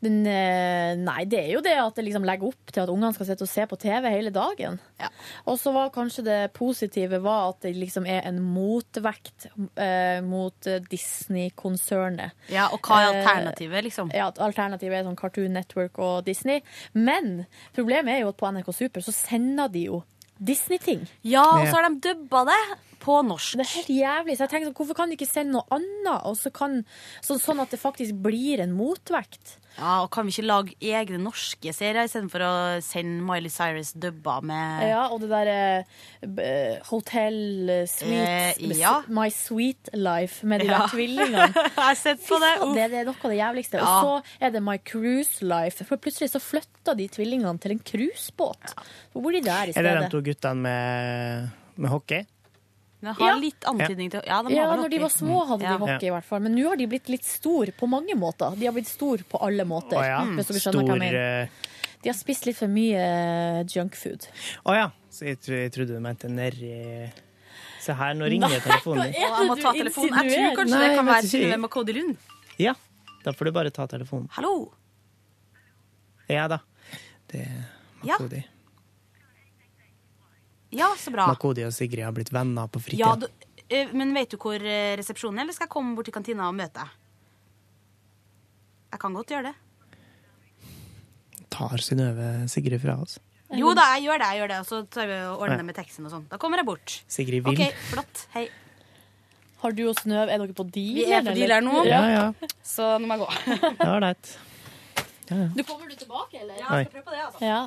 [0.04, 3.14] Den, eh, nei, det er jo det at det liksom legger opp til at ungene
[3.16, 4.80] skal sitte og se på TV hele dagen.
[5.48, 9.48] Og så var kanskje det positive var at det liksom er en motvekt
[9.80, 12.36] eh, mot Disney-konsernet.
[12.52, 14.12] Ja, og hva er Eh, alternativet, liksom?
[14.16, 16.64] Ja, Alternativet er sånn Cartoon Network og Disney.
[16.94, 17.46] Men
[17.76, 20.04] problemet er jo at på NRK Super så sender de jo
[20.46, 21.06] Disney-ting.
[21.28, 22.62] Ja, og så har de dubba det
[23.04, 23.58] på norsk.
[23.60, 24.38] Det er helt jævlig.
[24.38, 26.82] Så jeg tenker sånn, Hvorfor kan de ikke sende noe annet, og så kan,
[27.24, 29.58] så, sånn at det faktisk blir en motvekt?
[29.78, 32.52] Ja, og Kan vi ikke lage egne norske serier istedenfor å
[32.86, 35.86] sende Miley Cyrus dubba med Ja, og det derre
[36.90, 38.94] Hotel eh, Sweet Eh, ja.
[39.08, 40.84] My Sweet Life med de Ja.
[40.84, 41.48] der tvillingene.
[41.56, 42.52] Jeg har sett på det.
[42.76, 43.80] Det, det er noe av det jævligste.
[43.82, 43.88] Ja.
[43.88, 45.86] Og så er det My Cruise Life.
[45.90, 48.76] For plutselig så flytta de tvillingene til en cruisebåt.
[49.14, 52.24] Hvor bor de der i Er det de to guttene med, med hockey?
[53.04, 55.78] Den har litt antydning til Ja, de Ja, vel når de var små hadde de
[55.82, 56.40] hockey, i hvert fall.
[56.46, 58.56] Men nå har de blitt litt stor på mange måter.
[58.56, 59.98] De har blitt stor på alle måter.
[60.00, 60.22] Å ja.
[60.38, 61.20] Hvis dere skjønner hva jeg mener.
[61.44, 61.48] eh,
[62.04, 64.28] De har spist litt for mye eh, junkfood.
[64.66, 64.88] Å ja.
[65.12, 67.12] Så jeg, tro- jeg trodde du mente nedi
[67.84, 69.20] Se her, nå ringer Nei, telefonen din.
[69.22, 70.14] jeg må du ta telefonen.
[70.24, 72.18] Jeg tror kanskje Nei, det kan være Synnøve Makodi Lund.
[72.64, 72.74] Ja,
[73.26, 74.30] da får du bare ta telefonen.
[74.38, 74.72] Hallo?
[76.32, 76.60] Ja da.
[77.28, 77.44] Det
[78.04, 78.16] Ja.
[78.18, 78.40] Makodi.
[78.40, 78.53] Ja,
[81.00, 81.28] så bra.
[81.30, 83.14] Makodi og Sigrid har blitt venner på fritida.
[83.14, 83.28] Ja, du,
[83.70, 86.48] eh, men vet du hvor eh, resepsjonen er, eller skal jeg komme bort til kantina
[86.50, 86.90] og møte deg?
[88.94, 89.56] Jeg kan godt gjøre det.
[91.54, 93.20] Tar Synnøve Sigrid fra oss.
[93.54, 94.60] Jo da, jeg gjør det, jeg gjør det.
[94.64, 95.62] Og så tar vi og ordner Ja.
[95.62, 96.24] det med teksten og sånn.
[96.32, 96.96] Da kommer jeg bort.
[97.08, 97.54] Sigrid vil.
[97.54, 98.24] OK, flott.
[98.34, 98.48] Hei.
[99.62, 100.96] Har du og Snøv, er dere på deal?
[100.98, 101.84] Vi er på deal her nå.
[101.88, 102.24] Ja, ja.
[102.66, 103.30] Så nå må jeg gå.
[103.78, 104.32] Det var ålreit.
[105.30, 106.58] Du kommer du tilbake, eller?
[106.60, 107.46] Ja, jeg skal prøve på det, altså.
[107.46, 107.62] Ja.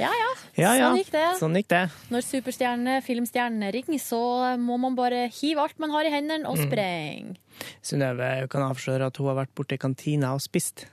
[0.00, 0.30] Ja ja.
[0.56, 0.88] Ja, ja.
[0.90, 1.24] Sånn gikk det.
[1.40, 1.82] Sånn gikk det.
[2.10, 4.20] Når superstjernene, filmstjernene ringer, så
[4.60, 6.66] må man bare hive alt man har i hendene, og Mm.
[6.66, 7.36] spreng.
[7.84, 10.86] Synnøve kan avsløre at hun har vært borte i kantina og spist.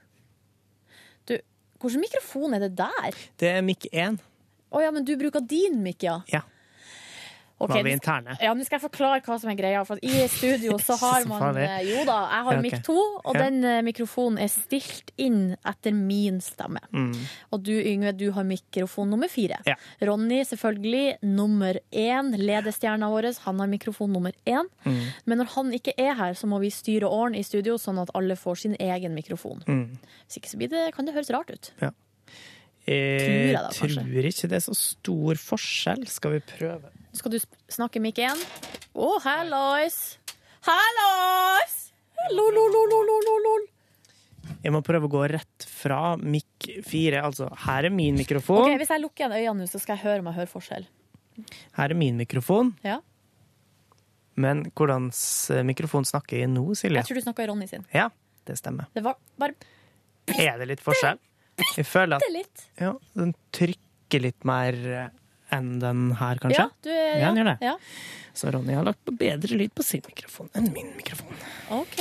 [1.28, 1.38] Du,
[1.80, 3.12] hvilken mikrofon er det der?
[3.40, 4.20] Det er mikk 1.
[4.72, 6.20] Å ja, men du bruker din mic, ja.
[6.32, 6.42] Ja.
[7.58, 8.36] Ok, Var vi interne?
[8.38, 9.80] Ja, nå skal jeg forklare hva som er greia.
[9.88, 13.58] For I studio så har man eh, Jo da, jeg har mic 2, og den
[13.66, 16.84] eh, mikrofonen er stilt inn etter min stemme.
[16.94, 17.16] Mm.
[17.56, 19.58] Og du, Yngve, du har mikrofon nummer fire.
[19.66, 19.74] Ja.
[20.06, 22.30] Ronny, selvfølgelig, nummer én.
[22.38, 24.70] Ledestjerna vår, han har mikrofon nummer én.
[24.86, 25.02] Mm.
[25.26, 28.14] Men når han ikke er her, så må vi styre åren i studio, sånn at
[28.18, 29.66] alle får sin egen mikrofon.
[29.66, 29.98] Mm.
[30.28, 31.74] Hvis ikke så blir det, kan det høres rart ut.
[31.82, 31.90] Ja.
[32.88, 36.06] Tror Jeg jeg da, tror ikke det er så stor forskjell.
[36.08, 36.94] Skal vi prøve?
[37.18, 37.40] Skal du
[37.72, 38.38] snakke mic igjen?
[38.94, 39.98] Å, oh, hallois!
[40.68, 41.76] Hallois!
[42.34, 43.66] Lol, lol, lol, lol, lol, lol.
[44.64, 47.22] Jeg må prøve å gå rett fra mic 4.
[47.24, 48.66] Altså, her er min mikrofon.
[48.68, 50.88] Ok, Hvis jeg lukker igjen øynene nå, så skal jeg høre om jeg hører forskjell.
[51.78, 52.74] Her er min mikrofon.
[52.86, 53.00] Ja.
[54.38, 55.10] Men hvordan
[55.66, 57.02] mikrofon snakker jeg nå, Silje?
[57.02, 57.86] Jeg tror du snakker i Ronny sin.
[57.96, 58.10] Ja,
[58.50, 58.90] det stemmer.
[58.94, 59.58] Det var bare
[60.38, 61.18] Er det litt forskjell?
[61.74, 65.08] Jeg føler at ja, den trykker litt mer eh,
[65.54, 66.66] enn den her, kanskje.
[66.66, 67.58] Ja, du, er- Ja, den gjør det.
[67.62, 67.76] Ja.
[68.38, 71.34] Så Ronny har lagt på bedre lyd på sin mikrofon enn min mikrofon.
[71.74, 71.98] OK.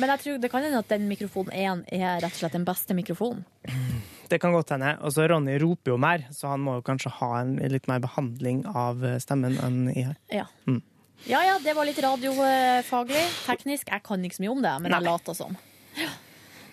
[0.00, 2.64] Men jeg tror det kan hende at den mikrofonen én er rett og slett den
[2.66, 3.44] beste mikrofonen.
[4.24, 4.94] Det kan godt hende.
[5.04, 8.00] Og så Ronny roper jo mer, så han må jo kanskje ha en litt mer
[8.02, 10.16] behandling av eh, stemmen enn i her.
[10.32, 10.46] Ja.
[10.66, 10.80] Mm.
[11.28, 13.20] ja ja, det var litt radiofaglig.
[13.44, 13.92] Teknisk.
[13.92, 15.54] Jeg kan ikke så mye om det, men jeg later som.
[16.00, 16.08] Ja.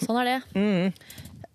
[0.01, 0.37] Sånn er det.
[0.55, 0.95] Mm.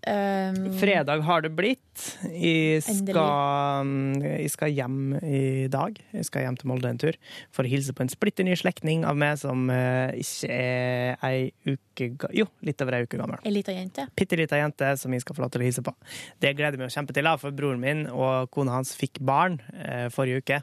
[0.07, 2.03] Um, Fredag har det blitt.
[2.31, 3.89] Jeg skal,
[4.23, 5.97] jeg skal hjem i dag.
[6.15, 7.17] Jeg skal hjem til Molde en tur
[7.55, 11.49] for å hilse på en splitter ny slektning av meg som uh, ikke er ei
[11.67, 13.43] uke Jo, litt over ei uke gammel.
[13.43, 14.07] Ei lita jente.
[14.15, 15.97] Bitte lita jente som jeg skal få lov til å hilse på.
[16.39, 20.07] Det gleder jeg meg kjempe til, for broren min og kona hans fikk barn uh,
[20.15, 20.61] forrige uke.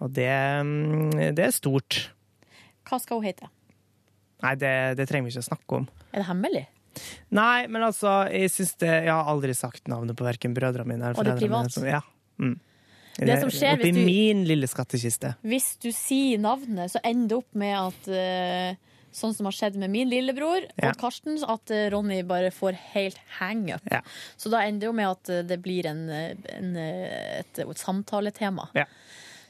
[0.00, 0.32] Og det,
[0.64, 2.06] um, det er stort.
[2.88, 3.52] Hva skal hun hete?
[4.46, 5.88] Nei, det, det trenger vi ikke å snakke om.
[6.14, 6.66] Er det hemmelig?
[7.30, 11.02] Nei, men altså, jeg syns det Jeg har aldri sagt navnet på verken brødrene mine
[11.10, 11.70] eller er foreldrene mine.
[11.70, 12.00] så- Ja.
[12.38, 12.58] Mm.
[13.18, 15.34] Det som skjer Oppi hvis du- min lille skattkiste.
[15.42, 19.74] Hvis du sier navnet, så ender det opp med at uh, Sånn som har skjedd
[19.74, 20.90] med min lillebror, Ja.
[20.90, 23.80] og Karsten, at eh, Ronny bare får helt hang-up.
[23.90, 24.02] Ja.
[24.36, 28.68] Så da ender det jo med at eh, det blir en, en, et, et samtaletema.
[28.76, 28.84] Ja.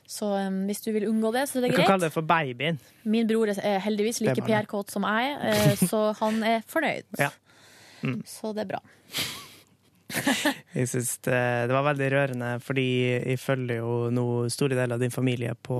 [0.08, 1.82] Så um, hvis du vil unngå det, så er det greit.
[1.82, 2.78] Du kan kalle det for babyen.
[3.04, 4.40] Min bror er heldigvis like.
[4.46, 7.04] PR-kåt som jeg, uh, så han er fornøyd.
[7.20, 7.28] Ja.
[8.00, 8.22] Mm.
[8.26, 8.82] Så det er bra.
[10.78, 12.86] Jeg synes det, det var veldig rørende, fordi
[13.28, 15.78] jeg følger jo nå store deler av din familie på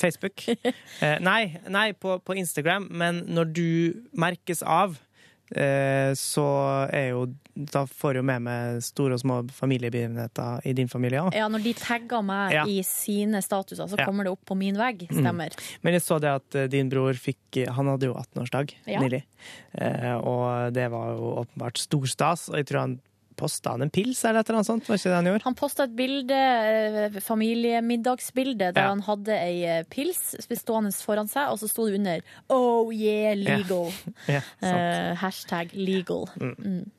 [0.00, 0.42] Facebook.
[1.04, 3.68] Eh, nei, nei på, på Instagram, men når du
[4.16, 4.96] merkes av
[5.50, 6.44] så
[6.92, 7.26] er jo
[7.56, 11.32] Da får du jo med meg store og små familiebegivenheter i din familie òg.
[11.38, 12.64] Ja, når de tagger meg Ja.
[12.68, 14.04] i sine statuser, så Ja.
[14.04, 15.06] kommer det opp på min vegg.
[15.08, 15.48] Stemmer.
[15.56, 15.78] Mm.
[15.82, 19.00] Men jeg så det at eh, din bror fikk Han hadde jo 18-årsdag Ja.
[19.00, 19.22] nylig.
[19.78, 22.48] Eh, og det var jo åpenbart stor stas.
[22.50, 23.00] Og jeg tror han
[23.36, 24.88] posta han en pils eller et eller annet sånt?
[24.88, 25.44] Var ikke det han gjorde?
[25.44, 28.88] Han posta et bilde, eh, familiemiddagsbilde der Ja.
[28.88, 33.34] han hadde ei eh, pils stående foran seg, og så sto det under 'Oh yeah,
[33.36, 33.92] legal'.
[34.28, 36.26] Ja, Ja, uh, hashtag legal.
[36.40, 36.54] Mm.
[36.58, 36.90] Mm.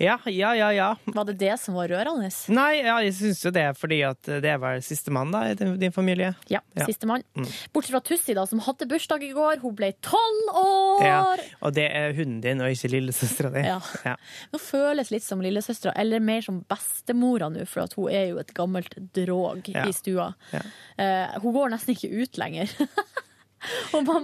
[0.00, 0.88] Ja, ja, ja, ja.
[1.04, 2.30] Var det det som var rørende?
[2.54, 6.32] Nei, ja, jeg syns jo det, fordi at det var sistemann i din, familie.
[6.50, 7.22] Ja, sistemann.
[7.36, 7.46] Mm.
[7.74, 9.60] Bortsett fra Tussi, da, som hadde bursdag i går.
[9.62, 11.04] Hun ble tolv år!
[11.06, 11.20] Ja,
[11.60, 13.64] og det er hunden din, og ikke lillesøstera di.
[13.68, 13.78] Ja.
[14.06, 14.16] Ja.
[14.52, 18.40] Nå føles litt som lillesøstera, eller mer som bestemora nå, for at hun er jo
[18.42, 19.86] et gammelt drog Ja.
[19.88, 20.32] i stua.
[20.52, 20.62] Ja.
[20.98, 22.72] Eh, hun går nesten ikke ut lenger.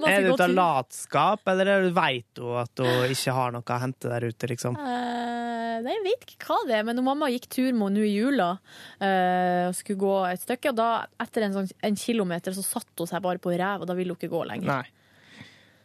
[0.08, 4.10] Er det ut av latskap, eller veit hun at hun ikke har noe å hente
[4.10, 4.78] der ute, liksom?
[4.78, 8.00] Uh, nei, jeg vet ikke hva det er, men når mamma gikk tur med henne
[8.00, 10.90] nå i jula uh, og skulle gå et stykke, og da
[11.22, 14.14] etter en, sånn, en kilometer så satte hun seg bare på ræv, og da ville
[14.14, 14.72] hun ikke gå lenger.
[14.72, 14.98] Nei.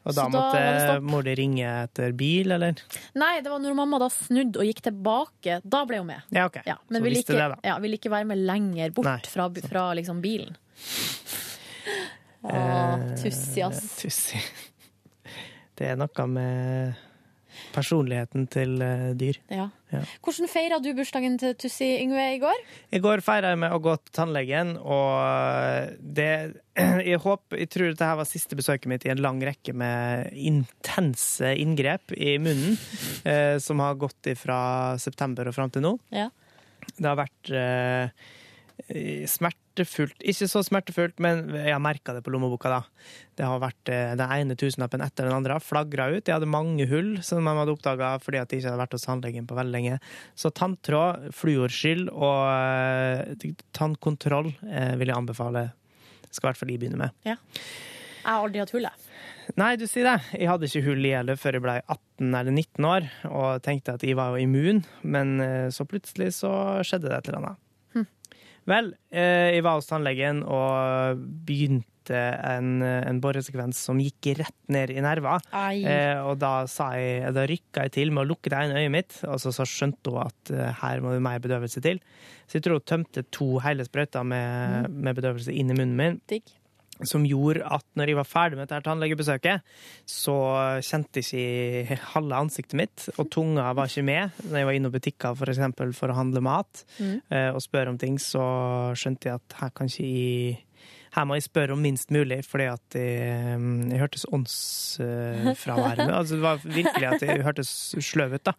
[0.04, 2.82] Og da da måtte mor di ringe etter bil, eller?
[3.16, 6.26] Nei, det var når mamma da snudde og gikk tilbake, da ble hun med.
[6.36, 6.60] Ja, OK.
[6.68, 9.22] Ja, men ville ikke, det, ja, vil ikke være med lenger bort Nei.
[9.32, 10.58] fra, fra liksom bilen.
[12.44, 13.82] Åh, Eh, Tussi, ass.
[14.02, 14.40] Tussi.
[15.78, 16.94] Det er noe med
[17.74, 19.38] personligheten til eh, dyr.
[19.54, 19.68] Ja.
[19.94, 20.02] Ja.
[20.26, 22.62] Hvordan feira du bursdagen til Tussi Yngve i går?
[22.98, 26.30] I går feira jeg med å gå til tannlegen, og det
[27.06, 31.52] Jeg håper, jeg tror dette var siste besøket mitt i en lang rekke med intense
[31.62, 32.80] inngrep i munnen,
[33.30, 34.60] eh, som har gått fra
[35.02, 35.94] september og fram til nå.
[36.14, 36.32] Ja.
[36.98, 38.32] Det har vært eh,
[39.30, 42.82] smertefullt Ikke så smertefullt, men jeg har merka det på lommeboka, da.
[43.38, 45.58] Det har vært eh, den ene tusenlappen etter den andre.
[45.64, 46.28] Flagra ut.
[46.28, 49.08] Jeg hadde mange hull som de hadde oppdaga fordi at jeg ikke hadde vært hos
[49.08, 50.02] tannlegen på veldig lenge.
[50.38, 55.72] Så tanntråd, fluorskyld og eh, tannkontroll eh, vil jeg anbefale.
[56.30, 57.18] Skal i hvert fall jeg begynne med.
[57.26, 57.40] Ja.
[58.24, 59.10] Jeg har aldri hatt hull, jeg.
[59.60, 60.20] Nei, du sier det.
[60.38, 63.98] Jeg hadde ikke hull i heller før jeg ble 18 eller 19 år, og tenkte
[63.98, 65.36] at jeg var jo immun, men
[65.76, 66.54] så plutselig så
[66.88, 67.63] skjedde det et eller annet.
[68.70, 74.92] Vel, eh, jeg var hos tannlegen og begynte en, en boresekvens som gikk rett ned
[74.92, 75.38] i nerva.
[75.88, 78.96] Eh, og da, sa jeg, da rykka jeg til med å lukke det ene øyet
[78.96, 82.02] mitt, og så, så skjønte hun at eh, her må det mer bedøvelse til.
[82.48, 86.20] Så jeg tror hun tømte to hele sprøyter med, med bedøvelse inn i munnen min.
[86.32, 86.56] Digg.
[87.02, 89.64] Som gjorde at når jeg var ferdig med dette tannlegebesøket,
[90.06, 90.36] så
[90.86, 94.30] kjente jeg ikke halve ansiktet mitt, og tunga var ikke med.
[94.46, 97.22] Når jeg var inne i butikker for, eksempel, for å handle mat Mm.
[97.32, 100.58] eh, og spørre om ting, så skjønte jeg at her kan ikke jeg
[101.14, 103.58] her må jeg spørre om minst mulig, fordi at jeg,
[103.92, 108.56] jeg hørtes åndsfraværende Altså, det var virkelig at jeg hørtes sløv ut, da.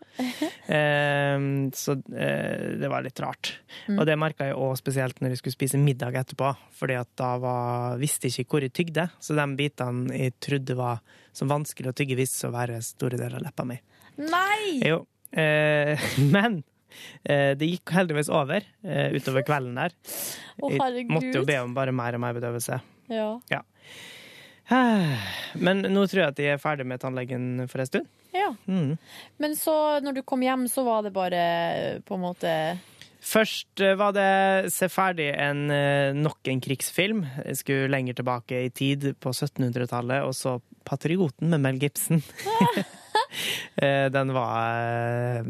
[0.74, 3.56] Eh, så eh, det var litt rart.
[3.88, 3.98] Mm.
[3.98, 7.34] Og det merka jeg òg spesielt når jeg skulle spise middag etterpå, fordi at da
[7.42, 9.08] var, visste jeg ikke hvor jeg tygde.
[9.18, 11.02] Så de bitene jeg trodde var
[11.34, 13.80] som vanskelig å tygge, viste seg å være store deler av leppa mi.
[14.22, 14.78] Nei!
[14.86, 15.02] Jo.
[15.34, 15.98] Eh,
[16.34, 16.73] men eh,
[17.24, 19.94] det gikk heldigvis over eh, utover kvelden der.
[20.60, 22.80] Jeg måtte jo be om bare mer og mer bedøvelse.
[23.12, 23.28] Ja.
[23.52, 23.62] Ja.
[25.60, 28.06] Men nå tror jeg at jeg er ferdig med tannlegen for en stund.
[28.32, 28.54] ja.
[28.66, 28.96] Mm.
[29.38, 31.44] Men så, når du kom hjem, så var det bare
[32.06, 32.52] på en måte
[33.24, 37.22] Først eh, var det se ferdig en, eh, nok en krigsfilm.
[37.46, 42.22] Jeg skulle lenger tilbake i tid, på 1700-tallet, og så 'Patrioten' med Mel Gibson.
[43.76, 45.42] Eh, Den var eh,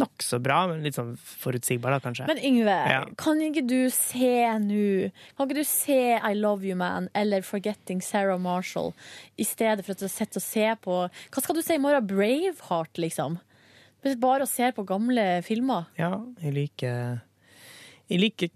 [0.00, 2.26] nokså bra, men litt sånn forutsigbar, da, kanskje.
[2.30, 3.00] Men Yngve, Ja.
[3.20, 4.30] kan ikke du se
[4.62, 8.94] nå Kan ikke du se I Love You Man eller Forgetting Sarah Marshall
[9.38, 12.06] i stedet for at du sitter og ser på Hva skal du si i morgen?
[12.06, 13.38] Braveheart, liksom?
[14.22, 15.86] Bare å se på gamle filmer?
[15.98, 17.20] Ja, jeg liker
[18.08, 18.50] Jeg liker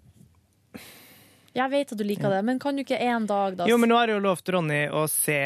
[1.53, 3.91] Jeg vet at du liker det, men kan du ikke en dag, da Jo, men
[3.93, 5.37] nå har jeg jo lovt Ronny å se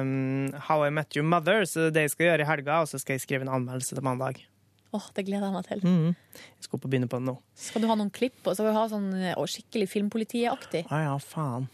[0.00, 2.78] um, How I Met Your Mother, så det er det jeg skal gjøre i helga,
[2.80, 4.40] og så skal jeg skrive en anmeldelse til mandag.
[4.94, 5.80] Åh, Det gleder jeg meg til.
[5.82, 6.10] Mm.
[6.54, 7.34] Jeg skal opp og begynne på det nå.
[7.58, 8.36] Skal du ha noen klipp?
[8.44, 10.84] Og skal du ha sånn eh, å, skikkelig filmpolitiaktig?
[10.86, 11.66] Å ja, faen.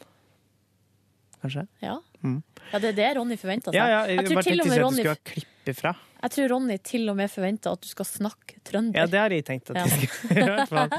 [1.40, 1.66] Kanskje?
[1.84, 1.98] Ja.
[2.20, 2.40] Mm.
[2.68, 3.78] ja, det er det Ronny forventer seg.
[3.78, 5.92] Ja, ja, jeg, jeg, bare tenkte med at du Ronny, skulle ha klipp ifra.
[6.20, 9.00] jeg tror Ronny til og med forventer at du skal snakke trønder.
[9.00, 10.96] Ja, det har jeg tenkt at jeg skal i hvert fall.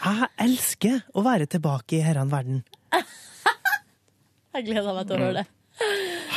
[0.00, 2.62] Jeg elsker å være tilbake i herran verden.
[4.50, 5.48] Jeg gleder meg til å høre det.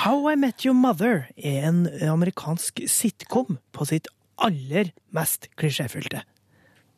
[0.03, 4.11] How I Met Your Mother er en amerikansk sitcom på sitt
[4.45, 6.22] aller mest klisjéfylte.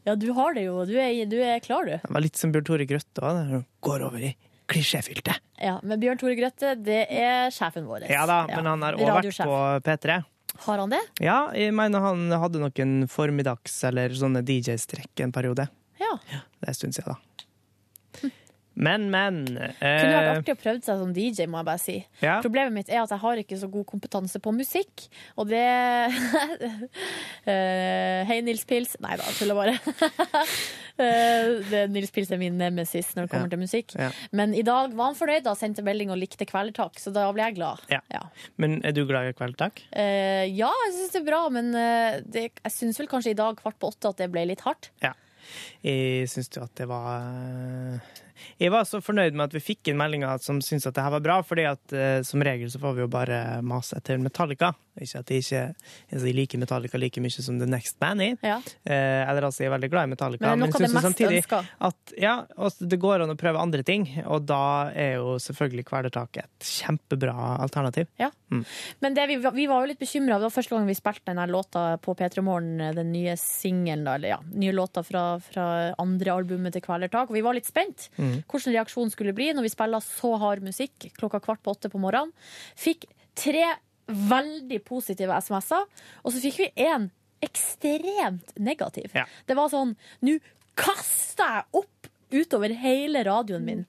[0.05, 0.83] Ja, du har det jo.
[0.85, 1.95] Du er, du er klar, du.
[1.97, 3.55] Det var litt som Bjørn Tore Grøtte òg,
[3.85, 4.35] går over i
[4.69, 5.33] klisjéfylte.
[5.61, 8.05] Ja, Men Bjørn Tore Grøtte, det er sjefen vår.
[8.11, 10.19] Ja da, men han har òg vært på P3.
[10.65, 11.01] Har han det?
[11.19, 15.67] Ja, jeg mener han hadde noen formiddags- eller sånne DJ-strekk en periode.
[15.99, 16.13] Ja.
[16.31, 17.44] Det er en stund siden, da.
[18.75, 21.95] Men, men Kunne vært eh, artig å prøve seg som DJ, må jeg bare si.
[22.21, 22.37] Ja.
[22.43, 25.05] Problemet mitt er at jeg har ikke så god kompetanse på musikk,
[25.39, 25.63] og det
[27.45, 28.95] Eh, Hei, Nils Pils.
[29.03, 29.77] Nei da, tuller bare.
[30.95, 33.51] Eh, det, Nils Pils er min nemesis når det kommer Ja.
[33.51, 33.95] til musikk.
[33.99, 34.05] Ja.
[34.31, 37.43] Men i dag var han fornøyd, da sendte melding og likte Kvelertak, så da ble
[37.49, 37.81] jeg glad.
[37.91, 38.21] ja.
[38.55, 39.81] Men er du glad i Kvelertak?
[39.91, 43.37] Eh, ja, jeg syns det er bra, men eh, det, jeg syns vel kanskje i
[43.41, 44.87] dag kvart på åtte at det ble litt hardt.
[45.03, 45.11] Ja.
[45.83, 47.99] Jeg syns jo at det var
[48.59, 51.13] Jeg var så fornøyd med at vi fikk inn meldinger som syntes at det her
[51.17, 54.73] var bra, fordi at eh, som regel så får vi jo bare mase etter Metallica.
[54.95, 58.37] Ikke at jeg ikke altså, jeg liker Metallica like mye som The Next Band er.
[58.45, 58.59] Ja.
[58.87, 60.53] Eh, eller altså, jeg er veldig glad i Metallica.
[60.55, 61.71] Men men syns samtidig ønsker.
[61.89, 65.87] At, ja, også, det går an å prøve andre ting, og da er jo selvfølgelig
[65.89, 67.35] Kvelertak et kjempebra
[67.65, 68.07] alternativ.
[68.21, 68.31] Ja.
[68.51, 68.63] Mm.
[69.03, 70.39] Men det, vi, vi var jo litt bekymra.
[70.39, 74.35] Det var første gang vi spilte denne låta på P3 Morgen, den nye singelen, eller
[74.35, 75.67] ja, nye låta fra, fra
[76.01, 77.29] andre albumet til Kvelertak.
[77.29, 78.24] Og vi var litt spent Mm.
[78.45, 82.01] Hvordan reaksjonen skulle bli når vi spiller så hard musikk klokka kvart på åtte på
[82.01, 82.33] morgenen.
[82.79, 83.67] Fikk tre
[84.05, 85.85] veldig positive SMS-er,
[86.21, 87.09] og så fikk vi én
[87.45, 89.13] ekstremt negativ.
[89.45, 89.95] Det var sånn
[90.25, 90.37] Nå
[90.75, 93.83] kaster jeg opp utover hele radioen min.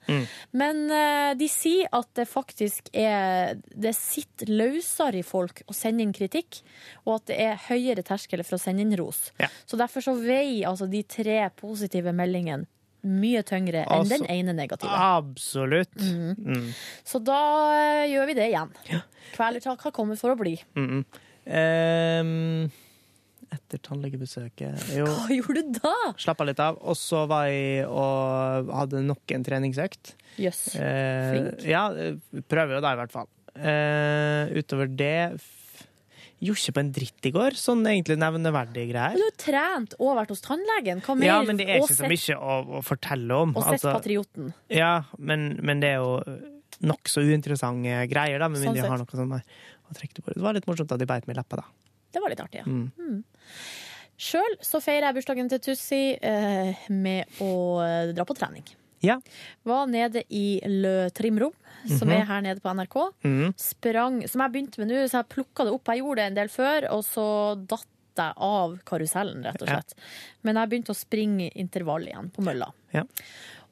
[0.51, 6.05] Men uh, de sier at det faktisk er Det sitter løsere i folk å sende
[6.05, 6.61] inn kritikk,
[7.05, 9.31] og at det er høyere terskel for å sende inn ros.
[9.65, 12.69] Så derfor så veier altså de tre positive meldingene
[13.07, 14.91] mye tyngre enn Altså, den ene negative.
[14.91, 15.95] Absolutt.
[16.01, 16.73] Mm.
[17.07, 17.39] Så da
[17.77, 18.73] eh, gjør vi det igjen.
[19.35, 20.57] Kvelertak har kommet for å bli.
[20.77, 21.01] Mm.
[21.47, 22.67] um,
[23.47, 25.93] etter tannlegebesøket jo, Hva gjorde du da?
[26.19, 26.79] Slappa litt av.
[26.83, 30.15] Og så var jeg og hadde nok en treningsøkt.
[30.41, 30.63] Jøss.
[30.75, 31.67] Eh, Flink.
[31.67, 31.87] ja,
[32.51, 33.29] prøver jo da, i hvert fall.
[33.57, 35.39] Eh, utover det
[36.37, 37.55] Gjorde ikke på en dritt i går.
[37.57, 39.15] Sånn egentlig nevneverdige Men greier.
[39.17, 41.01] du har trent og vært hos tannlegen.
[41.01, 41.31] Hva mer?
[41.31, 43.55] Ja, men det er ikke så mye å, å fortelle om.
[43.57, 44.53] Og sett Altså, Patrioten.
[44.69, 46.19] ja, men, men det er jo
[46.85, 49.43] nokså uinteressante greier, da, med Sånn jeg har noe sånn der
[49.89, 50.35] å trekke på.
[50.37, 51.65] Det var litt morsomt at de beit meg i leppa, da.
[52.13, 52.69] Det var litt artig, ja.
[52.69, 52.91] Mm.
[53.01, 53.23] Mm.
[54.17, 57.51] Sjøl så feirer jeg bursdagen til Tussi eh, med å
[57.81, 58.65] eh, dra på trening.
[59.01, 59.19] Ja.
[59.65, 61.53] Var nede i Le Trimrom,
[61.87, 62.15] som Mhm.
[62.21, 63.13] er her nede på NRK.
[63.23, 63.53] Mhm.
[63.57, 65.85] Sprang, som jeg begynte med nå, så jeg plukka det opp.
[65.87, 67.85] Jeg gjorde det en del før, og så datt
[68.17, 69.75] jeg av karusellen, rett og Ja.
[69.75, 69.93] slett.
[70.43, 72.71] Men jeg begynte å springe intervall igjen på mølla.
[72.91, 73.03] Ja.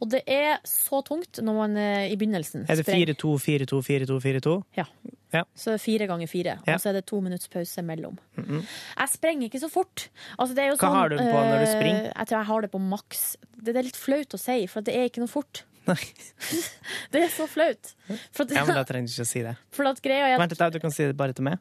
[0.04, 4.18] Og det er så tungt når man eh, i begynnelsen Er det 4-2, 4-2, 4-2,
[4.24, 4.56] 4-2?
[4.78, 4.86] Ja.
[5.34, 5.44] Ja.
[5.56, 6.76] Så det er fire ganger fire, Ja.
[6.76, 8.18] og så er det to minutts pause mellom.
[8.38, 8.64] Mhm.
[8.66, 10.10] Jeg sprenger ikke så fort.
[10.40, 12.10] Altså, det er jo Hva sånn, har du på når du eh, springer?
[12.12, 13.24] Jeg tror jeg har det på maks.
[13.66, 15.64] Det er litt flaut å si, for det er ikke noe fort.
[17.12, 17.94] det er så flaut.
[18.34, 19.56] For at, Ja, men da trenger du ikke å si det.
[19.76, 21.60] er Vent litt, da, du kan si det bare til meg.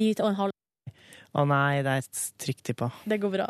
[0.00, 0.59] og en halv
[1.30, 2.08] Å nei, det er
[2.42, 2.90] trykktippa.
[3.06, 3.46] Det går bra.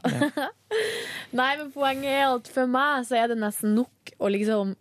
[1.40, 4.74] Nei, men poenget er at for meg så er det nesten nok å liksom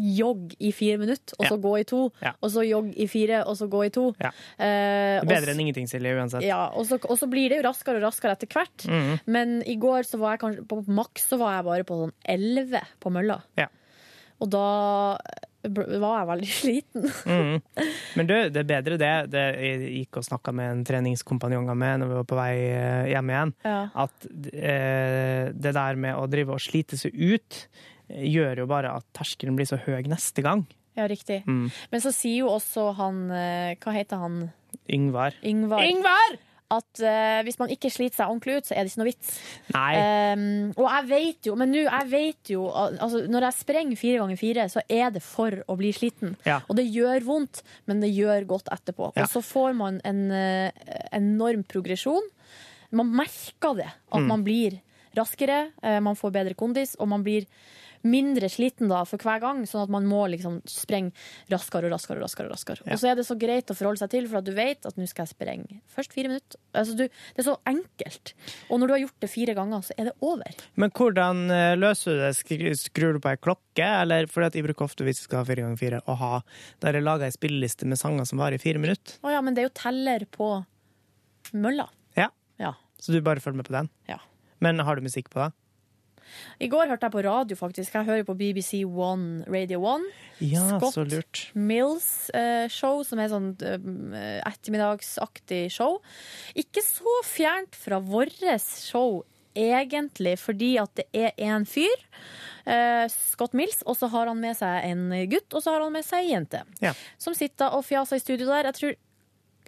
[0.00, 2.04] jogge i fire minutter, og så gå i to.
[2.22, 2.32] Ja.
[2.38, 4.04] Og så jogge i fire, og så gå i to.
[4.22, 4.30] Ja.
[4.54, 6.46] Eh, bedre enn ingenting, Silje, uansett.
[6.46, 8.86] Ja, og så, og så blir det jo raskere og raskere etter hvert.
[8.86, 9.18] Mhm.
[9.26, 12.14] Men i går så var jeg kanskje på maks så var jeg bare på sånn
[12.38, 13.40] 11 på mølla.
[13.58, 13.66] Ja.
[14.40, 14.66] Og da
[15.62, 17.06] var jeg veldig sliten.
[17.26, 17.84] mm.
[18.16, 19.12] Men du, det er bedre det.
[19.34, 22.52] det jeg gikk og snakka med en treningskompanjong av meg når vi var på vei
[22.70, 23.54] eh, hjem igjen.
[23.66, 23.78] Ja.
[24.06, 27.62] At eh, det der med å drive og slite seg ut
[28.08, 30.64] eh, gjør jo bare at terskelen blir så høy neste gang.
[30.98, 31.42] Ja, riktig.
[31.46, 31.68] Mm.
[31.92, 34.40] Men så sier jo også han eh, Hva heter han?
[34.90, 35.36] Yngvar.
[35.46, 35.84] Yngvar.
[36.70, 39.30] At uh, hvis man ikke sliter seg ordentlig ut, så er det ikke noe vits.
[39.74, 40.42] Um,
[40.78, 44.38] og jeg vet jo, men nå, jeg vet jo altså, Når jeg sprenger fire ganger
[44.38, 46.36] fire, så er det for å bli sliten.
[46.46, 46.60] Ja.
[46.70, 49.10] Og det gjør vondt, men det gjør godt etterpå.
[49.16, 49.24] Ja.
[49.26, 52.30] Og så får man en uh, enorm progresjon.
[52.94, 54.26] Man merker det, at Mm.
[54.30, 54.78] man blir
[55.18, 57.46] raskere, uh, man får bedre kondis, og man blir
[58.06, 61.12] mindre sliten da for hver gang, sånn at man må liksom sprenge
[61.52, 62.20] raskere og raskere.
[62.20, 62.84] Og raskere og raskere.
[62.86, 62.94] Ja.
[62.94, 64.98] Og så er det så greit å forholde seg til, for at du vet at
[64.98, 66.60] nå skal jeg sprenge først fire minutter.
[66.72, 68.34] Altså, du, det er så enkelt.
[68.68, 70.64] Og når du har gjort det fire ganger, så er det over.
[70.80, 72.74] Men hvordan eh, løser du det?
[72.80, 73.86] Skrur du på ei klokke?
[74.00, 76.32] Eller at jeg bruker ofte, hvis jeg skal ha fire ganger fire, å ha
[76.84, 79.20] der jeg lager ei spilleliste med sanger som varer i fire minutter.
[79.24, 80.52] Å ja, men det er jo teller på
[81.56, 81.88] mølla.
[82.18, 82.30] Ja.
[82.60, 82.74] Ja.
[83.00, 83.90] Så du bare følger med på den?
[84.10, 84.20] Ja.
[84.60, 85.50] Men har du musikk på det?
[86.60, 87.94] I går hørte jeg på radio, faktisk.
[87.94, 90.06] Jeg hører på BBC One, Radio One.
[90.40, 91.42] Ja, Scott så lurt.
[91.54, 95.98] Mills eh, show, som er sånn eh, ettermiddagsaktig show.
[96.58, 99.22] Ikke så fjernt fra vårt show,
[99.56, 102.06] egentlig, fordi at det er en fyr
[102.64, 105.94] eh, Scott Mills, og så har han med seg en gutt, og så har han
[105.94, 106.64] med seg ei jente.
[106.82, 106.94] Ja.
[107.20, 108.70] Som sitter og fjaser i studio der.
[108.70, 108.98] Jeg tror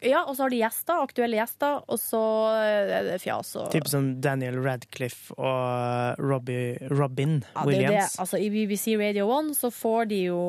[0.03, 2.20] ja, og så har de gjester, aktuelle gjester, og så
[2.59, 7.66] er det fjas og Typ som Daniel Radcliffe og Robbie, Robin Ja, det er det.
[7.89, 8.19] Williams.
[8.23, 10.43] Altså, I BBC Radio 1 så får de jo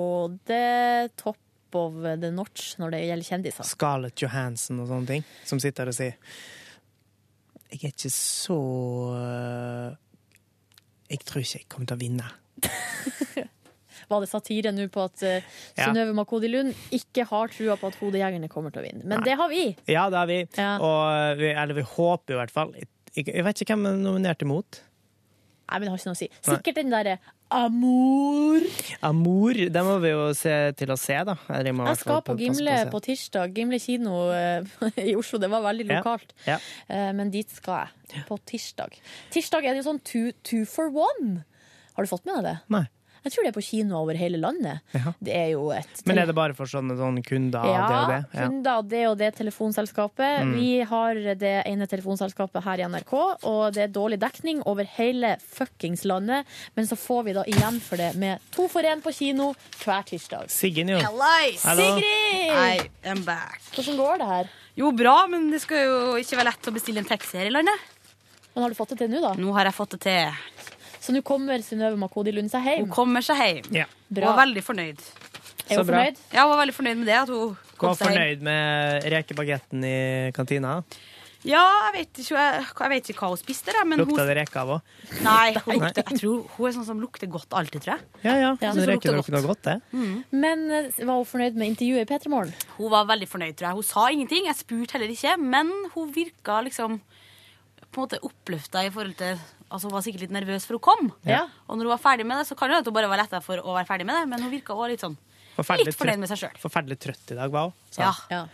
[0.50, 1.40] det top
[1.74, 3.66] of the notch når det gjelder kjendiser.
[3.66, 6.18] Scarlett Johansson og sånne ting, som sitter og sier
[7.74, 8.58] Jeg er ikke så
[9.18, 9.96] øh,
[11.10, 12.30] Jeg tror ikke jeg kommer til å vinne.
[14.10, 15.36] Var det satire nå på at uh,
[15.78, 15.88] Ja.
[15.88, 19.06] Synnøve Makodi Lund ikke har trua på at Hodejegerne kommer til å vinne?
[19.10, 19.68] Men det har vi!
[19.90, 20.42] Ja, det har vi.
[20.58, 20.72] Ja.
[20.84, 22.74] Og vi, eller vi håper i hvert fall.
[23.14, 24.82] Jeg, vet ikke hvem er nominert imot.
[25.64, 26.28] Nei, men det har ikke noe å si.
[26.44, 27.18] Sikkert den derre
[27.54, 28.64] Amor.
[29.06, 31.36] Amor, det må vi jo se til å se, da.
[31.54, 33.54] Jeg, Jeg skal på Gimle på, på tirsdag.
[33.58, 34.66] Gimle kino eh,
[35.12, 35.38] i Oslo.
[35.42, 36.34] Det var veldig lokalt.
[36.50, 36.58] Ja.
[36.88, 38.24] Eh, Men dit skal jeg.
[38.30, 38.98] På tirsdag.
[39.34, 41.44] Tirsdag er det jo sånn two, two for one.
[41.94, 42.56] Har du fått med deg det?
[42.74, 42.86] Nei.
[43.24, 44.84] Jeg tror det er på kino over hele landet.
[44.92, 45.14] Ja.
[45.24, 47.96] Det er jo et Men er det bare for sånne, sånne kunder av ja, det
[47.96, 48.18] og det?
[48.24, 48.48] Ja.
[48.50, 50.44] kunder av det og det telefonselskapet.
[50.44, 50.52] Mm.
[50.58, 53.14] Vi har det ene telefonselskapet her i NRK,
[53.48, 56.50] og det er dårlig dekning over hele fuckings landet.
[56.76, 59.54] Men så får vi da igjen for det med to for én på kino
[59.86, 60.52] hver tirsdag.
[60.52, 61.00] Siggen, jo.
[61.00, 61.32] Hello!
[61.64, 62.52] Sigrid!
[62.52, 63.62] I am back.
[63.72, 64.54] Hvordan går det her?
[64.76, 67.54] Jo, bra, men det skal jo ikke være lett å bestille en taxi her i
[67.54, 67.92] landet.
[68.54, 69.34] Men har du fått det til nå, da?
[69.40, 70.42] Nå har jeg fått det til.
[71.04, 72.86] Så nå kommer Synnøve Makodi Lund seg hjem?
[72.86, 73.72] Hun kommer seg hjem.
[73.76, 73.88] Ja.
[74.08, 74.30] Bra.
[74.30, 75.02] Hun var veldig fornøyd.
[75.68, 76.22] Er hun fornøyd?
[76.32, 77.18] Ja, hun var veldig fornøyd med det.
[77.26, 78.14] At hun Var kom seg hjem.
[78.14, 79.98] fornøyd med rekebagetten i
[80.36, 80.78] kantina?
[81.44, 81.60] Ja,
[81.90, 84.36] jeg vet ikke, jeg, jeg vet ikke hva hun spiste, da, men Lukta hun det
[84.38, 84.94] reke av òg?
[85.26, 88.06] Nei, hun lukte, jeg tror hun er sånn som lukter godt alltid, tror jeg.
[88.24, 88.52] Ja, ja.
[88.64, 89.76] Ja, hun reker lukter noe godt, det?
[90.32, 92.56] Men eh, var hun fornøyd med intervjuet i P3 Morgen?
[92.78, 93.80] Hun var veldig fornøyd, tror jeg.
[93.82, 98.86] Hun sa ingenting, jeg spurte heller ikke, men hun virka liksom på en måte oppløfta
[98.88, 99.44] i forhold til
[99.74, 101.08] Altså, hun var sikkert litt nervøs for hun kom.
[101.26, 101.48] Ja.
[101.68, 103.22] Og når hun var ferdig med det, så kan det hende at hun bare var
[103.24, 105.18] letta for å være ferdig med det, men hun virka også litt sånn
[105.54, 106.56] Forferdelig Litt fornøyd med seg sjøl.
[106.62, 107.76] Forferdelig trøtt i dag, var hun.
[108.00, 108.14] Ja.
[108.34, 108.46] Ja.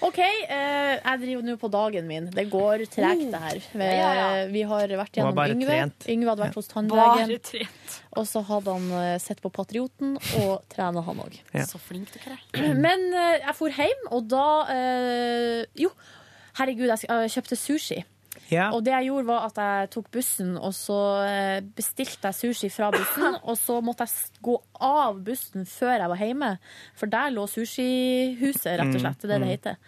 [0.00, 2.28] OK, eh, jeg driver nå på dagen min.
[2.32, 3.58] Det går tregt, det her.
[3.60, 4.28] Vi, Ja, ja.
[4.48, 5.74] vi har vært gjennom bare Yngve.
[5.74, 6.06] trent.
[6.08, 7.68] Yngve hadde vært hos Bare tannlegen.
[8.16, 11.36] Og så hadde han eh, sett på Patrioten, og trena han òg.
[11.52, 11.66] Ja.
[11.68, 12.72] Så flink dere er.
[12.86, 15.92] Men eh, jeg for hjem, og da eh, Jo,
[16.62, 18.00] herregud, jeg jeg kjøpte sushi.
[18.50, 18.68] Ja.
[18.74, 22.70] Og det jeg gjorde var at jeg tok bussen, og så eh, bestilte jeg sushi
[22.74, 23.38] fra bussen.
[23.50, 26.50] Og så måtte jeg gå av bussen før jeg var hjemme,
[26.98, 29.22] for der lå sushihuset, rett og slett.
[29.22, 29.78] Det er det det heter.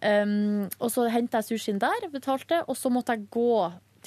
[0.00, 3.52] Um, og så henta jeg sushien der, betalte, og så måtte jeg gå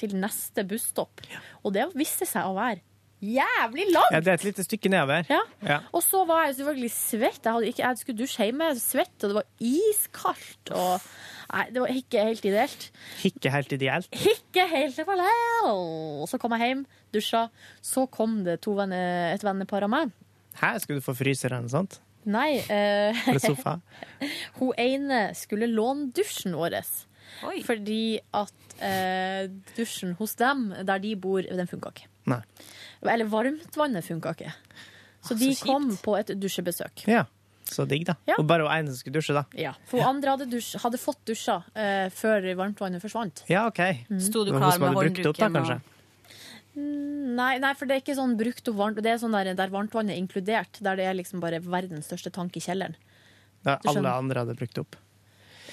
[0.00, 1.22] til neste busstopp.
[1.62, 2.82] Og det viste seg å være
[3.22, 4.12] jævlig langt!
[4.12, 5.24] Ja, det er et lite stykke nedover.
[5.30, 5.40] Ja.
[5.62, 5.78] Ja.
[5.92, 7.40] Og så var jeg selvfølgelig svett.
[7.44, 10.72] Jeg, hadde ikke, jeg skulle dusje hjemme, svett, og det var iskaldt.
[10.74, 11.06] Og,
[11.52, 12.88] nei, det var ikke helt ideelt.
[13.30, 14.20] Ikke helt ideelt.
[14.34, 16.30] Ikke helt ideelt.
[16.30, 17.46] Så kom jeg hjem, dusja.
[17.82, 20.14] Så kom det to venner, et vennepar av meg.
[20.60, 21.98] Her skulle du få fryser eller noe sånt.
[22.24, 23.26] Nei, eh,
[24.58, 26.78] hun ene skulle låne dusjen vår.
[27.44, 27.58] Oi.
[27.66, 32.08] Fordi at eh, dusjen hos dem, der de bor, den funka ikke.
[32.30, 32.40] Nei.
[33.04, 34.52] Eller varmtvannet funka ikke.
[35.24, 37.06] Så Ah, de så kom på et dusjebesøk.
[37.08, 37.24] Ja.
[37.64, 38.14] Så digg, da.
[38.28, 38.36] Ja.
[38.38, 39.46] Og bare hun ene som skulle dusje, da.
[39.56, 43.40] Ja, For hun andre hadde, dusj, hadde fått dusja uh, før varmtvannet forsvant.
[43.48, 43.80] Ja, OK.
[44.20, 45.80] Sto du klar med håndduken?
[46.74, 49.00] Mm, Nei, nei, for det er ikke sånn brukt opp varmt.
[49.02, 50.80] Det er sånn der, der varmtvannet er inkludert.
[50.84, 52.98] Der det er liksom bare verdens største tank i kjelleren.
[53.64, 54.98] Da alle andre hadde brukt opp.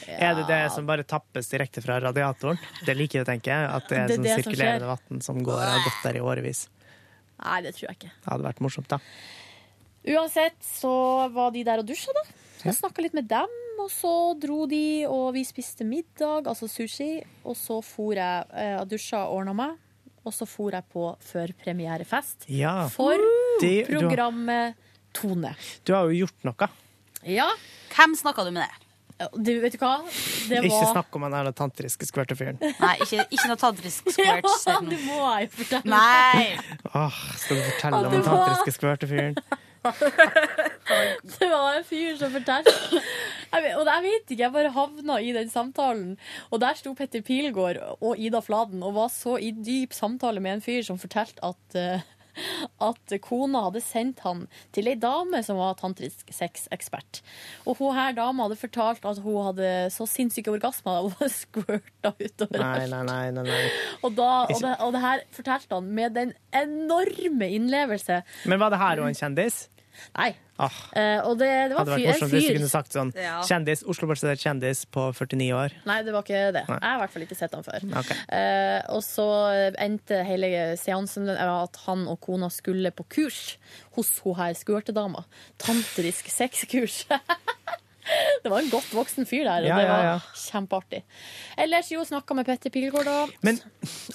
[0.08, 2.58] Er det det som bare tappes direkte fra radiatoren?
[2.88, 3.58] Det liker jeg å tenke.
[3.68, 6.24] At det er Det er sånn det sirkulerende vann som går har gått der i
[6.24, 6.70] årevis.
[7.44, 8.12] Nei, det tror jeg ikke.
[8.24, 9.00] Det hadde vært morsomt, da.
[10.12, 10.92] Uansett så
[11.34, 12.24] var de der og dusja, da.
[12.62, 14.12] Så jeg snakka litt med dem, og så
[14.42, 17.24] dro de, og vi spiste middag, altså sushi.
[17.46, 19.78] Og så for jeg eh, og dusja og ordna meg.
[20.26, 22.88] Og så for jeg på førpremierefest Ja.
[22.94, 23.18] for
[23.60, 24.76] Det- du har- programmet
[25.14, 25.56] Tone.
[25.84, 26.70] Du har jo gjort noe.
[27.26, 27.50] Ja,
[27.90, 28.91] Hvem snakka du med der?
[29.36, 29.94] Du vet du hva?
[30.50, 32.60] Det Ikke snakk om den der tantriske skvørtefyren.
[32.62, 34.64] Nei, ikke, ikke noe tantrisk Ja, squirts.
[34.90, 35.98] det må jeg jo fortelle.
[35.98, 36.78] Nei!
[36.92, 39.38] Åh, skal du fortelle om den tantriske skvørtefyren?
[39.82, 42.74] Det var en fyr som fortalte
[43.58, 46.12] Og jeg vet ikke, jeg bare havna i den samtalen.
[46.52, 50.60] Og der sto Petter Pilgaard og Ida Fladen og var så i dyp samtale med
[50.60, 52.06] en fyr som fortalte at eh,
[52.82, 54.46] at kona hadde sendt han
[54.76, 57.22] til ei dame som var tantrisk sexekspert.
[57.66, 62.62] Og hun her dama hadde fortalt at hun hadde så sinnssyke orgasmer hadde squirta utover
[62.62, 62.96] Nei, alt.
[63.10, 63.46] nei, nei.
[63.48, 63.64] nei.
[64.02, 68.22] Og, da, og, det, og det her fortalte han med den enorme innlevelse.
[68.52, 69.64] Men var det her og en kjendis?
[70.18, 70.32] Nei.
[70.62, 73.12] Ah, Uh, og det, det var hadde vært fyr, morsomt hvis du kunne sagt sånn
[73.18, 73.40] Ja.
[73.48, 75.74] kjendis, Oslo-basert kjendis på 49 år.
[75.90, 76.64] Nei, det var ikke det.
[76.70, 76.78] Nei.
[76.78, 77.88] Jeg har i hvert fall ikke sett han før.
[78.04, 78.20] Okay.
[78.30, 79.28] Uh, og så
[79.82, 83.42] endte hele seansen med at han og kona skulle på kurs
[83.98, 85.26] hos hun her skvørtedama.
[85.62, 87.06] Tantrisk sexkurs.
[88.44, 90.14] det var en godt voksen fyr der, og Ja, det ja, var ja.
[90.36, 91.02] kjempeartig.
[91.58, 93.18] Ellers jo, snakka med Petter Pilgaard, da.
[93.46, 93.60] Men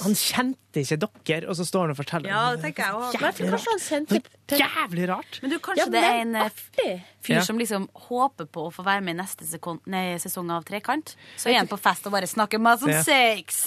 [0.02, 2.30] han kjente ikke dere, og så står han og forteller.
[2.32, 3.20] Ja, det tenker jeg også.
[3.22, 4.22] Jævlig, han kjente
[4.60, 5.40] Jævlig rart!
[5.42, 6.92] Men du, kanskje Ja, men det er en artig.
[7.26, 10.62] fyr som liksom håper på å få være med i neste sekund, nei, sesong av
[10.68, 11.16] Trekant.
[11.40, 13.02] Så er han på fest og bare snakker masse om Ja.
[13.02, 13.64] sex,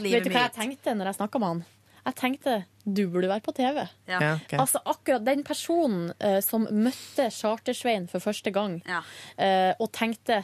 [0.00, 1.64] Vet du hva jeg tenkte når jeg snakka med han?
[2.06, 2.54] Jeg tenkte
[2.86, 3.82] du burde være på TV.
[4.08, 4.18] Ja.
[4.20, 4.58] Ja, okay.
[4.58, 8.78] Altså akkurat den personen uh, som møtte Chartersveien for første gang,
[9.36, 10.40] eh, og tenkte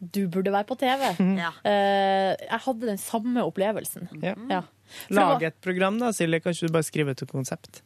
[0.00, 1.10] du burde være på TV.
[1.42, 1.50] Ja.
[1.66, 4.08] Eh, jeg hadde den samme opplevelsen.
[4.22, 4.36] Ja.
[4.48, 4.62] Ja.
[5.06, 6.40] For det var- Lag et program, da, Silje.
[6.40, 7.82] Kan ikke du bare skrive et konsept?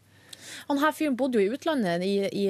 [0.68, 2.44] Han her fyren bodde jo i utlandet, i, i,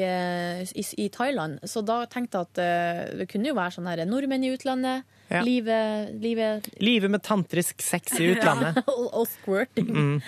[0.76, 4.02] i, i Thailand, så da tenkte jeg at uh, det kunne jo være sånn her
[4.06, 5.06] nordmenn i utlandet.
[5.32, 5.40] Ja.
[5.42, 8.82] Livet, livet Livet med tantrisk sex i utlandet.
[8.84, 9.88] og, og squirting.
[9.88, 10.20] Mm.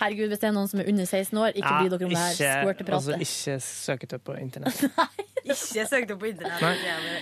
[0.00, 2.20] Herregud, hvis det er noen som er under 16 år, ikke bry dere om det
[2.24, 2.98] her ikke, squirtepratet.
[2.98, 4.84] altså, ikke søk det på internett.
[5.44, 6.62] Ikke søk det på internett.
[6.64, 7.16] Nei.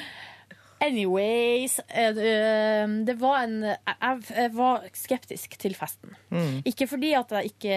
[0.83, 6.17] Anyways, eh, eh, det var en jeg, var skeptisk til festen.
[6.31, 6.63] Mm.
[6.67, 7.77] Ikke fordi at jeg ikke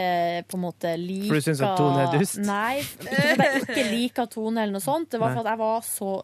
[0.50, 2.40] på en måte liker For du synes at Tone er dust?
[2.42, 5.12] Nei, ikke fordi jeg ikke liker Tone eller noe sånt.
[5.14, 6.16] Det var for at jeg var så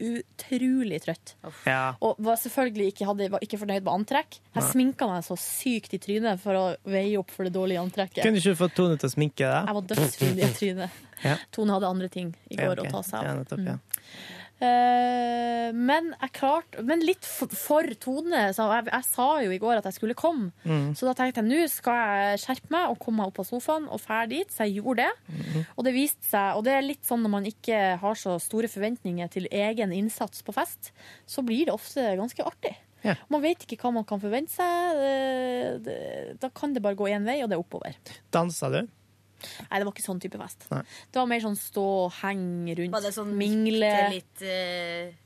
[0.00, 1.34] utrolig trøtt.
[1.66, 1.94] Ja.
[2.04, 4.38] Og var selvfølgelig ikke, hadde, var ikke fornøyd med antrekk.
[4.54, 4.70] Jeg Nei.
[4.72, 8.22] sminka meg så sykt i trynet for å veie opp for det dårlige antrekket.
[8.24, 9.68] Kunne ikke du fått Tone til å sminke deg?
[9.70, 10.90] Jeg var dødsfin i trynet.
[11.24, 11.36] Ja.
[11.50, 12.88] Tone hadde andre ting i Ja, går ok.
[12.88, 13.40] å ta seg Ja, av.
[13.42, 13.78] nettopp, ja.
[14.58, 18.48] Eh, men jeg klarte Men litt for, Tone.
[18.56, 20.50] Så jeg, jeg sa jo i går at jeg skulle komme.
[20.64, 20.90] Mm.
[20.98, 23.86] Så da tenkte jeg nå skal jeg skjerpe meg og komme meg opp av sofaen
[23.86, 24.50] og dra dit.
[24.50, 25.12] Så jeg gjorde det.
[25.30, 25.62] Mm.
[25.76, 28.70] Og det viste seg Og det er litt sånn når man ikke har så store
[28.72, 30.92] forventninger til egen innsats på fest,
[31.28, 32.74] så blir det ofte ganske artig.
[33.06, 33.14] Ja.
[33.30, 35.02] Man vet ikke hva man kan forvente seg.
[35.06, 37.94] Eh, Da kan det bare gå én vei, og det er oppover.
[38.34, 38.80] Dansa du?
[39.68, 40.66] Nei, det var ikke sånn type fest.
[40.72, 40.82] Nei.
[41.12, 42.94] Det var mer sånn stå og henge rundt.
[42.96, 43.94] Var det sånn mingle.
[44.16, 45.16] litt uh...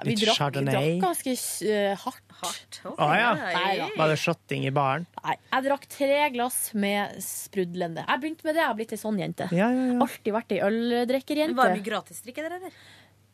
[0.00, 0.72] Ja, vi Litt drakk, Chardonnay?
[0.96, 1.32] drakk ganske
[1.68, 2.78] uh, hardt.
[2.88, 3.32] Å ja.
[3.36, 3.90] Nei.
[3.98, 5.04] Var det shotting i baren?
[5.20, 8.06] Nei, jeg drakk tre glass med sprudlende.
[8.08, 9.50] Jeg begynte med det, jeg har blitt ei sånn jente.
[9.52, 9.98] Ja, ja, ja.
[10.00, 11.58] Alltid vært ei øldrikkerjente.
[11.58, 12.78] Var det mye gratisdrikke der, eller?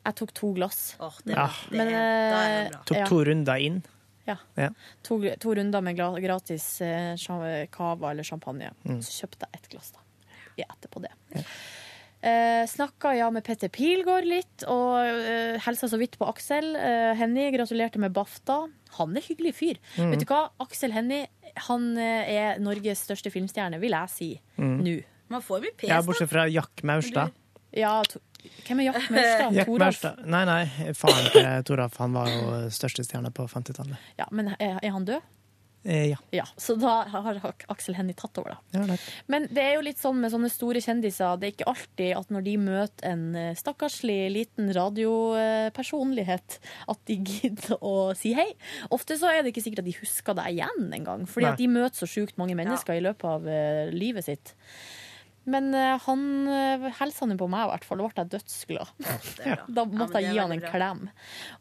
[0.06, 0.80] Jeg tok to glass.
[1.24, 1.46] det Ja.
[1.46, 2.80] det- Men, er det eh.
[2.86, 3.06] Tok ja.
[3.06, 3.82] to runder inn?
[4.26, 4.36] Ja.
[4.58, 4.70] Ja.
[5.06, 7.14] To, to runder med gratis eh,
[7.70, 8.72] cava eller champagne.
[8.84, 8.98] Mm.
[9.02, 10.02] Så kjøpte jeg ett glass, da.
[10.56, 11.12] Jeg etterpå det.
[12.26, 17.12] Eh, Snakka ja med Petter Pilgaard litt, og eh, helsa så vidt på Aksel eh,
[17.20, 17.52] Hennie.
[17.54, 18.62] Gratulerte med BAFTA.
[18.98, 19.78] Han er hyggelig fyr.
[19.98, 20.14] Mm.
[20.14, 20.46] Vet du hva?
[20.64, 21.26] Aksel Hennie
[21.68, 24.78] han eh, er Norges største filmstjerne, vil jeg si Mm.
[24.82, 24.96] nå.
[25.28, 27.32] Man får mye pes, Ja, bortsett fra Jack Maurstad.
[27.76, 27.98] Ja,
[28.66, 29.54] hvem er Jack Maurstad?
[29.58, 30.20] Jack Maurstad.
[30.24, 33.98] Nei, nei, faren til Toralf han var jo største stjerne på 50-tallet.
[34.20, 35.20] Ja, men er, er han død?
[35.86, 36.18] Eh, ja.
[36.34, 37.38] Ja, så da har
[37.70, 38.78] Aksel Hennie tatt over, da.
[38.80, 38.96] Ja, det.
[39.30, 41.38] Men det er jo litt sånn med sånne store kjendiser.
[41.38, 46.58] Det er ikke alltid at når de møter en eh, stakkarslig liten radiopersonlighet,
[46.90, 48.48] at de gidder å si hei.
[48.94, 51.54] Ofte så er det ikke sikkert at de husker deg igjen engang, fordi Nei.
[51.54, 54.56] at de møter så sjukt mange mennesker i løpet av eh, livet sitt.
[55.46, 58.02] Men eh, han uh, hilsa på meg, i hvert fall.
[58.02, 58.88] Da ble jeg dødsglad.
[59.76, 60.72] Da måtte jeg gi han en bra.
[60.74, 61.04] klem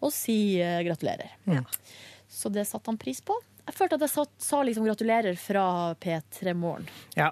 [0.01, 1.37] og si uh, gratulerer.
[2.25, 3.37] Så det satte han pris på.
[3.65, 5.65] Jeg følte at jeg sa, sa liksom gratulerer fra
[6.01, 6.85] P3 Morgen.
[7.17, 7.31] Ja.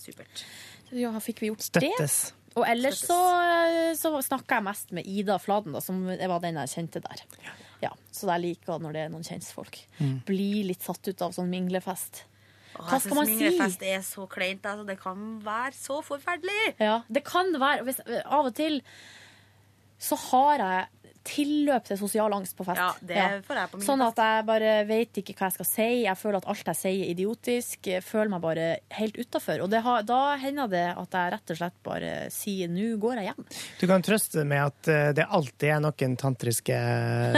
[0.00, 0.44] Supert.
[0.88, 2.16] Så ja, fikk vi gjort Støttes.
[2.30, 2.40] det.
[2.54, 3.16] Og ellers så,
[3.98, 7.24] så snakka jeg mest med Ida Fladen, da, som var den jeg kjente der.
[7.82, 9.80] Ja, så jeg liker når det er noen kjentfolk.
[9.98, 10.20] Mm.
[10.28, 12.22] Blir litt satt ut av sånn minglefest.
[12.78, 13.34] Åh, Hva skal man si?
[13.40, 14.64] minglefest er så kleint.
[14.70, 14.86] Altså.
[14.86, 16.76] Det kan være så forferdelig.
[16.78, 18.80] Ja, det kan være hvis, Av og til
[20.04, 22.78] så har jeg tilløp til sosial angst på fest.
[22.78, 25.68] Ja, det får jeg på min Sånn at jeg bare vet ikke hva jeg skal
[25.68, 25.88] si.
[26.04, 27.86] Jeg føler at alt jeg sier er idiotisk.
[27.86, 28.66] Jeg føler meg bare
[28.98, 29.62] helt utafor.
[29.64, 33.14] Og det har, da hender det at jeg rett og slett bare sier 'nå går
[33.22, 33.46] jeg hjem'.
[33.80, 36.76] Du kan trøste med at eh, det alltid er noen tantriske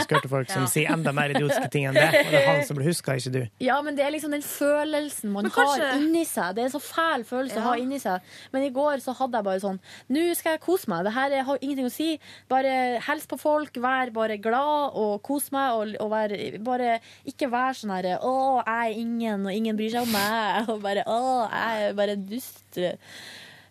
[0.05, 2.09] skørtefolk som sier enda mer idiotiske ting enn det.
[2.25, 3.41] Og det er han som blir huska, ikke du.
[3.63, 6.55] Ja, men det er liksom den følelsen man kanskje- har inni seg.
[6.57, 8.21] Det er en så fæl følelse å ha inni seg.
[8.53, 9.81] Men i går så hadde jeg bare sånn
[10.11, 11.05] Nå skal jeg kose meg.
[11.07, 12.19] Det her er- har ingenting å si.
[12.49, 15.75] Bare hils på folk, vær bare glad og kos meg.
[15.77, 16.99] Og, og være, bare
[17.29, 20.69] ikke være sånn herre Å, jeg er ingen, og ingen bryr seg om meg.
[20.73, 21.19] Og bare Å,
[21.51, 22.81] jeg er bare dust.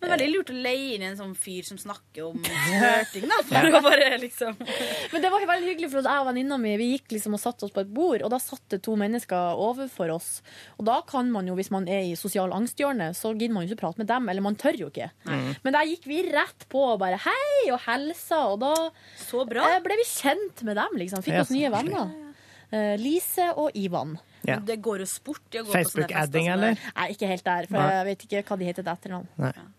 [0.06, 3.40] Men veldig lurt å leie inn en sånn fyr som snakker om flørting, da.
[3.49, 6.91] For å bare liksom Men det var veldig hyggelig, for jeg og venninna mi vi
[6.94, 10.14] gikk liksom og satte oss på et bord, og da satt det to mennesker overfor
[10.15, 10.30] oss.
[10.77, 13.73] Og da kan man jo, hvis man er i sosial angsthjørne, så gidder man jo
[13.73, 15.10] ikke prate med dem, eller man tør jo ikke.
[15.26, 15.49] Mm.
[15.65, 19.99] Men der gikk vi rett på og bare hei og helsa, og da eh, ble
[20.02, 21.26] vi kjent med dem, liksom.
[21.26, 22.14] Fikk oss nye venner.
[22.76, 24.18] Eh, Lise og Ivan.
[24.45, 24.60] Ja.
[24.61, 26.03] Det går jo sport i å gå på sånne fester.
[26.06, 26.77] Facebook-adding, eller?
[26.98, 27.95] Nei, ikke helt der, for Nei.
[27.95, 29.73] jeg vet ikke hva de heter til etternavn.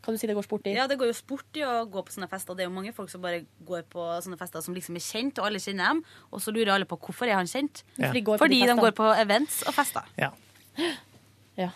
[0.00, 0.74] Hva du si det går sport i?
[0.78, 2.56] Ja, det går jo sport i å gå på sånne fester.
[2.56, 5.40] Det er jo mange folk som bare går på sånne fester som liksom er kjent,
[5.40, 6.02] og alle kjenner dem.
[6.32, 7.84] Og så lurer alle på hvorfor er han kjent.
[7.98, 8.08] Ja.
[8.08, 10.08] Fordi, de går Fordi de de går på events og fester.
[10.20, 10.32] Ja.
[11.60, 11.72] Ja.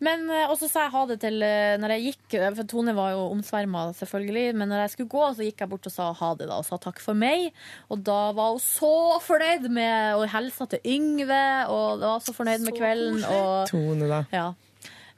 [0.00, 2.94] Men eh, også sa jeg ha det til eh, når jeg gikk, eh, for Tone
[2.96, 4.54] var jo omsverma, selvfølgelig.
[4.56, 6.64] Men når jeg skulle gå, så gikk jeg bort og sa ha det, da, og
[6.68, 7.50] sa takk for meg.
[7.92, 8.94] Og da var hun så
[9.26, 13.20] fornøyd med å hilse til Yngve, og var så fornøyd med kvelden.
[13.28, 14.22] Og, Tone, da.
[14.32, 14.48] ja.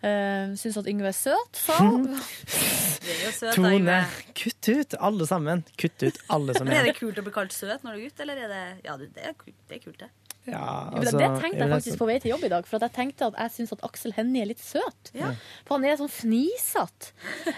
[0.02, 4.00] Uh, Syns at Yngve er søt, så er søt, Tone,
[4.34, 5.62] kutt ut alle sammen.
[5.78, 8.08] Kutt ut alle som er er det kult å bli kalt søt når du er
[8.08, 9.54] gutt, eller er det Ja, det er kult.
[9.70, 10.10] Det er kult, det.
[10.42, 12.64] Ja, altså, det tenkte jeg faktisk på vei til jobb i dag.
[12.66, 15.12] For at jeg tenkte at jeg syns at Aksel Hennie er litt søt.
[15.14, 17.12] For han er sånn fnisete.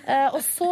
[0.04, 0.68] Eh, og så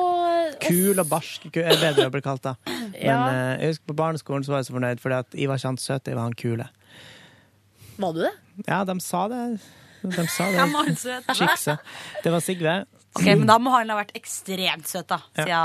[0.61, 2.53] Kul og barsk er bedre å bli kalt da.
[2.69, 3.16] Men Ja.
[3.32, 5.73] eh, jeg husker på barneskolen så var jeg så fornøyd, fordi at jeg var ikke
[5.73, 6.69] han søte, jeg var han kule.
[8.05, 8.35] Var du det?
[8.69, 9.43] Ja, de sa det.
[10.02, 10.58] De sa det.
[10.58, 10.94] Var han?
[11.36, 11.78] Skikse.
[12.24, 12.76] Det var Sigve.
[13.14, 15.20] Ok, Men da må han ha vært ekstremt søt, da.
[15.46, 15.64] Ja.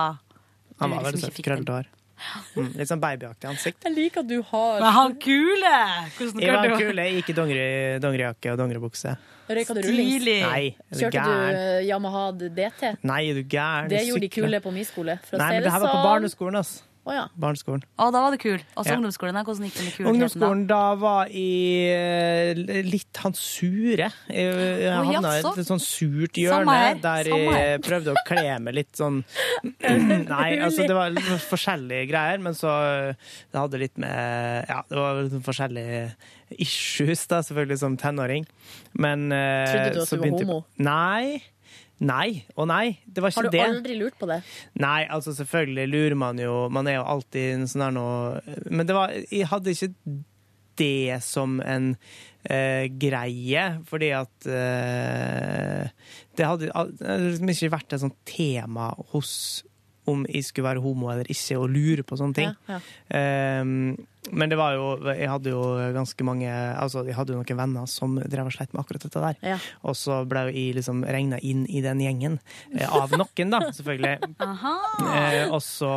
[0.80, 1.46] Han var liksom veldig ikke søt.
[1.48, 1.94] Krøllete hår.
[2.58, 3.84] Mm, litt sånn babyaktig ansikt.
[3.86, 5.74] Jeg liker at du har Men han kule!
[6.18, 7.02] Hvordan Jeg var klarte du kul.
[7.04, 7.68] Jeg gikk i dongeri,
[8.02, 9.14] dongerijakke og dongeribukse.
[9.48, 10.26] Røyka du rullings?
[10.26, 11.60] Nei, er du Kjørte du gæren?
[11.62, 12.90] eh, Yamaha DT?
[13.06, 13.88] Nei, er du gæren?
[13.94, 15.20] Det gjorde de kule på min skole.
[15.30, 16.08] For å Nei, men det her var på sånn.
[16.10, 16.74] barneskolen, ass.
[17.08, 17.22] Å ja.
[17.40, 17.86] Barneskolen.
[17.96, 18.58] Å, da var det kul.
[18.76, 18.98] Også Ja.
[19.00, 19.38] ungdomsskolen.
[19.48, 20.10] Hvordan gikk det med kulheten?
[20.12, 21.46] Ungdomsskolen da var i
[21.88, 24.10] eh, litt han sure.
[24.28, 27.64] Jeg, jeg Å, havna i et sånn surt Samme hjørne her, der samme her.
[27.72, 29.22] jeg prøvde å kle meg litt sånn
[30.34, 31.16] Nei, altså det var
[31.48, 36.02] forskjellige greier, men så eh, det hadde litt med Ja, det var litt forskjellige
[36.60, 38.46] issues, da, selvfølgelig, som tenåring.
[39.00, 40.60] Men eh, Trodde du at du var jeg homo?
[40.80, 41.40] Nei.
[42.00, 43.00] Nei og nei.
[43.10, 43.62] Det var ikke Har du det.
[43.66, 44.42] aldri lurt på det?
[44.78, 48.86] Nei, altså selvfølgelig lurer man jo Man er jo alltid en sånn her noe Men
[48.86, 49.94] det var Jeg hadde ikke
[50.78, 51.88] det som en
[52.46, 55.88] eh, greie, fordi at eh,
[56.38, 56.70] Det hadde
[57.32, 59.32] liksom ikke vært et sånt tema hos
[60.08, 62.54] om jeg skulle være homo eller ikke, og lure på sånne ting.
[62.70, 62.78] Ja,
[63.12, 63.98] Ehm,
[64.32, 65.62] men det var jo Jeg hadde jo
[65.96, 69.22] ganske mange Altså, jeg hadde jo noen venner som drev og sleit med akkurat dette
[69.24, 69.38] der.
[69.54, 69.58] Ja.
[69.88, 72.40] Og så ble jo jeg liksom regna inn i den gjengen.
[72.76, 74.16] eh, Av noen, da, selvfølgelig.
[75.08, 75.90] Eh, og så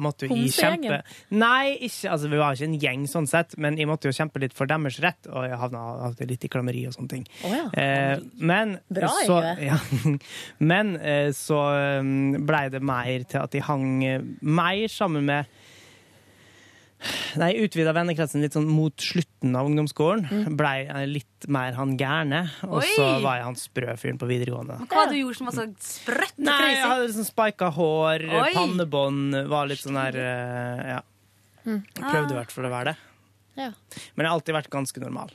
[0.00, 0.98] måtte jo jeg kjempe
[1.34, 4.40] Nei, ikke, altså, vi var ikke en gjeng sånn sett, men jeg måtte jo kjempe
[4.42, 7.24] litt for deres rett, og jeg havna litt i klammeri og sånne ting.
[7.46, 7.66] Oh, ja.
[7.78, 9.38] Eh, men Bra, så,
[9.68, 9.78] ja,
[10.58, 11.60] Men eh, så
[12.02, 15.57] um, blei det mer til at de hang eh, mer sammen med
[17.38, 20.48] Nei, utvida vennekretsen litt sånn mot slutten av ungdomsskolen.
[20.58, 22.40] Blei eh, litt mer han gærne.
[22.66, 24.80] Og så var jeg han sprø fyren på videregående.
[24.90, 28.24] Hva hadde du gjort som var så sprøtt og Nei, jeg hadde liksom spika hår,
[28.40, 28.48] Oi!
[28.56, 30.98] pannebånd, var litt sånn der eh, Ja.
[31.68, 31.82] Mm.
[32.00, 32.98] Prøvde i hvert fall å være det.
[33.58, 33.70] Ja.
[34.16, 35.34] Men jeg har alltid vært ganske normal.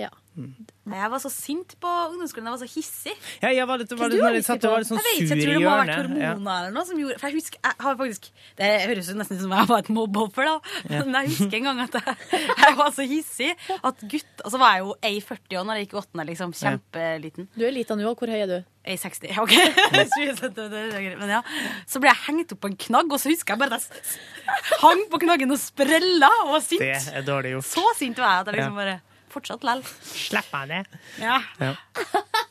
[0.00, 0.08] ja.
[0.40, 0.54] Nei,
[0.90, 2.48] Jeg var så sint på ungdomsskolen.
[2.50, 3.14] Jeg var så hissig.
[3.42, 5.24] Ja, jeg var litt, var litt, var litt, satt, var litt sånn jeg vet sur
[5.24, 6.32] ikke, jeg tror det må ha vært hormoner Ja.
[6.60, 8.30] eller noe som gjorde For jeg husker, jeg har faktisk
[8.60, 10.56] Det høres jo nesten ut som jeg var et mobbeoffer, da.
[10.90, 11.02] Ja.
[11.06, 12.16] Men jeg husker en gang at jeg,
[12.64, 13.50] jeg var så hissig
[13.80, 16.52] at gutt Og så var jeg jo A40 år når jeg gikk i åttende, liksom.
[16.60, 17.48] Kjempeliten.
[17.56, 18.18] Du er liten nå òg.
[18.20, 18.58] Hvor høy er du?
[18.90, 19.36] A60.
[19.44, 19.52] OK.
[21.20, 21.42] Men ja.
[21.88, 24.80] Så ble jeg hengt opp på en knagg, og så husker jeg bare at jeg
[24.82, 26.82] hang på knaggen og sprella og var sint.
[26.82, 27.68] Det er dårlig gjort.
[27.70, 28.82] Så sint var jeg at jeg liksom Ja.
[28.82, 28.96] bare
[29.30, 29.82] Fortsatt lell.
[30.02, 30.98] Slipp meg ned.
[31.22, 31.38] Ja.
[31.60, 31.74] Ja.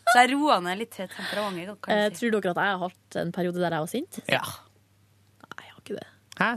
[0.10, 1.82] Så jeg roer ned litt temperamentet.
[1.86, 2.24] kan Eh, si.
[2.30, 4.20] tror dere at jeg har hatt en periode der jeg var sint?
[4.32, 4.42] Ja.
[5.44, 6.08] Nei, jeg har ikke det.
[6.40, 6.50] Hæ?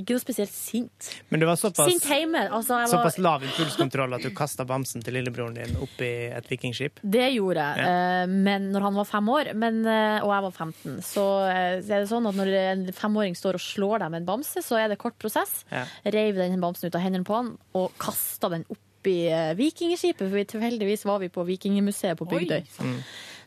[0.00, 1.08] Ikke noe spesielt sint.
[1.32, 2.44] Men du var såpass, Sint hjemme.
[2.54, 6.10] Altså, jeg var, såpass lav impulskontroll at du kasta bamsen til lillebroren din opp i
[6.30, 7.00] et vikingskip?
[7.02, 10.52] Det gjorde jeg, eh, men når han var fem år, men, eh, og jeg var
[10.54, 11.00] 15.
[11.02, 14.22] Så, eh, så er det sånn at når en femåring står og slår deg med
[14.22, 15.64] en bamse, så er det kort prosess.
[15.72, 15.84] Ja.
[16.06, 20.26] Reiv den bamsen ut av hendene på han og kasta den opp i eh, vikingskipet,
[20.28, 22.64] for vi, tilfeldigvis var vi på Vikingmuseet på Bygdøy.
[22.84, 22.96] Mm.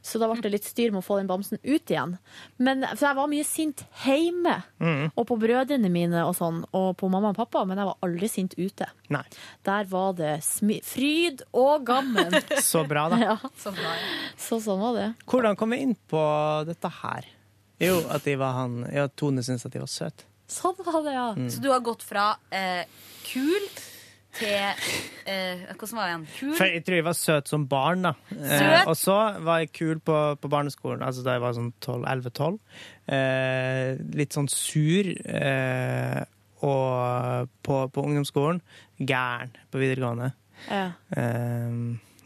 [0.04, 2.18] Så da ble det litt styr med å få den bamsen ut igjen.
[2.60, 5.12] Men, for jeg var mye sint hjemme, Mm.
[5.16, 8.28] og på brødrene mine og sånn, og på mamma og pappa, men jeg var aldri
[8.28, 8.90] sint ute.
[9.16, 9.22] Nei.
[9.64, 12.36] Der var det smi fryd og gammen.
[12.60, 13.22] Så bra, da.
[13.22, 13.38] Ja.
[13.56, 14.12] Så bra, ja.
[14.36, 15.08] Så sånn var det.
[15.26, 16.26] Hvordan kom vi inn på
[16.68, 17.30] dette her?
[17.80, 20.28] Jo, at de var han Ja, Tone syntes at de var søte.
[20.52, 21.30] Sånn var det, ja.
[21.40, 21.48] Mm.
[21.50, 22.84] Så du har gått fra eh,
[23.24, 23.64] kul
[24.38, 24.53] til
[25.30, 26.26] eh, Hvordan var det igjen?
[26.38, 26.53] Kul?
[26.57, 28.14] For jeg tror jeg var søt som barn, da.
[28.34, 32.57] Eh, og så var jeg kul på, på barneskolen, altså da jeg var sånn 12-11-12.
[33.18, 33.89] Eh,
[34.19, 35.11] litt sånn sur.
[35.26, 36.23] Eh,
[36.64, 38.61] og på, på ungdomsskolen
[39.03, 40.31] gæren på videregående.
[40.69, 40.85] Ja.
[41.18, 41.80] Eh,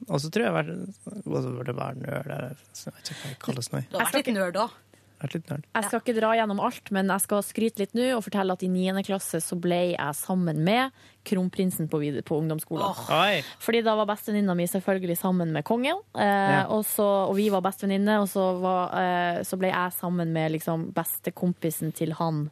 [0.08, 2.28] og så tror jeg jeg var, jeg nerd.
[2.30, 3.82] eller Jeg vet ikke hva det kalles nå.
[3.90, 4.76] Du har vært litt nerd òg.
[5.18, 5.64] Vært litt nerd.
[5.74, 8.62] Jeg skal ikke dra gjennom alt, men jeg skal skryte litt nå og fortelle at
[8.62, 9.02] i 9.
[9.08, 10.94] klasse så ble jeg sammen med
[11.26, 12.86] kronprinsen på, på ungdomsskolen.
[12.86, 13.50] Oh.
[13.60, 16.22] Fordi da var bestevenninna mi selvfølgelig sammen med kongen, eh,
[16.54, 16.62] Ja.
[16.70, 20.54] og, så, og vi var bestevenninner, og så, var, eh, så ble jeg sammen med
[20.54, 22.46] liksom bestekompisen til han,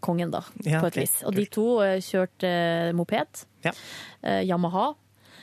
[0.00, 1.04] kongen da, Ja, på et okay.
[1.04, 1.18] vis.
[1.26, 3.74] Og de to eh, kjørte eh, moped, Ja.
[4.22, 4.92] eh, Yamaha,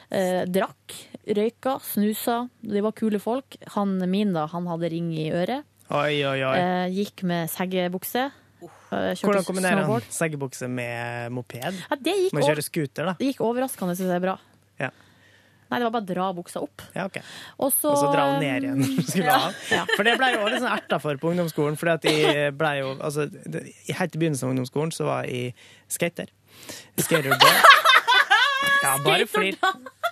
[0.10, 0.96] eh, drakk,
[1.28, 2.46] røyka, snusa.
[2.64, 3.60] De var kule folk.
[3.76, 5.68] Han min da, han hadde ring i øret.
[5.88, 6.58] Oi, oi, oi.
[6.60, 8.26] Eh, gikk med seggebukse.
[8.28, 10.08] Eh, kjørte Hvordan kombinerer han snowboard.
[10.12, 11.78] seggebukse med moped?
[11.90, 13.14] Ja, det gikk Må over- kjøre scooter, da.
[13.20, 14.38] Det gikk overraskende, syns jeg er bra.
[14.80, 14.90] Ja.
[15.70, 16.82] Nei, det var bare å dra buksa opp.
[16.96, 17.18] Ja, ok.
[17.60, 18.78] Og så, Og så dra den ned igjen.
[18.84, 19.40] når du skulle Ja.
[19.48, 19.86] av.
[19.96, 21.78] For det ble jo også litt sånn erta for på ungdomsskolen.
[21.78, 21.86] For
[22.58, 25.54] ble jo, altså, det- helt i begynnelsen av ungdomsskolen så var jeg
[25.88, 26.28] skater.
[26.98, 27.52] Skaterboy.
[28.84, 29.56] Ja, bare flir.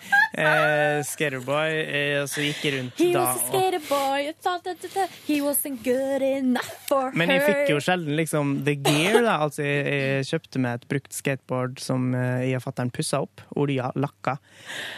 [0.35, 1.71] Eh, skaterboy.
[1.79, 4.91] Eh, og så gikk jeg rundt He da was a og boy, thought that, that,
[4.91, 9.37] that he wasn't good enough for Men jeg fikk jo sjelden liksom the gear, da.
[9.45, 13.45] Altså, jeg, jeg kjøpte meg et brukt skateboard som eh, jeg og fatter'n pussa opp.
[13.55, 14.35] Olja, lakka.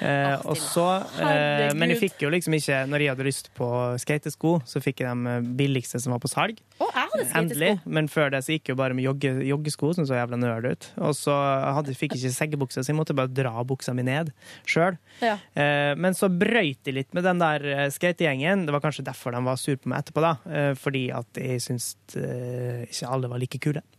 [0.02, 0.88] Eh, og så
[1.22, 3.69] eh, Men jeg fikk jo liksom ikke Når jeg hadde lyst på
[4.02, 6.64] skatesko, så fikk jeg de billigste som var på salg.
[6.82, 7.72] Oh, jeg hadde Endelig.
[7.86, 10.65] Men før det så gikk jeg jo bare med jogge, joggesko, som så jævla nerd
[10.72, 10.90] ut.
[10.98, 11.36] Og så
[11.78, 14.34] hadde, fikk jeg ikke seggebukse, så jeg måtte bare dra buksa mi ned
[14.69, 14.86] sjøl.
[15.23, 15.35] Ja.
[15.57, 18.65] Eh, men så brøyt de litt med den der eh, skategjengen.
[18.68, 20.34] Det var kanskje derfor de var sur på meg etterpå, da.
[20.47, 23.84] Eh, fordi at jeg syntes eh, ikke alle var like kule.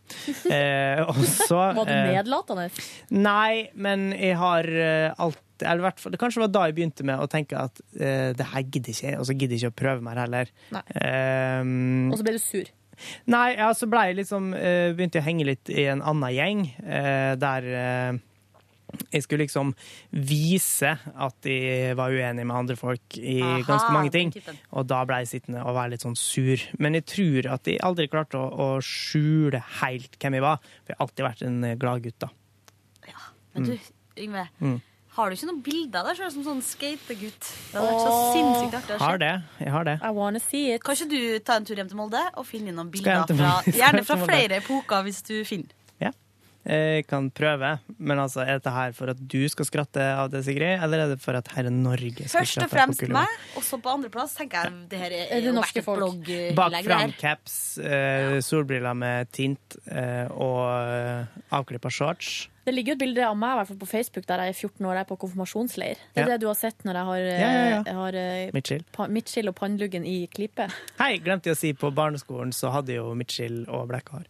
[0.49, 2.63] Eh, og så Var du nedlatende?
[3.13, 7.21] Nei, men jeg har alltid eller hvert fall, Det kanskje var da jeg begynte med
[7.21, 10.05] å tenke at uh, det her gidder ikke og så gidder jeg ikke å prøve
[10.05, 10.51] mer heller.
[10.71, 11.63] Eh,
[12.09, 12.71] Og så ble du sur.
[13.31, 16.33] Nei, ja, så ble jeg liksom uh, Begynte jeg å henge litt i en annen
[16.35, 17.69] gjeng, uh, der
[19.13, 19.73] jeg skulle liksom
[20.11, 24.33] vise at jeg var uenig med andre folk i Aha, ganske mange ting.
[24.73, 26.57] Og da ble jeg sittende og være litt sånn sur.
[26.81, 30.57] Men jeg tror at jeg aldri klarte å, å skjule helt hvem jeg var.
[30.83, 32.29] For jeg har alltid vært en gladgutt, da.
[33.07, 33.25] Ja,
[33.55, 33.95] Men du, Mm.
[34.19, 34.81] Yngve, Mm.
[35.15, 37.39] har du ikke noen bilder av deg sjøl som sånn skategutt?
[37.71, 39.03] Det hadde vært så sinnssykt artig å se.
[39.05, 39.31] Har det.
[39.59, 39.99] Jeg har det.
[40.03, 40.83] I wanna see it.
[40.83, 44.03] Kan ikke du ta en tur hjem til Molde og finne noen bilder fra Gjerne
[44.03, 45.71] fra flere epoker, hvis du finner.
[46.01, 46.11] Ja.
[46.69, 50.43] Jeg kan prøve, men altså, er dette her for at du skal skratte av det,
[50.45, 53.79] Sigrid, eller er det for at Herre Norge skal Først og fremst meg, og så
[53.81, 56.29] på andreplass tenker jeg det her er, Er det norske folk?
[56.59, 62.47] Bak fram caps, eh, solbriller med tint eh, og uh, avklippa shorts.
[62.69, 64.57] Det ligger jo et bilde av meg i hvert fall på Facebook der jeg er
[64.69, 66.01] 14 år jeg er på konfirmasjonsleir.
[66.13, 66.33] Det er Ja.
[66.35, 67.83] det du har sett når jeg har, eh, Ja, ja, ja.
[67.87, 68.83] jeg har Mitchell.
[69.09, 70.69] Midtskill og panneluggen i klype.
[71.01, 74.27] Hei, glemte jeg å si, på barneskolen så hadde jo Mitchell og blekkhår.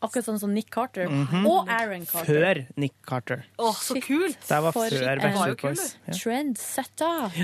[0.00, 1.08] Akkurat sånn som Nick Carter.
[1.08, 1.46] Mhm.
[1.46, 2.26] Og Aaron Carter.
[2.26, 3.44] Før Nick Carter.
[3.58, 4.38] Å, så kult!
[4.48, 5.96] Det var For før Backstreet Boys.
[6.06, 6.14] Ja.
[6.16, 7.40] Trendsetter.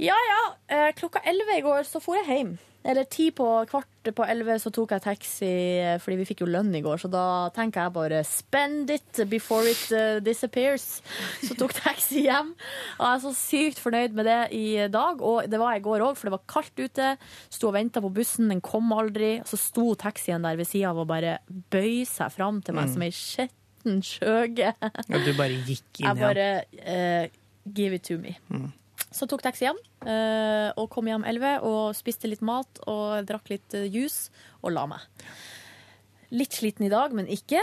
[0.00, 2.58] Ja ja, eh, klokka elleve i går så for jeg hjem.
[2.82, 5.48] Eller ti på kvart på elleve så tok jeg taxi,
[5.84, 6.96] eh, fordi vi fikk jo lønn i går.
[7.02, 11.02] Så da tenker jeg bare spend it before it eh, disappears.
[11.44, 12.54] Så tok taxi hjem.
[12.96, 15.20] Og jeg er så sykt fornøyd med det i dag.
[15.20, 17.10] Og det var jeg i går òg, for det var kaldt ute.
[17.52, 19.34] Sto og venta på bussen, den kom aldri.
[19.44, 21.36] Så sto taxien der ved sida av og bare
[21.70, 22.92] bøy seg fram til meg Mm.
[22.96, 24.72] som ei skitten skjøge.
[24.80, 26.16] Og du bare gikk inn igjen?
[26.16, 26.48] Jeg bare
[26.80, 27.28] uh,
[27.76, 28.38] give it to me.
[28.48, 28.70] Mm.
[29.10, 33.50] Så tok taxi hjem, eh, og kom hjem 11 og spiste litt mat og drakk
[33.50, 34.30] litt eh, juice
[34.62, 35.00] og la meg.
[36.30, 37.58] Litt sliten i dag, men ikke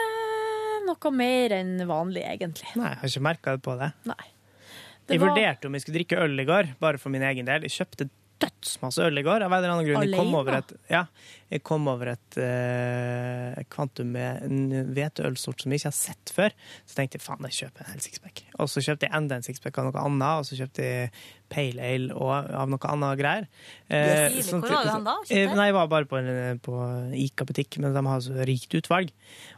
[0.87, 2.67] noe mer enn vanlig, egentlig.
[2.75, 3.93] Nei, jeg har ikke merka det på det.
[4.03, 7.45] Det Jeg var- vurderte om jeg skulle drikke øl i går, bare for min egen
[7.47, 7.61] del.
[7.63, 8.09] Jeg kjøpte
[8.43, 9.43] dødsmasse øl i går.
[9.45, 10.05] Av en eller annen grunn.
[10.05, 11.03] Jeg kom over et, ja,
[11.51, 16.55] jeg kom over et uh, kvantum med en hveteølsort som jeg ikke har sett før.
[16.85, 18.43] Så tenkte jeg faen, jeg kjøper en hel sixpack.
[18.59, 21.11] Og så kjøpte jeg enda en sixpack av noe annet, og så kjøpte jeg
[21.47, 23.47] pale ale og av noe annet greier.
[23.87, 23.95] Uh,
[24.27, 24.49] Yes.
[24.51, 25.37] sånn Hvor var du hen da, kjøpte?
[25.39, 26.75] Eh, Nei, jeg var bare på, en, på
[27.23, 29.13] Ica-butikk, men de har så rikt utvalg.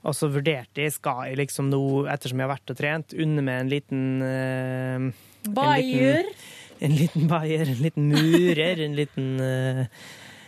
[0.05, 1.81] Og så vurderte jeg, skal jeg liksom nå,
[2.13, 5.11] ettersom jeg har vært og trent, unne med en liten en
[5.55, 6.27] Bayer.
[6.79, 9.85] En liten bayer, en liten murer, en liten, uh,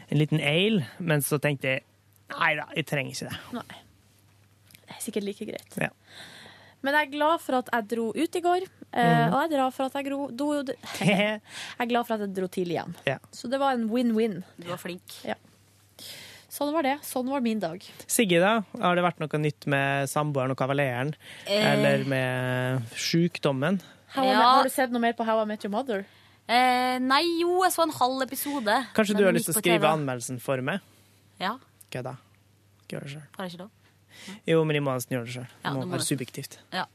[0.07, 0.85] en liten ale.
[0.97, 1.83] Men så tenkte jeg
[2.31, 3.39] nei da, jeg trenger ikke det.
[3.57, 3.81] Nei.
[4.85, 5.75] Det er sikkert like greit.
[5.79, 5.91] Ja.
[6.81, 9.25] Men jeg er glad for at jeg dro ut i går, uh, mm.
[9.27, 10.49] og jeg er glad for at jeg, gro, do,
[11.11, 12.95] jeg er glad for at jeg dro tidlig hjem.
[13.09, 13.17] Ja.
[13.35, 14.39] Så det var en win-win.
[14.57, 15.19] Du var flink.
[15.27, 15.37] Ja.
[16.51, 16.95] sånn var det.
[17.05, 17.83] Sånn var min dag.
[18.07, 18.61] Sigge, da?
[18.81, 21.13] Har det vært noe nytt med samboeren og kavaleren?
[21.45, 21.67] Eh.
[21.75, 23.83] Eller med sjukdommen?
[24.15, 24.41] How Ja.
[24.41, 26.03] Har du sett noe mer på How I Met Your Mother?
[26.51, 28.73] Eh, nei, jo, jeg så en halv episode.
[28.97, 29.91] Kanskje du har lyst til å skrive TV.
[29.93, 30.81] anmeldelsen for meg?
[31.39, 31.55] Ja,
[31.91, 32.17] Kødda.
[32.91, 33.23] Gjør det sjøl.
[33.37, 33.71] har jeg ikke lov?
[34.47, 35.47] Jo, men jeg må nesten gjøre det sjøl.
[35.63, 36.57] Ja, Det må må være subjektivt.
[36.75, 36.85] Ja.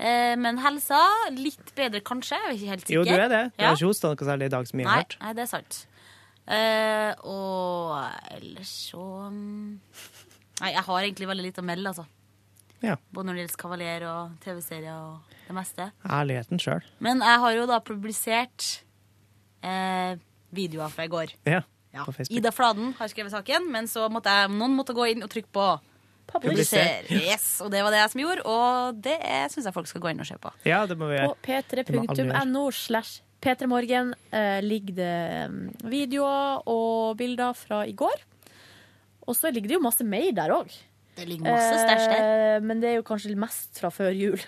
[0.00, 1.00] Eh, men helsa
[1.36, 2.36] litt bedre, kanskje.
[2.36, 2.94] Jeg er ikke helt sikker.
[3.00, 3.42] Jo, du er det.
[3.56, 5.16] Du har ikke hosta noe særlig i dag, som jeg har hørt.
[5.20, 5.80] nei, det er sant.
[6.50, 7.96] Eh, og
[8.34, 9.80] ellers så mm,
[10.60, 12.04] Nei, jeg har egentlig veldig lite å melde, altså.
[12.84, 12.96] Ja.
[13.12, 15.90] Både når det gjelder Kavaler og TV-serier og det meste.
[16.06, 16.86] Ærligheten sjøl.
[17.04, 18.68] Men jeg har jo da publisert
[19.66, 20.16] eh,
[20.56, 21.36] videoer fra i går.
[21.48, 21.62] Ja.
[21.90, 22.04] Ja.
[22.06, 22.38] På Facebook.
[22.38, 25.50] Ida Fladen har skrevet saken, men så måtte jeg, noen måtte gå inn og trykke
[25.52, 25.66] på
[26.30, 27.02] publiser.
[27.02, 27.24] Publiser.
[27.32, 29.16] Yes, og det var det jeg som gjorde, og det
[29.50, 30.52] syns jeg folk skal gå inn og se på.
[30.68, 31.64] Ja, det må vi På gjøre.
[31.74, 32.36] Gjøre.
[32.38, 35.16] p3.no slash p3morgen eh, ligger det
[35.50, 38.22] mm, videoer og bilder fra i går.
[39.26, 40.70] Og så ligger det jo masse mer der òg.
[41.20, 42.24] Det ligger masse stæsj der.
[42.56, 44.40] Eh, men det er jo kanskje mest fra før jul.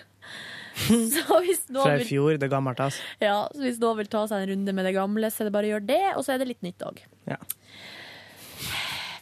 [1.13, 3.03] så hvis Fra i vil, fjor, det gammelt, altså.
[3.21, 5.53] ja, så hvis noen vil ta seg en runde med det gamle, så er det
[5.53, 6.05] bare å gjøre det.
[6.17, 7.03] Og så er det litt nytt òg.
[7.29, 7.37] Ja.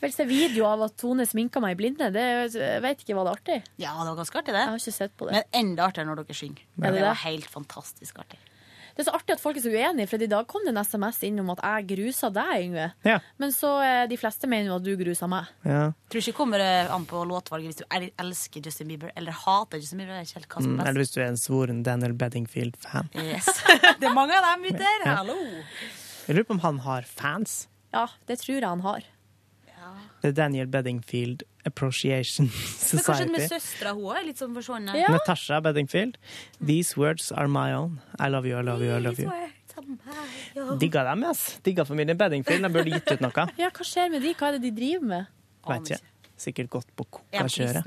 [0.01, 2.07] Vel, se video av at Tone sminka meg i blinde.
[2.15, 2.23] Det,
[2.55, 3.57] jeg vet ikke, var det artig?
[3.75, 4.63] Ja, det var ganske artig, det.
[4.63, 5.35] Jeg har ikke sett på det.
[5.35, 6.63] Men enda artigere når dere synger.
[6.79, 8.39] Ja, det det var helt fantastisk artig.
[8.95, 10.81] Det er så artig at folk er så uenige, for i dag kom det en
[10.83, 12.87] SMS inn om at jeg grusa deg, Yngve.
[13.07, 13.17] Ja.
[13.41, 15.49] Men så eh, de fleste mener jo at du grusa meg.
[15.67, 15.83] Ja.
[16.11, 20.03] Tror ikke kommer det an på låtvalget hvis du elsker Justin Bieber eller hater Justin
[20.03, 20.17] Bieber.
[20.17, 23.07] Det er ikke helt Mm, er eller hvis du er en svoren Daniel Beddingfield-fan.
[23.17, 23.47] Yes.
[24.01, 25.05] det er mange av dem ute der.
[25.05, 25.15] Ja.
[25.21, 25.37] Hallo.
[26.27, 27.55] Jeg lurer på om han har fans.
[27.95, 29.07] Ja, det tror jeg han har.
[30.21, 33.53] Det er Daniel Beddingfield Appreciation Men kanskje med Society.
[33.53, 34.97] søstera hun er litt sånn forsvunnet?
[35.13, 36.17] Natasha Beddingfield.
[36.59, 37.99] These words are my own.
[38.19, 39.29] I love you, I love you, I love you.
[40.81, 41.59] Digga dem, ass.
[41.63, 42.65] Digga familien Beddingfield.
[42.65, 43.47] De burde gitt ut noe.
[43.61, 44.33] Ja, hva skjer med de?
[44.37, 45.29] Hva er det de driver med?
[45.69, 46.01] Vet ikke.
[46.41, 47.85] Sikkert gått på kokakjøret.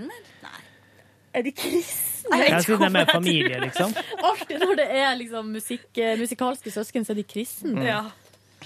[1.34, 2.38] Er de kristne?
[2.38, 3.94] Jeg siden de er familie, liksom.
[4.22, 7.74] Alltid når det er liksom musikk, eh, musikalske søsken, så er de kristne.
[7.74, 7.88] Mm.
[7.88, 8.02] Ja.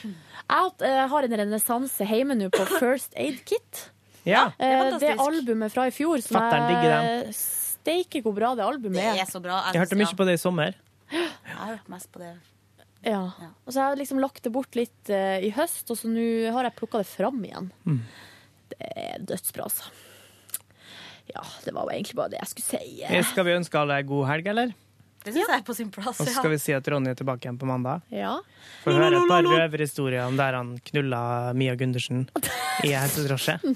[0.05, 3.89] Jeg eh, har en renessanse hjemme nå på First Aid Kit.
[4.29, 4.45] Ja.
[4.59, 9.07] Eh, Det, albumet fra i fjor som Fatteren digger Steike hvor bra det albumet Det
[9.15, 9.23] er.
[9.25, 9.63] er så bra.
[9.73, 10.77] Jeg hørte mye på det i sommer.
[11.11, 12.35] Jeg har hørt mest på det.
[13.07, 13.23] Ja.
[13.65, 16.25] Og så har jeg liksom lagt det bort litt uh, i høst, og så nå
[16.53, 17.71] har jeg plukka det fram igjen.
[17.87, 18.01] Mm.
[18.73, 19.89] Det er dødsbra, altså.
[21.29, 23.03] Ja, det var jo egentlig bare det jeg skulle si.
[23.05, 24.75] Eh, Skal vi ønske alle god helg, eller?
[25.25, 26.21] Det syns jeg er på sin plass.
[26.21, 28.05] Og så skal vi si at Ronny er tilbake igjen på mandag.
[28.15, 28.37] Ja.
[28.87, 31.21] å høre et par røverhistorier om der han knulla
[31.59, 32.27] Mia Gundersen
[32.87, 33.59] i helsedrosje.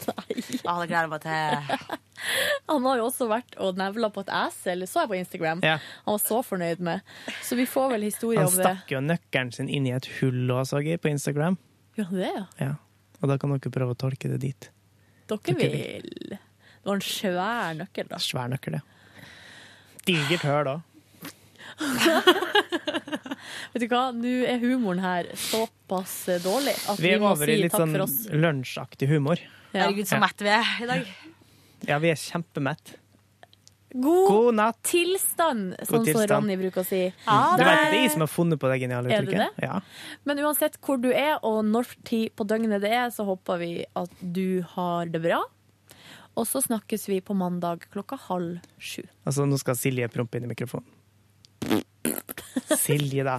[0.62, 1.98] Ja, det gleder jeg meg til.
[2.70, 5.62] Han har jo også vært og nevla på et esel, så jeg på Instagram.
[5.66, 5.74] Ja.
[6.06, 7.02] Han var så fornøyd med.
[7.42, 8.62] Så vi får vel historie om det.
[8.62, 11.58] Han stakk jo nøkkelen sin inn i et hull og så jeg på Instagram.
[11.98, 12.46] Ja, det, ja.
[12.62, 12.70] Ja.
[13.20, 14.70] Og da kan dere prøve å tolke det dit.
[15.30, 16.38] Dere Dere vil.
[16.38, 18.22] Det var en svær nøkkel, da.
[18.22, 18.86] Svær nøkkel, ja.
[20.06, 20.78] Digert høl da.
[23.72, 27.48] Vet du hva, nå er humoren her såpass dårlig at Vi vi, er må over
[27.48, 28.16] si i litt takk sånn for oss.
[28.32, 29.40] lunsjaktig humor.
[29.72, 29.86] Ja.
[29.86, 31.14] Herregud, så mett mette vi er i dag.
[31.88, 32.98] Ja, vi er kjempemett.
[33.92, 34.78] God, God natt.
[34.88, 37.00] tilstand, sånn som så Ronny bruker å si.
[37.12, 39.58] Vet, det er jeg som har funnet på det geniale Er uttrykket.
[39.58, 39.66] det?
[39.66, 39.80] Ja.
[40.24, 43.72] Men uansett hvor du er og når tid på døgnet det er, så håper vi
[43.98, 45.42] at du har det bra.
[46.40, 49.02] Og så snakkes vi på mandag klokka halv sju.
[49.28, 50.88] Altså, nå skal Silje prompe inn i mikrofonen.
[52.78, 53.38] Silje, da.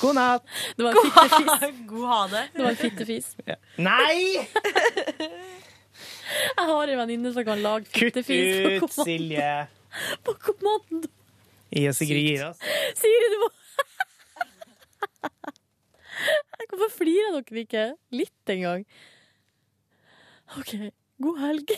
[0.00, 0.46] God natt!
[0.76, 1.80] Det var en fittefis.
[1.92, 2.42] God ha det.
[2.54, 3.28] Det var en fittefis.
[3.46, 3.56] Ja.
[3.78, 4.18] Nei!
[6.32, 8.94] Jeg har en venninne som kan lage fittefis Kutt ut.
[9.04, 9.50] Silje.
[10.24, 11.08] På kommando.
[11.72, 12.60] Jeg og Sigrid gir oss.
[12.98, 13.50] Siri, du må
[16.72, 17.84] Hvorfor flirer dere ikke
[18.16, 18.84] litt engang?
[20.56, 20.72] OK.
[21.22, 21.72] God helg.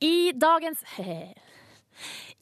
[0.00, 0.84] I dagens.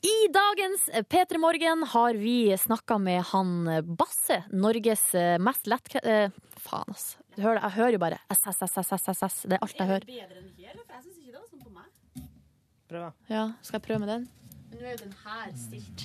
[0.03, 5.67] I dagens P3 Morgen har vi snakka med han Basse, Norges eh, mest.
[6.03, 7.19] Eh, faen, altså.
[7.37, 9.47] Jeg hører jo bare SSSSSS.
[9.47, 10.07] Det er alt jeg hører.
[10.09, 11.89] Bedre enn her, for jeg syns ikke det var sånn på meg.
[12.91, 13.11] Prøv, da.
[13.31, 14.29] Ja, skal jeg prøve med den?
[14.69, 15.99] Men Nå er jo den her stilt.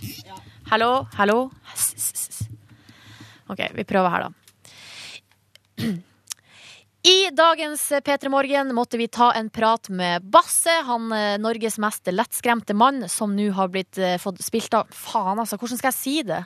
[0.70, 1.38] Hallo, hallo.
[3.50, 4.34] OK, vi prøver her, da.
[7.04, 12.08] I dagens P3 Morgen måtte vi ta en prat med Basse, han eh, Norges mest
[12.08, 16.00] lettskremte mann, som nå har blitt eh, fått spilt av Faen, altså, hvordan skal jeg
[16.00, 16.46] si det?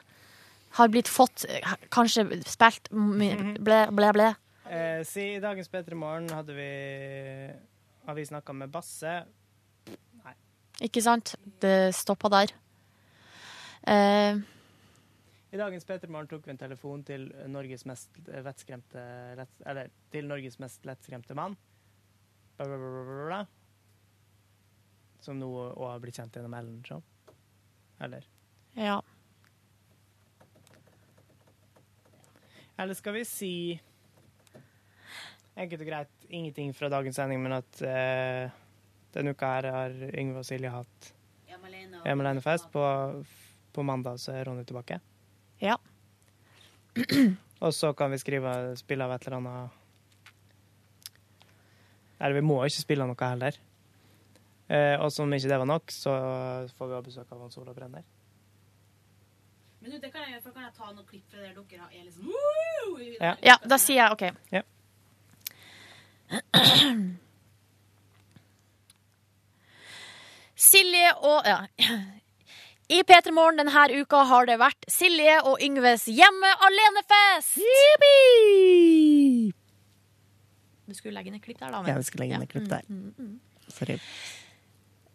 [0.77, 4.27] har blitt fått eh, Kanskje spilt ble, ble, ble.
[4.67, 6.71] Eh, si i dagens P3 Morgen hadde vi
[8.07, 9.19] Har vi snakka med Basse.
[10.23, 10.35] Nei.
[10.87, 11.35] Ikke sant?
[11.61, 12.53] Det stoppa der.
[13.87, 14.39] Eh,
[15.51, 19.03] I dagens P3 Morgen tok vi en telefon til Norges mest vettskremte
[19.39, 21.55] lett, Eller til Norges mest lettskremte mann.
[22.57, 23.39] Bla, bla, bla, bla, bla.
[25.23, 27.03] Som nå òg har blitt kjent gjennom Ellen Show.
[28.03, 28.27] Eller?
[28.75, 28.99] ja.
[32.77, 33.53] Eller skal vi si
[35.57, 38.51] Enkelt og greit ingenting fra dagens sending, men at eh,
[39.15, 41.13] denne uka her har Yngve og Silje hatt
[41.49, 42.69] Hjemme alene-fest.
[42.69, 42.83] På,
[43.73, 44.99] på mandag så er Ronny tilbake.
[45.63, 45.77] Ja.
[47.65, 49.69] Og så kan vi skrive, spille av et eller annet
[52.19, 53.57] Eller vi må ikke spille av noe heller.
[54.67, 56.11] Eh, og som ikke det var nok, så
[56.77, 58.03] får vi ha besøk av Hans Olav Brenner.
[59.79, 61.87] Men du, det kan jeg gjøre, for kan jeg ta noen klipp fra der dere
[61.93, 62.97] er liksom Woo!
[63.21, 63.33] Ja.
[63.45, 64.23] ja, da sier jeg OK.
[64.51, 64.61] Ja.
[70.67, 71.59] Silje og ja.
[72.89, 77.57] I P3 Morgen denne uka har det vært Silje og Yngves hjemme alene-fest!
[80.87, 81.81] Du skulle legge inn et klipp der, da.
[81.81, 82.83] men- Ja, vi skulle legge inn et klipp der.
[82.87, 83.39] Mm, mm, mm.
[83.73, 83.99] Sorry.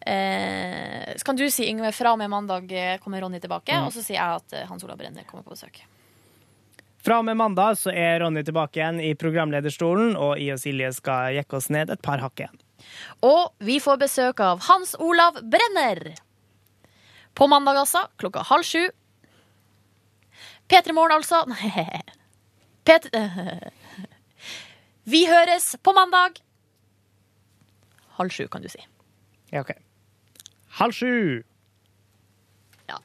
[0.05, 3.85] Eh, så kan du si, Yngve, fra og med mandag eh, kommer Ronny tilbake, Mm.
[3.87, 5.81] og så sier jeg at eh, Hans Olav Brenner kommer på besøk.
[7.01, 10.93] Fra og med mandag så er Ronny tilbake igjen i programlederstolen, og jeg og Silje
[10.93, 12.59] skal jekke oss ned et par hakk igjen.
[13.23, 16.13] Og vi får besøk av Hans Olav Brenner.
[17.33, 18.89] På mandag, altså, klokka halv sju.
[20.69, 21.43] P3 Morgen, altså.
[22.87, 23.23] P3
[25.03, 26.39] Vi høres på mandag!
[28.17, 28.79] Halv sju, kan du si.
[29.51, 29.73] Ja, OK.
[30.79, 31.43] Halv sju!
[32.89, 32.99] Ja.